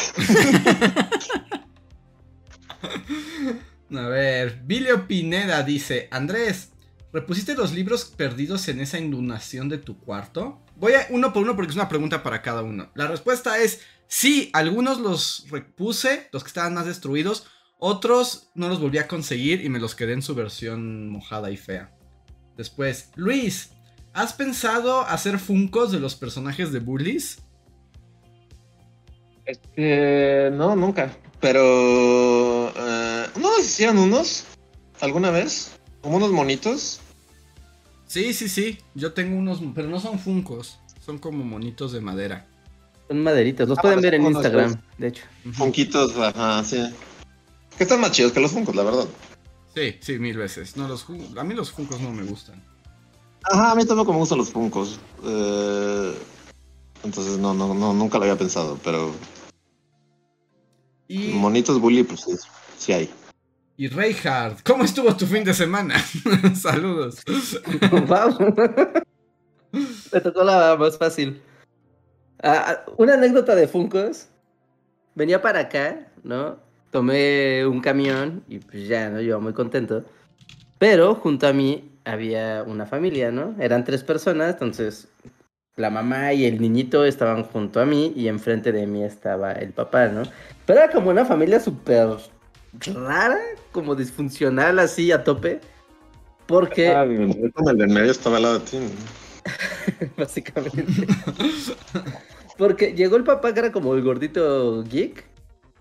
[3.97, 6.71] A ver, Vilio Pineda dice, Andrés,
[7.15, 10.61] ¿repusiste los libros perdidos en esa inundación de tu cuarto?
[10.77, 12.91] Voy a uno por uno porque es una pregunta para cada uno.
[12.97, 17.47] La respuesta es sí, algunos los repuse, los que estaban más destruidos,
[17.79, 21.57] otros no los volví a conseguir y me los quedé en su versión mojada y
[21.57, 21.95] fea.
[22.57, 23.71] Después, Luis,
[24.13, 27.39] ¿has pensado hacer funcos de los personajes de Bullies?
[29.45, 31.17] Este, no, nunca.
[31.41, 32.73] Pero...
[32.77, 34.47] eh, ¿No hicieron unos?
[35.01, 35.79] ¿Alguna vez?
[36.01, 37.01] ¿Como unos monitos?
[38.15, 38.79] Sí, sí, sí.
[38.95, 40.79] Yo tengo unos, pero no son funcos.
[41.05, 42.47] Son como monitos de madera.
[43.09, 45.25] Son maderitos, los Ah, pueden ver en Instagram, de hecho.
[45.53, 46.95] Funquitos, ajá, sí.
[47.77, 49.09] Que están más chidos que los funcos, la verdad.
[49.75, 50.77] Sí, sí, mil veces.
[50.77, 51.05] No, los
[51.37, 52.63] a mí los funcos no me gustan.
[53.51, 55.01] Ajá, a mí tampoco me gustan los funcos.
[55.25, 56.15] Eh,
[57.03, 59.13] entonces, no, no, no, nunca lo había pensado, pero...
[61.09, 62.37] Y, Monitos bully, pues sí,
[62.79, 63.11] sí hay.
[63.77, 65.97] Y Reinhardt, ¿cómo estuvo tu fin de semana?
[66.55, 67.23] Saludos.
[68.07, 68.55] Wow.
[70.13, 71.43] Me tocó la más fácil.
[72.43, 74.29] Ah, una anécdota de Funkos.
[75.17, 76.59] Venía para acá, ¿no?
[76.91, 79.21] Tomé un camión y pues ya, ¿no?
[79.21, 80.05] Yo muy contento.
[80.79, 83.57] Pero junto a mí había una familia, ¿no?
[83.59, 85.09] Eran tres personas, entonces
[85.77, 89.73] la mamá y el niñito estaban junto a mí y enfrente de mí estaba el
[89.73, 90.23] papá, ¿no?
[90.67, 92.09] Pero era como una familia súper
[92.81, 93.39] rara,
[93.73, 95.61] como disfuncional así a tope.
[96.47, 96.89] Porque...
[96.89, 98.79] Ah, el el del medio estaba al lado de ti.
[100.17, 101.07] básicamente.
[102.59, 105.25] Porque llegó el papá que era como el gordito geek.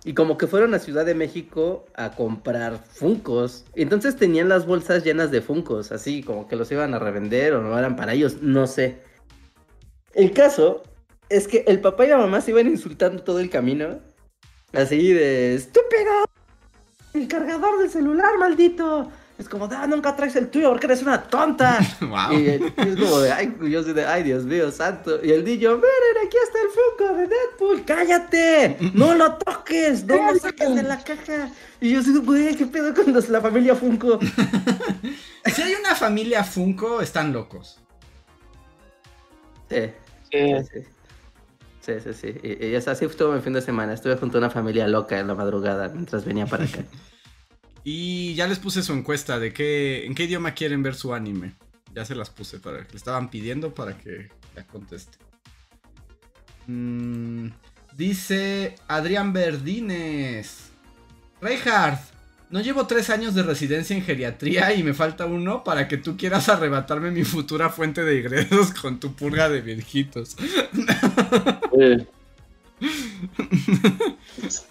[0.05, 3.63] Y como que fueron a Ciudad de México a comprar Funcos.
[3.73, 7.61] Entonces tenían las bolsas llenas de Funcos, así como que los iban a revender o
[7.61, 8.97] no eran para ellos, no sé.
[10.13, 10.83] El caso
[11.29, 14.01] es que el papá y la mamá se iban insultando todo el camino.
[14.73, 16.25] Así de estúpido.
[17.13, 19.11] El cargador del celular, maldito.
[19.37, 21.79] Es como, ah, nunca traes el tuyo porque eres una tonta.
[22.01, 22.31] wow.
[22.31, 25.23] Y, y es como de, ay, yo soy de, ay, Dios mío, santo.
[25.23, 30.31] Y el niño, miren, aquí está el Funko de Deadpool, cállate, no lo toques, no
[30.31, 31.49] lo saques de la caja.
[31.81, 34.19] Y yo digo, güey, ¿qué pedo con la familia Funko?
[35.53, 37.79] Si hay una familia Funko, están locos.
[39.69, 39.91] Sí,
[40.31, 40.39] sí,
[40.71, 40.92] sí.
[41.83, 42.33] Sí, sí, sí.
[42.41, 43.93] Y, y así estuvo mi fin de semana.
[43.93, 46.83] Estuve junto a una familia loca en la madrugada mientras venía para acá.
[47.85, 51.53] Y ya les puse su encuesta de qué, en qué idioma quieren ver su anime.
[51.93, 55.17] Ya se las puse para que le estaban pidiendo para que la conteste.
[56.67, 57.47] Mm,
[57.97, 60.71] dice Adrián Verdines.
[61.41, 61.99] Reinhardt,
[62.53, 66.15] no llevo tres años de residencia en geriatría y me falta uno para que tú
[66.15, 70.35] quieras arrebatarme mi futura fuente de ingresos con tu purga de viejitos.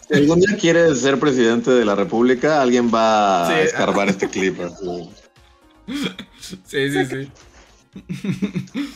[0.06, 4.60] Si algún día quieres ser presidente de la república, alguien va a escarbar este clip.
[4.60, 5.10] así.
[6.64, 8.92] Sí, sí, sí.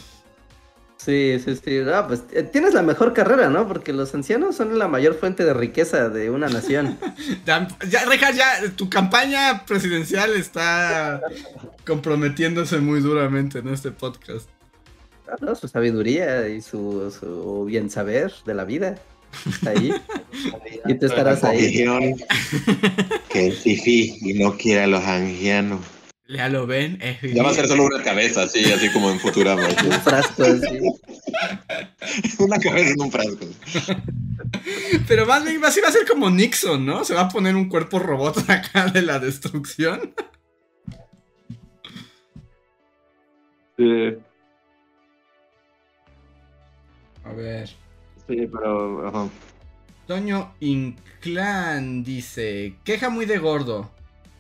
[0.97, 1.81] Sí, sí, sí.
[1.93, 3.69] Ah, pues eh, tienes la mejor carrera, ¿no?
[3.69, 6.99] Porque los ancianos son la mayor fuente de riqueza de una nación.
[7.45, 11.21] Ya, ya, Reja, ya, tu campaña presidencial está
[11.87, 14.49] comprometiéndose muy duramente en este podcast.
[15.29, 15.55] Ah, ¿no?
[15.55, 18.97] Su sabiduría y su, su bien saber de la vida.
[19.49, 19.93] Está ahí.
[20.87, 21.85] y tú estarás ahí.
[23.29, 25.81] Que es fifí y no quiere a los ancianos.
[26.29, 29.21] Ya lo ven, es Ya va a ser solo una cabeza, así, así como en
[29.21, 29.67] Futurama.
[29.67, 29.87] así.
[29.87, 30.79] Un frasco así.
[32.39, 33.47] Una cabeza en un frasco.
[35.07, 37.05] Pero más bien así va a ser como Nixon, ¿no?
[37.05, 40.15] Se va a poner un cuerpo robot acá de la destrucción.
[43.77, 44.15] Sí,
[47.25, 47.69] A ver.
[48.27, 49.07] sí, pero.
[49.07, 49.29] ajá.
[50.07, 53.91] Toño Inclán dice, queja muy de gordo,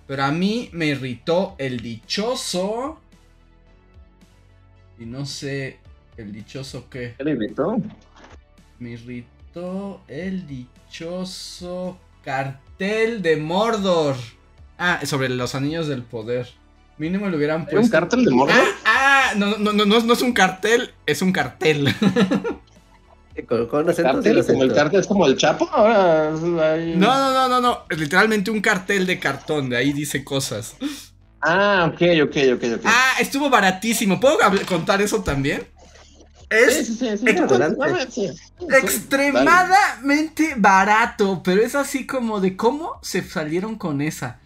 [0.06, 3.00] pero a mí me irritó el dichoso...
[4.98, 5.78] Y no sé,
[6.16, 7.14] el dichoso qué.
[7.18, 7.76] ¿Qué le invitó?
[8.78, 14.16] Me irritó el dichoso cartel de Mordor.
[14.78, 16.48] Ah, sobre los anillos del poder.
[16.98, 17.80] Mínimo le hubieran ¿Hay puesto...
[17.80, 18.56] un cártel de Mordor?
[18.86, 21.94] Ah, ah, no, no, no, no, no es un cartel, es un cartel.
[23.44, 25.68] Con, con sin ¿Como el cártel es como el Chapo?
[25.72, 26.28] Ahora
[26.72, 27.84] hay- No, no, no, no, no.
[27.90, 30.74] Es literalmente un cartel de cartón, de ahí dice cosas.
[31.42, 32.80] Ah, ok, ok, ok, ok.
[32.84, 34.18] Ah, estuvo baratísimo.
[34.18, 35.66] ¿Puedo contar eso también?
[36.48, 42.40] Es Sí, sí, sí, sí, ex- adelante, sí, sí, extremadamente barato, pero es así como
[42.40, 44.38] de cómo se salieron con esa.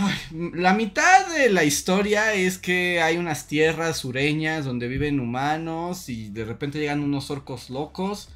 [0.00, 0.14] Ay,
[0.54, 6.28] la mitad de la historia es que hay unas tierras sureñas donde viven humanos y
[6.28, 8.28] de repente llegan unos orcos locos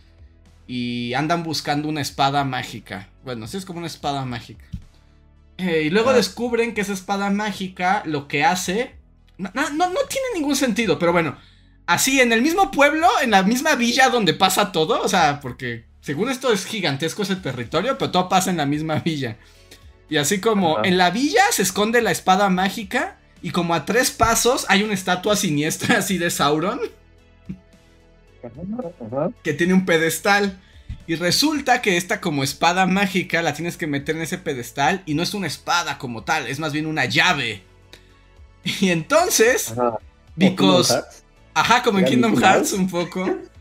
[0.66, 3.08] y andan buscando una espada mágica.
[3.24, 4.64] Bueno, sí es como una espada mágica.
[5.58, 6.14] Eh, y luego Ah.
[6.14, 8.96] descubren que esa espada mágica lo que hace...
[9.38, 11.36] No, no, no- no tiene ningún sentido, pero bueno.
[11.86, 15.84] Así, en el mismo pueblo, en la misma villa donde pasa todo, o sea, porque
[16.00, 19.36] según esto es gigantesco ese territorio, pero todo pasa en la misma villa.
[20.12, 20.86] Y así como Ajá.
[20.86, 24.92] en la villa se esconde la espada mágica y como a tres pasos hay una
[24.92, 26.78] estatua siniestra así de Sauron
[28.44, 29.30] Ajá.
[29.42, 30.60] que tiene un pedestal.
[31.06, 35.14] Y resulta que esta como espada mágica la tienes que meter en ese pedestal y
[35.14, 37.62] no es una espada como tal, es más bien una llave.
[38.82, 39.98] Y entonces, Ajá.
[40.36, 40.94] because...
[41.54, 43.24] Ajá, como en ¿Era Kingdom Hearts un poco.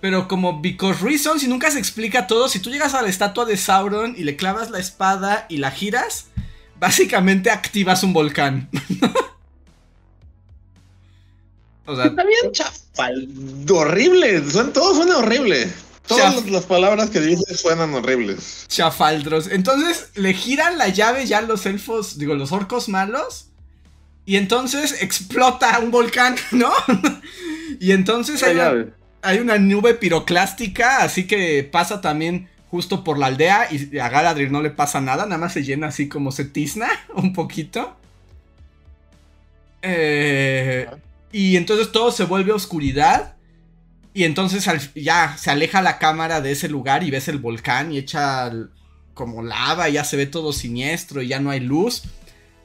[0.00, 3.44] Pero como because reasons y nunca se explica todo, si tú llegas a la estatua
[3.44, 6.26] de Sauron y le clavas la espada y la giras,
[6.78, 8.68] básicamente activas un volcán.
[11.86, 13.28] o sea, Está bien chafal.
[13.70, 14.40] Horrible.
[14.72, 15.72] Todo suena horrible.
[16.06, 16.46] Todas Chaf.
[16.48, 18.66] las- palabras que dices suenan horribles.
[18.68, 19.46] chafaldros.
[19.48, 23.46] Entonces le giran la llave ya los elfos, digo, los orcos malos.
[24.24, 26.70] Y entonces explota un volcán, ¿no?
[27.80, 28.56] y entonces hay
[29.22, 34.52] hay una nube piroclástica, así que pasa también justo por la aldea y a Galadriel
[34.52, 37.96] no le pasa nada, nada más se llena así como se tizna un poquito.
[39.82, 40.86] Eh,
[41.32, 43.34] y entonces todo se vuelve oscuridad.
[44.14, 47.98] Y entonces ya se aleja la cámara de ese lugar y ves el volcán y
[47.98, 48.50] echa
[49.14, 52.02] como lava y ya se ve todo siniestro y ya no hay luz.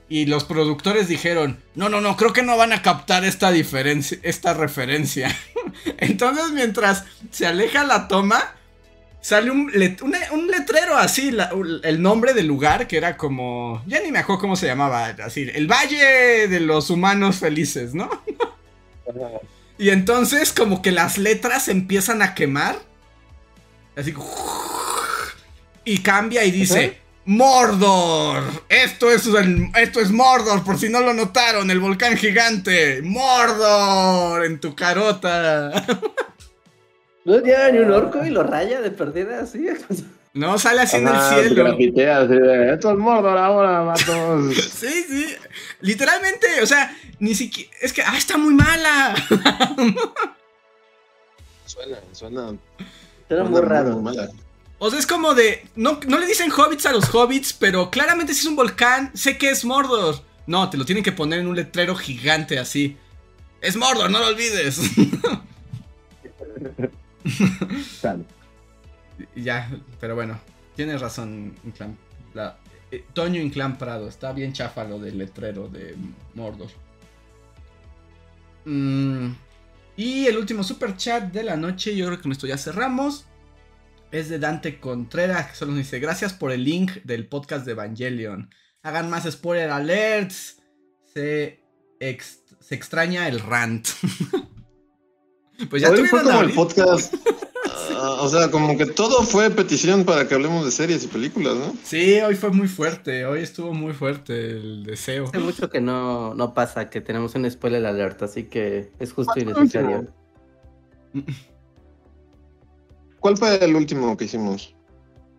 [0.10, 4.18] Y los productores dijeron, no, no, no, creo que no van a captar esta diferencia,
[4.22, 5.36] esta referencia.
[5.98, 8.54] Entonces mientras se aleja la toma,
[9.22, 11.52] sale un, let- una- un letrero así, la-
[11.84, 15.50] el nombre del lugar, que era como, ya ni me acuerdo cómo se llamaba, así,
[15.54, 18.10] el Valle de los Humanos Felices, ¿no?
[19.80, 22.78] Y entonces como que las letras empiezan a quemar.
[23.96, 24.14] Así.
[25.86, 27.03] Y cambia y dice.
[27.26, 28.44] Mordor.
[28.70, 33.02] Esto es, el- esto es Mordor, por si no lo notaron, el volcán gigante.
[33.02, 35.72] Mordor en tu carota.
[37.26, 39.66] ¿No llega ni un orco y lo raya de perdida así?
[40.34, 41.64] No, sale así en Ajá, el cielo.
[41.64, 44.56] grafitea así de, Esto es Mordor ahora, vatos.
[44.74, 45.28] Sí, sí.
[45.80, 47.70] Literalmente, o sea, ni siquiera.
[47.82, 49.14] Es que, ah, está muy mala.
[51.66, 52.56] suena, suena.
[53.30, 54.00] Era muy suena raro.
[54.00, 54.30] mala.
[54.86, 55.66] O sea, es como de.
[55.78, 59.38] No, no le dicen hobbits a los hobbits, pero claramente si es un volcán, sé
[59.38, 60.22] que es Mordor.
[60.46, 62.98] No, te lo tienen que poner en un letrero gigante así.
[63.62, 64.82] Es Mordor, no lo olvides.
[69.36, 70.38] Ya, pero bueno,
[70.76, 71.98] tienes razón, Inclán.
[72.34, 72.58] La-
[72.92, 75.96] eh, Toño Inclán Prado, está bien chafa lo del letrero de
[76.34, 76.70] Mordor.
[78.66, 79.30] Mm,
[79.96, 83.26] y el último super chat de la noche, yo creo que con esto ya cerramos.
[84.14, 87.72] Es de Dante Contreras, que solo nos dice: Gracias por el link del podcast de
[87.72, 88.48] Evangelion.
[88.84, 90.62] Hagan más spoiler alerts.
[91.16, 91.64] Se,
[92.00, 93.88] ex- se extraña el rant.
[95.70, 97.12] pues ya Hoy fue como el podcast.
[97.96, 101.56] ah, o sea, como que todo fue petición para que hablemos de series y películas,
[101.56, 101.76] ¿no?
[101.84, 105.26] Sí, hoy fue muy fuerte, hoy estuvo muy fuerte el deseo.
[105.26, 109.34] Hace mucho que no, no pasa, que tenemos un spoiler alert, así que es justo
[109.38, 110.14] y necesario.
[113.24, 114.76] ¿Cuál fue el último que hicimos?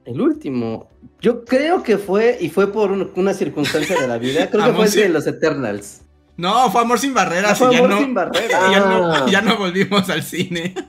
[0.07, 0.89] El último,
[1.21, 4.73] yo creo que fue, y fue por un- una circunstancia de la vida, creo que
[4.73, 6.01] fue el de los Eternals.
[6.39, 8.71] No, fue Amor sin barreras fue y ya Amor no, sin barreras.
[8.73, 10.75] ya, no, ya no volvimos al cine.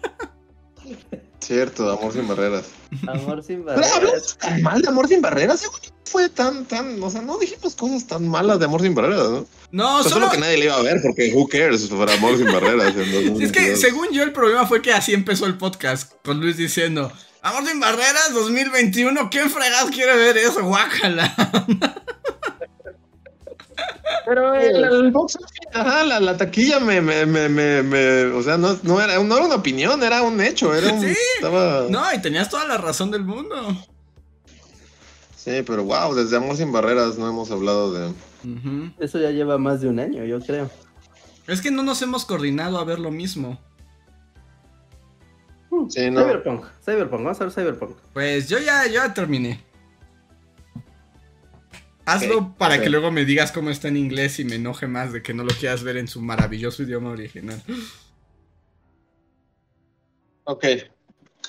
[1.39, 2.65] Cierto, Amor sin barreras.
[3.07, 3.91] Amor sin barreras.
[3.95, 5.59] hablamos tan mal de Amor sin barreras.
[5.59, 8.95] Según yo, Fue tan, tan, o sea, no dijimos cosas tan malas de Amor sin
[8.95, 9.45] barreras, ¿no?
[9.71, 10.25] No, sea, solo...
[10.27, 12.87] solo que nadie le iba a ver porque who cares para Amor sin barreras.
[12.87, 13.79] es que 2022.
[13.79, 17.79] según yo el problema fue que así empezó el podcast, con Luis diciendo, Amor sin
[17.79, 20.63] barreras 2021, ¿quién fregados quiere ver eso?
[20.63, 21.33] Guácala.
[24.25, 28.41] Pero el, el box office, ajá, la, la taquilla me, me, me, me, me- o
[28.41, 31.13] sea, no, no, era, no era una opinión, era un hecho, era un, Sí.
[31.35, 33.55] estaba, No, y tenías toda la razón del mundo.
[35.35, 38.13] sí, pero wow, desde Amor sin barreras no hemos hablado de.
[38.99, 40.69] Eso ya lleva más de un año, yo creo.
[41.47, 43.59] Es que no nos hemos coordinado a ver lo mismo.
[45.89, 47.97] sí, no, Cyberpunk, Cyberpunk, vamos a ver Cyberpunk.
[48.13, 49.63] Pues yo ya, yo ya terminé.
[52.05, 55.23] Hazlo para que luego me digas cómo está en inglés y me enoje más de
[55.23, 57.61] que no lo quieras ver en su maravilloso idioma original.
[60.43, 60.65] Ok.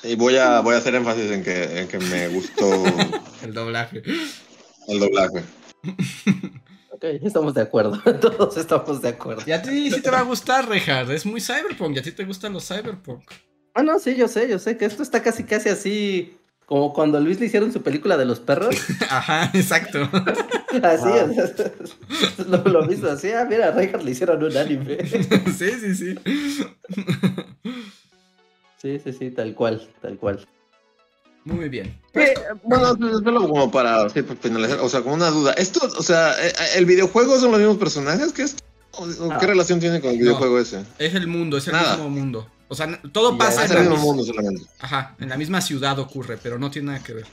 [0.02, 2.84] Y voy a, voy a hacer énfasis en que, en que me gustó
[3.42, 4.02] El doblaje.
[4.88, 5.44] el doblaje.
[6.90, 8.00] Ok, estamos de acuerdo.
[8.20, 9.42] Todos estamos de acuerdo.
[9.46, 11.10] Y a ti sí te va a gustar, Rehard.
[11.10, 11.96] Es muy cyberpunk.
[11.96, 13.30] Y a ti te gustan los cyberpunk.
[13.74, 16.38] Ah, no, sí, yo sé, yo sé que esto está casi, casi así.
[16.66, 18.74] Como cuando a Luis le hicieron su película de los perros.
[19.08, 20.02] Ajá, exacto.
[20.82, 21.26] Así, Ah.
[21.28, 24.98] o sea, lo, lo mismo, así, ah, mira, a Reinhardt le hicieron un anime.
[25.56, 26.14] Sí, sí, sí.
[28.82, 30.46] Sí, sí, sí, tal cual, tal cual.
[31.44, 31.96] Muy bien.
[32.14, 32.34] Eh,
[32.64, 35.52] bueno, solo como para sí, finalizar, o sea, como una duda.
[35.52, 38.62] Esto, o sea, eh, ¿el videojuego son los mismos personajes que esto?
[38.92, 39.38] ¿O, o No.
[39.38, 40.82] qué relación tiene con el videojuego ese?
[40.98, 41.92] Es el mundo, es el Nada.
[41.96, 42.48] mismo mundo.
[42.68, 44.62] O sea, todo pasa en el la, mismo mis- mundo solamente.
[44.80, 47.26] Ajá, en la misma ciudad ocurre, pero no tiene nada que ver.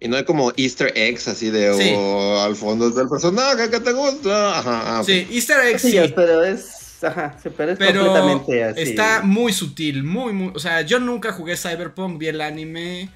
[0.00, 1.92] Y no hay como easter eggs así de Sí.
[1.96, 4.58] o al fondo del personaje que te gusta.
[4.58, 5.04] Ajá, ah.
[5.04, 8.80] Sí, Easter eggs Sí, sí, pero es, ajá, sí, pero es pero completamente así.
[8.80, 10.52] está muy sutil, muy, muy...
[10.54, 13.10] O sea, yo nunca jugué Cyberpunk, vi el anime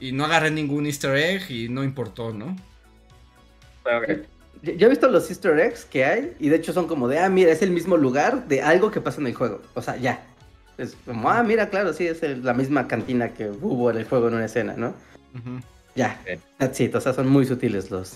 [0.00, 2.56] y no agarré ningún Easter egg y no importó, ¿no?
[3.84, 3.90] Yo
[4.62, 7.28] yo he visto los easter eggs que hay y de hecho son como de, ah,
[7.28, 9.62] mira, es el mismo lugar de algo que pasa en el juego.
[9.74, 10.24] O sea, ya.
[10.76, 14.04] Es como, ah, mira, claro, sí, es el- la misma cantina que hubo en el
[14.04, 14.94] juego en una escena, ¿no?
[15.94, 16.20] Ya.
[16.22, 16.40] Ok.
[16.58, 18.14] That's it, o sea, son muy sutiles los...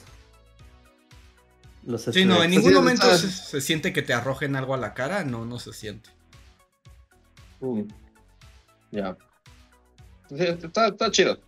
[1.84, 4.78] los Sí, easter no, en ningún momento se, se siente que te arrojen algo a
[4.78, 6.10] la cara, no, no se siente.
[8.90, 9.16] Ya.
[10.28, 11.38] Sí, está, está chido.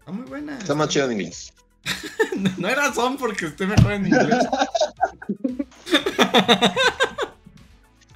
[0.00, 0.58] Está muy buena.
[0.58, 1.52] Está más chido en inglés.
[2.58, 4.46] No hay razón porque esté mejor en inglés.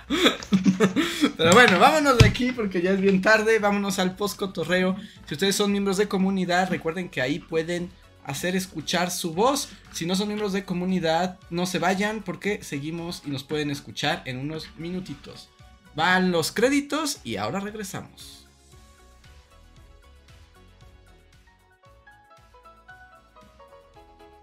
[1.36, 3.59] Pero bueno, vámonos de aquí porque ya es bien tarde.
[3.59, 4.97] Vámonos al post cotorreo.
[5.27, 7.91] Si ustedes son miembros de comunidad, recuerden que ahí pueden
[8.24, 9.69] hacer escuchar su voz.
[9.93, 14.23] Si no son miembros de comunidad, no se vayan porque seguimos y nos pueden escuchar
[14.24, 15.49] en unos minutitos.
[15.95, 18.44] Van los créditos y ahora regresamos.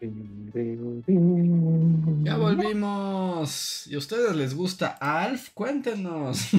[0.00, 0.06] Ya
[2.36, 3.86] volvimos.
[3.88, 5.48] ¿Y a ustedes les gusta Alf?
[5.54, 6.50] Cuéntenos.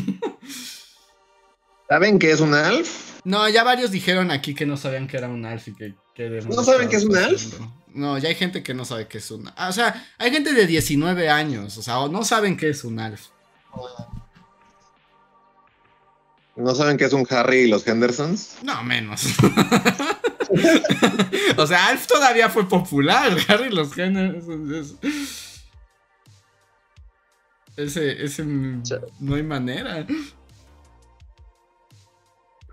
[1.88, 3.22] ¿Saben qué es un Alf?
[3.24, 5.94] No, ya varios dijeron aquí que no sabían que era un Alf y que...
[6.14, 7.60] que ¿No saben qué es un Alf?
[7.94, 10.54] No, ya hay gente que no sabe qué es un ah, O sea, hay gente
[10.54, 13.28] de 19 años, o sea, o no saben qué es un Alf.
[16.56, 18.58] ¿No saben qué es un Harry y los Hendersons?
[18.64, 19.24] No, menos.
[21.58, 23.36] o sea, Alf todavía fue popular.
[23.48, 24.44] Harry los genes.
[24.72, 24.96] es-
[27.78, 30.06] Ese, ese, no hay manera.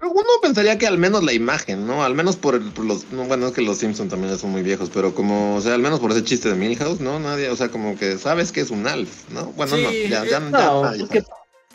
[0.02, 2.04] Uno pensaría que al menos la imagen, ¿no?
[2.04, 3.10] Al menos por, el- por los...
[3.12, 5.80] No, bueno, es que los Simpsons también son muy viejos, pero como, o sea, al
[5.80, 7.18] menos por ese chiste de Milhouse, ¿no?
[7.18, 9.46] Nadie, o sea, como que sabes que es un Alf, ¿no?
[9.52, 11.24] Bueno, Sí, no, ya, ya, eh, ya, No, ya, ya.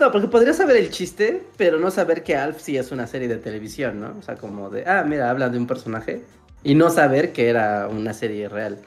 [0.02, 3.08] Porque, no, porque podría saber el chiste, pero no saber que Alf sí es una
[3.08, 4.16] serie de televisión, ¿no?
[4.20, 6.24] O sea, como de, ah, mira, hablan de un personaje
[6.64, 8.80] y no saber que era una serie real.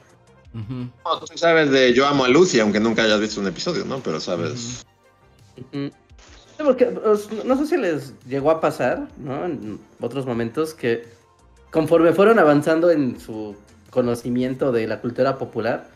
[0.53, 3.99] No, tú sabes de Yo amo a Lucy, aunque nunca hayas visto un episodio, ¿no?
[3.99, 4.85] Pero sabes...
[5.57, 5.91] Ujú.
[6.57, 9.45] Sí, porque os- no sé si les llegó a pasar, ¿no?
[9.45, 11.03] En otros momentos que
[11.71, 13.55] conforme fueron avanzando en su
[13.89, 15.89] conocimiento de la cultura popular,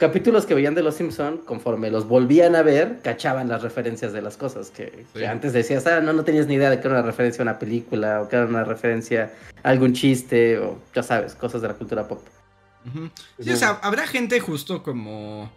[0.00, 4.22] capítulos que veían de Los Simpson, conforme los volvían a ver, cachaban las referencias de
[4.22, 7.06] las cosas que, antes decías, ah, no, no tenías ni idea de que era una
[7.06, 9.30] referencia a una película o que era una referencia
[9.62, 12.22] a algún chiste o ya sabes, cosas de la cultura pop.
[13.38, 15.52] Sí, o sea, habrá gente justo como.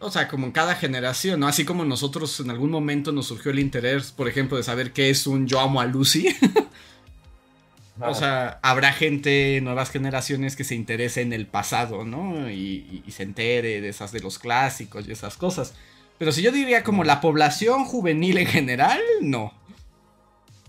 [0.00, 1.46] O sea, como en cada generación, ¿no?
[1.46, 5.10] Así como nosotros en algún momento nos surgió el interés, por ejemplo, de saber qué
[5.10, 6.36] es un Yo amo a Lucy.
[8.00, 12.50] o sea, habrá gente, nuevas generaciones que se interese en el pasado, ¿no?
[12.50, 15.74] Y, y- y se entere de esas de los clásicos y esas cosas.
[16.18, 19.52] Pero si yo diría como la población juvenil en general, no.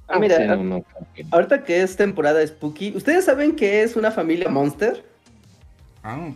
[0.07, 0.85] Ah, mira, Sí, ah, no, no.
[1.31, 5.03] ahorita que es temporada spooky, ¿ustedes saben qué es una familia monster?
[6.03, 6.31] Ah,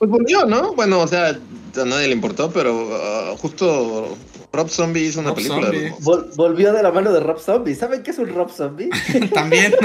[0.00, 0.72] Pues volvió, ¿no?
[0.74, 4.16] Bueno, o sea, a nadie le importó, pero ah, justo
[4.50, 5.62] Rob Zombie hizo una Rob película.
[5.66, 5.78] Zombie.
[5.80, 7.74] de los- Vol- volvió de la mano de Rob Zombie.
[7.74, 8.88] ¿Saben qué es un Rob Zombie?
[9.34, 9.74] también.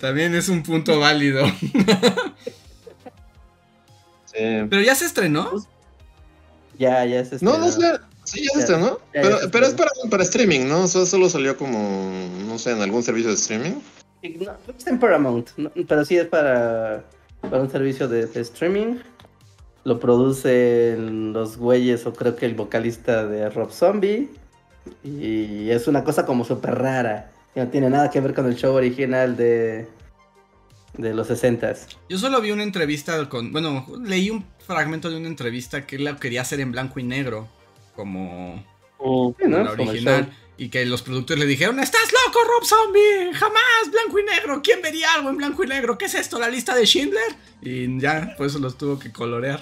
[0.00, 1.44] también es un punto válido.
[4.26, 4.38] Sí.
[4.68, 5.50] Pero ya se estrenó.
[6.78, 7.44] ya, ya es este.
[7.44, 7.92] No, no sé.
[8.24, 8.76] Sí, ya es ¿no?
[8.78, 9.76] Ya, ya Pero, se pero es estrenó.
[9.76, 10.88] para, para streaming, ¿no?
[10.88, 12.10] Solo, solo salió como,
[12.48, 13.72] no sé, en algún servicio de streaming.
[14.40, 17.04] No, está en Paramount, no, pero sí es para,
[17.42, 18.96] para un servicio de, de streaming.
[19.84, 24.30] Lo producen los güeyes, o creo que el vocalista de Rob Zombie.
[25.02, 27.30] Y es una cosa como súper rara.
[27.52, 29.86] que No tiene nada que ver con el show original de,
[30.96, 31.96] de los 60s.
[32.08, 33.52] Yo solo vi una entrevista con.
[33.52, 37.02] Bueno, leí un fragmento de una entrevista que él la quería hacer en blanco y
[37.02, 37.46] negro.
[37.94, 38.64] Como,
[39.38, 39.64] Sí, ¿no?
[39.64, 40.32] la original.
[40.56, 43.32] Y que los productores le dijeron: ¡Estás loco, Rob Zombie!
[43.32, 43.90] ¡Jamás!
[43.90, 44.60] ¡Blanco y negro!
[44.62, 45.98] ¿Quién vería algo en blanco y negro?
[45.98, 46.38] ¿Qué es esto?
[46.38, 47.34] ¿La lista de Schindler?
[47.60, 49.60] Y ya, por eso los tuvo que colorear.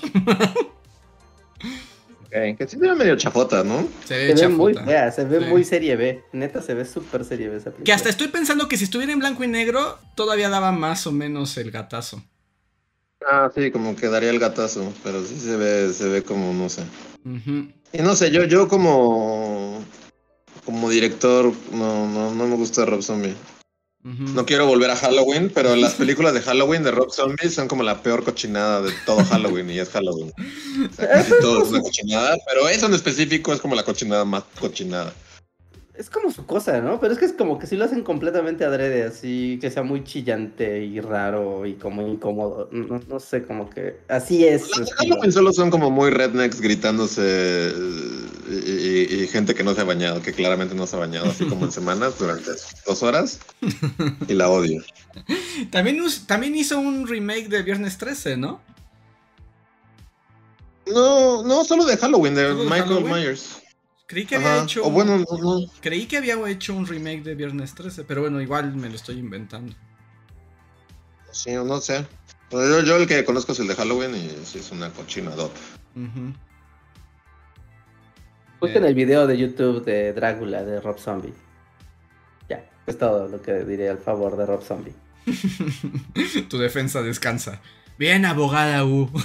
[2.25, 3.87] Ok, que sí era medio chafota, ¿no?
[4.07, 5.45] Se ve Se ve muy fea, se ve Sí.
[5.47, 6.25] muy serie B.
[6.33, 7.85] Neta, se ve súper serie B esa película.
[7.85, 11.13] Que hasta estoy pensando que si estuviera en blanco y negro, todavía daba más o
[11.13, 12.23] menos el gatazo.
[13.27, 16.69] Ah, sí, como que daría el gatazo, pero sí se ve, se ve como, no
[16.69, 16.83] sé.
[17.93, 19.85] Y no sé, yo, yo como,
[20.65, 23.35] como director, no, no, no me gusta Rob Zombie.
[24.05, 27.85] No quiero volver a Halloween, pero las películas de Halloween de Rob Zombie son como
[27.85, 30.33] la peor cochinada de todo Halloween y es Halloween.
[30.91, 34.25] O sea, casi todo es una cochinada, pero eso en específico es como la cochinada
[34.25, 35.15] más cochinada.
[36.03, 36.99] Es como su cosa, ¿no?
[36.99, 40.03] Pero es que es como que si lo hacen completamente adrede, así que sea muy
[40.03, 42.69] chillante y raro y como incómodo.
[42.73, 44.69] No, no sé, como que así es.
[44.97, 47.73] Halloween solo son como muy rednecks gritándose eh,
[48.51, 51.27] y, y- y gente que no se ha bañado, que claramente no se ha bañado,
[51.31, 52.51] así como en semanas durante
[52.85, 53.39] dos horas.
[54.27, 54.83] Y la odio.
[55.71, 58.61] También, también hizo un remake de Viernes 13, ¿no?
[60.89, 63.13] No, no, solo de Halloween, de ¿Solo de Michael Halloween?
[63.15, 63.62] Myers.
[64.07, 64.65] Creí que había Ajá.
[64.65, 64.83] hecho.
[64.85, 65.67] O un- bueno, no, no.
[65.81, 69.19] Creí que había hecho un remake de Viernes 13, pero bueno, igual me lo estoy
[69.19, 69.75] inventando.
[71.31, 72.07] Sí, no sé.
[72.51, 75.59] Yo, yo el que conozco es el de Halloween y sí es una cochinadota.
[75.97, 76.35] Ujú.
[78.61, 81.33] Busquen el video de YouTube de Drácula de Rob Zombie.
[82.51, 84.95] Ya, es todo lo que diré al favor de Rob Zombie.
[86.51, 87.61] tu defensa descansa.
[87.99, 89.11] Bien, abogada U.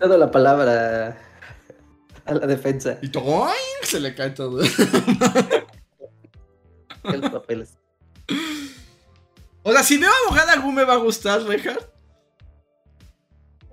[0.00, 1.18] Toda la palabra
[2.24, 2.98] a la defensa.
[3.02, 3.54] y todo, ¡ay!
[3.82, 4.60] se le cae todo.
[7.04, 7.70] Los papeles.
[9.62, 11.88] o sea, si veo abogada U me va a gustar, Reinhardt.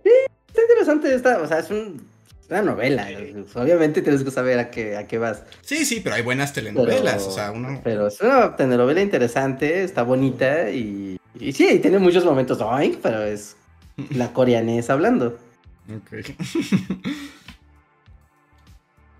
[0.04, 2.08] Está interesante esta, o sea, es un-
[2.50, 3.08] una novela.
[3.56, 5.44] Obviamente tienes que saber a qué, a qué vas.
[5.62, 7.16] Sí, sí, pero hay buenas telenovelas.
[7.24, 7.82] Pero, o sea, uno.
[7.84, 12.62] pero es una telenovela interesante, está bonita y, y sí, tiene muchos momentos
[13.02, 13.56] pero es
[14.12, 15.38] la coreanesa hablando.
[15.90, 16.36] Ok.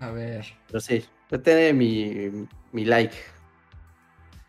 [0.00, 0.46] a ver.
[0.68, 1.04] Pero sí,
[1.44, 3.16] tiene mi, mi like.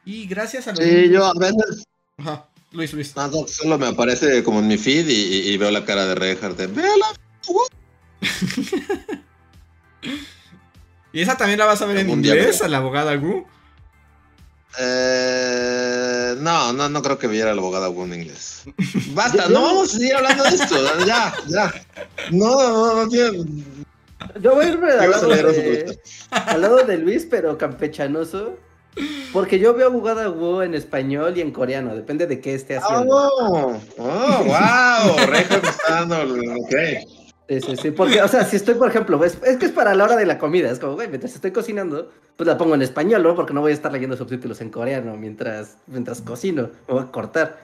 [0.06, 0.80] Y gracias a los.
[0.80, 1.86] Sí, yo a veces
[2.18, 2.48] Ajá.
[2.72, 3.16] Luis, Luis.
[3.16, 6.68] nada, solo me aparece como en mi feed y, veo la cara de Reinhardt de
[6.68, 7.06] ¡Véala!
[11.14, 13.46] ¿Y esa también la vas a ver en inglés, a la abogada Gu?
[14.80, 18.64] Eh, no, no, no creo que viera la abogada en inglés.
[19.14, 21.06] Basta, no vamos a seguir hablando de esto.
[21.06, 21.74] Ya, ya.
[22.32, 23.46] No, no, no tiene.
[24.42, 26.00] Yo voy a irme al lado, de, Luis.
[26.32, 28.58] al lado de Luis, pero campechanoso.
[29.32, 33.16] Porque yo veo abogada Wu en español y en coreano, depende de qué esté haciendo.
[33.16, 35.16] Oh, oh, wow.
[35.88, 36.24] Dando.
[36.24, 36.74] Ok.
[37.48, 39.96] Sí, sí, sí, porque, o sea, si estoy, por ejemplo, es, es que es para
[39.96, 42.82] la hora de la comida, es como, güey, mientras estoy cocinando, pues la pongo en
[42.82, 43.36] español, ¿no?
[43.36, 47.12] Porque no voy a estar leyendo subtítulos en coreano mientras, mientras cocino, me voy a
[47.12, 47.58] cortar,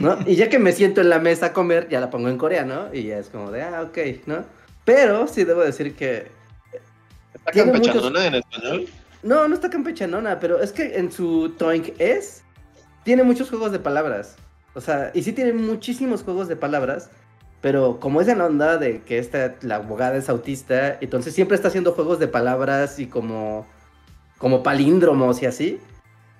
[0.00, 0.18] ¿no?
[0.26, 2.88] Y ya que me siento en la mesa a comer, ya la pongo en coreano
[2.92, 4.44] y ya es como de, ah, ok, ¿no?
[4.84, 6.26] Pero sí debo decir que,
[7.34, 8.88] ¿Está Tiene campechanona en español?
[9.22, 12.42] no, no está campechanona, pero es que en su Toink es,
[13.04, 14.34] tiene muchos juegos de palabras,
[14.74, 17.10] o sea, y sí tiene muchísimos juegos de palabras,
[17.60, 21.68] pero como es en onda de que esta, la abogada es autista, entonces siempre está
[21.68, 23.66] haciendo juegos de palabras y como,
[24.38, 25.80] como palíndromos y así.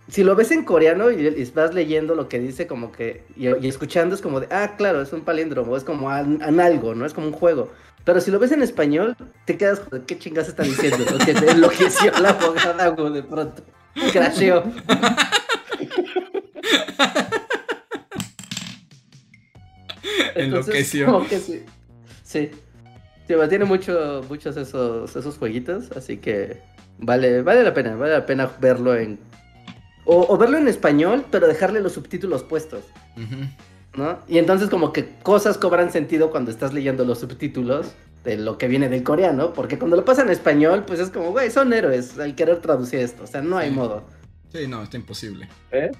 [0.09, 3.49] Si lo ves en coreano y, y vas leyendo lo que dice como que, y,
[3.49, 6.95] y escuchando es como de, ah, claro, es un palíndromo, es como an, an algo,
[6.95, 7.05] ¿no?
[7.05, 7.71] Es como un juego.
[8.05, 11.05] Pero si lo ves en español, te quedas con, ¿qué chingas está diciendo?
[11.11, 13.63] Lo que te enloqueció la abogada güey, de pronto.
[14.13, 14.63] Crasheó.
[20.35, 21.07] Entonces, Enloqueció.
[21.07, 21.63] como que sí.
[22.23, 22.51] Sí.
[23.27, 26.61] Sí, bueno, tiene mucho, muchos esos, esos jueguitos, así que
[26.99, 29.19] vale, vale la pena, vale la pena verlo en...
[30.07, 32.85] O, o verlo en español, pero dejarle los subtítulos puestos,
[33.17, 34.03] Ujú.
[34.03, 34.19] ¿no?
[34.29, 37.89] Y entonces como que cosas cobran sentido cuando estás leyendo los subtítulos
[38.25, 41.31] de lo que viene del coreano, porque cuando lo pasan en español, pues es como,
[41.33, 43.75] güey, son héroes al querer traducir esto, o sea, no hay Sí.
[43.77, 44.05] modo.
[44.51, 45.47] Sí, no, está imposible.
[45.71, 45.95] Ujú,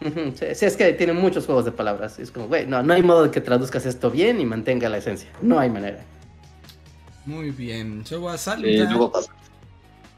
[0.00, 2.18] Sí, es que tiene muchos juegos de palabras.
[2.18, 4.98] Es como, güey, no, no hay modo de que traduzcas esto bien y mantenga la
[4.98, 5.28] esencia.
[5.42, 6.04] No hay manera.
[7.24, 8.04] Muy bien.
[8.04, 8.88] Yo voy a saludar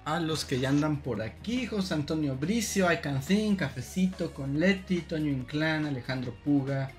[0.05, 1.66] a los que ya andan por aquí.
[1.66, 6.90] José Antonio Bricio, I Can Think, Cafecito con Leti, Toño Inclán, Alejandro Puga.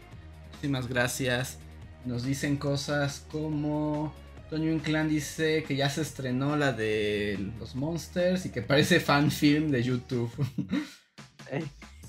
[0.47, 1.57] Muchísimas gracias.
[2.05, 4.13] Nos dicen cosas como...
[4.49, 9.29] Toño Inclán dice que ya se estrenó la de los Monsters y que parece fan
[9.29, 10.31] film de YouTube.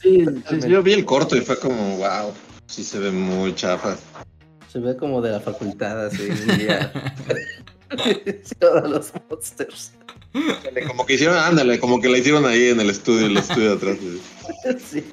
[0.00, 0.24] Sí,
[0.68, 2.32] yo vi el corto y fue como, wow,
[2.66, 3.96] sí se ve muy chafa.
[4.72, 6.28] Se ve como de la facultad, así,
[8.60, 9.92] los monsters.
[10.86, 13.98] Como que hicieron, ándale, como que la hicieron ahí en el estudio, el estudio atrás.
[14.78, 15.04] Sí.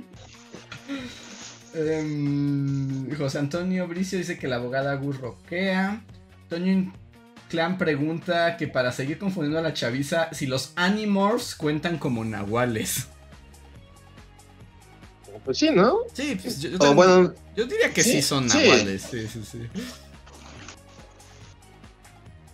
[1.74, 6.02] Em, José Antonio Bricio dice que la abogada Gus roquea.
[6.50, 6.92] Toño
[7.50, 13.08] Clan pregunta que para seguir confundiendo a la chaviza, si los Animorphs cuentan como nahuales.
[15.48, 16.00] Pues sí, ¿no?
[16.14, 19.02] Sí, pues yo, yo O también- bueno, yo diría que sí, sí, son nahuales.
[19.10, 19.60] Sí, sí, sí.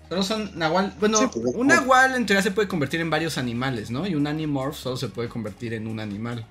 [0.10, 0.94] Solo son nahual.
[1.00, 4.06] Bueno, Sí, pues, un nahual en teoría se puede convertir en varios animales, ¿no?
[4.06, 6.46] Y un Animorph solo se puede convertir en un animal.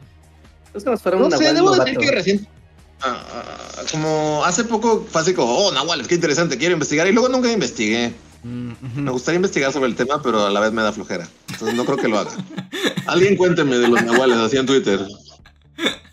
[0.75, 2.49] Es como si fuera no un sé, debo decir que recién.
[3.03, 7.07] ah, ah, como hace poco fue así como, oh, Nahuales, qué interesante, quiero investigar.
[7.07, 8.13] Y luego nunca investigué.
[8.43, 8.73] Mm.
[8.97, 11.29] Me gustaría investigar sobre el tema, pero a la vez me da flojera.
[11.53, 12.33] Entonces no creo que lo haga.
[13.07, 14.99] Alguien cuénteme de los Nahuales así en Twitter.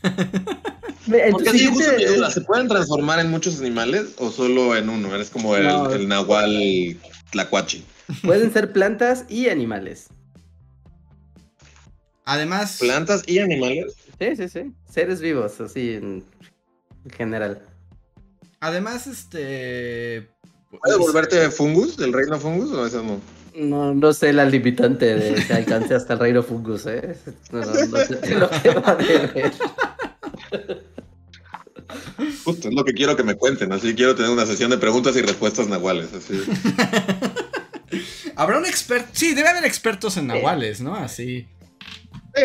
[0.02, 2.16] Porque sí, justo mi siguiente...
[2.18, 5.14] duda, ¿se pueden transformar en muchos animales o solo en uno?
[5.14, 5.90] Eres como el, No.
[5.92, 6.98] el Nahual
[7.32, 7.84] Tlacuachi.
[8.24, 10.08] Pueden ser plantas y animales.
[12.26, 13.96] Además, ¿Plantas y animales?
[14.20, 14.72] Sí, sí, sí.
[14.88, 16.24] Seres vivos, así en
[17.06, 17.62] en general.
[18.60, 20.30] además, este.
[20.70, 23.20] ¿Puede volverte fungus, del reino fungus o eso no?
[23.56, 27.16] No, no sé la limitante de que alcance hasta el reino fungus, ¿eh?
[27.52, 29.54] No, no, no sé lo que va a ver.
[32.44, 33.72] Justo, es lo que quiero que me cuenten.
[33.72, 36.14] Así quiero tener una sesión de preguntas y respuestas nahuales.
[36.14, 36.42] Así.
[38.36, 39.10] Habrá un experto.
[39.14, 40.96] Sí, debe haber expertos en nahuales, ¿no?
[40.96, 41.48] Así.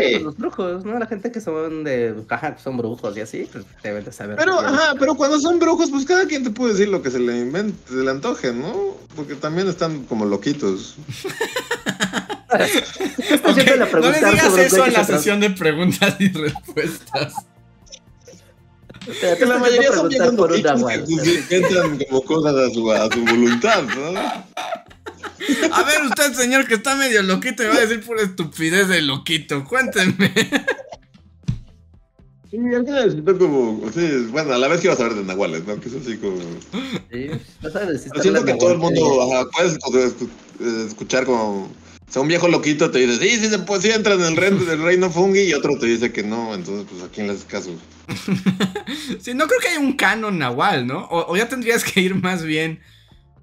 [0.00, 0.18] Sí.
[0.20, 0.98] Los brujos, ¿no?
[0.98, 2.14] La gente que son de.
[2.28, 4.36] Ajá, que son brujos y así, pues deben de saber.
[4.36, 7.18] Pero, ajá, pero cuando son brujos, pues cada quien te puede decir lo que se
[7.18, 8.96] le invente, se le antoje, ¿no?
[9.14, 10.96] Porque también están como loquitos.
[13.92, 17.34] No le digas eso en la sesión de preguntas y respuestas.
[19.04, 23.24] Que la mayoría son preguntar viejos por que inventan como cosas a su, a su
[23.24, 24.44] voluntad, ¿no?
[25.72, 29.02] A ver, usted, señor, que está medio loquito, me va a decir pura estupidez de
[29.02, 29.64] loquito.
[29.64, 30.32] Cuéntenme.
[32.50, 35.80] Sí, que necesito como, sí, bueno, a la vez quiero saber de nahuales, ¿no?
[35.80, 36.38] Que es así como...
[37.10, 37.30] Sí,
[37.62, 40.14] no sabes si Pero siento que todo el mundo, ajá, puedes escu-
[40.60, 41.64] escu- escuchar como...
[41.64, 44.36] O sea, un viejo loquito te dice, sí, sí, se puede, sí entra en el
[44.36, 47.32] reino, del reino fungi, y otro te dice que no, entonces, pues, ¿a quién le
[47.32, 47.70] haces caso?
[49.20, 51.06] Sí, no creo que haya un canon nahual, ¿no?
[51.06, 52.78] O, o ya tendrías que ir más bien,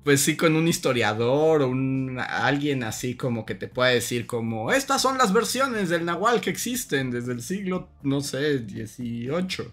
[0.03, 4.71] pues sí, con un historiador o un alguien así como que te pueda decir como,
[4.71, 9.71] estas son las versiones del nahual que existen desde el siglo, no sé, 18.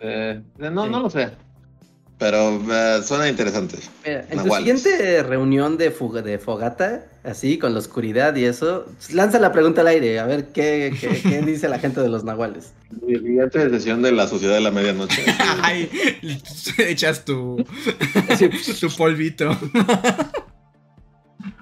[0.00, 1.30] Eh, no, no lo sé.
[2.22, 3.78] Pero eh, suena interesante.
[4.06, 4.80] Mira, en tu Nahuales.
[4.80, 9.80] siguiente reunión de, fuga, de fogata, así con la oscuridad y eso, lanza la pregunta
[9.80, 12.74] al aire, a ver qué, qué, qué dice la gente de los nahuales.
[13.04, 15.24] Mi siguiente sesión de la sociedad de la medianoche.
[15.62, 15.90] Ay,
[16.78, 17.56] echas tu,
[18.80, 19.58] tu polvito.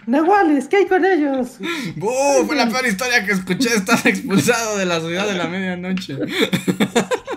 [0.06, 1.52] Nahuales, ¿qué hay con ellos?
[1.96, 2.44] ¡Buh!
[2.46, 3.74] Fue la peor historia que escuché.
[3.74, 6.18] Estás expulsado de la ciudad de la medianoche.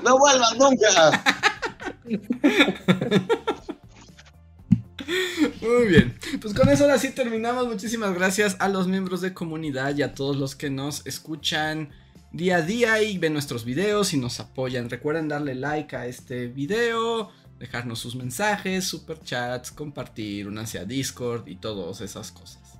[0.03, 1.52] ¡No vuelvas nunca!
[5.61, 6.17] Muy bien.
[6.41, 7.67] Pues con eso ahora sí terminamos.
[7.67, 11.89] Muchísimas gracias a los miembros de comunidad y a todos los que nos escuchan
[12.31, 14.89] día a día y ven nuestros videos y nos apoyan.
[14.89, 21.55] Recuerden darle like a este video, dejarnos sus mensajes, superchats, compartir, unirse a Discord y
[21.55, 22.79] todas esas cosas.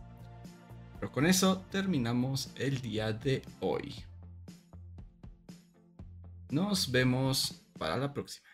[0.99, 3.93] Pero con eso terminamos el día de hoy.
[6.49, 8.52] Nos vemos para la próxima.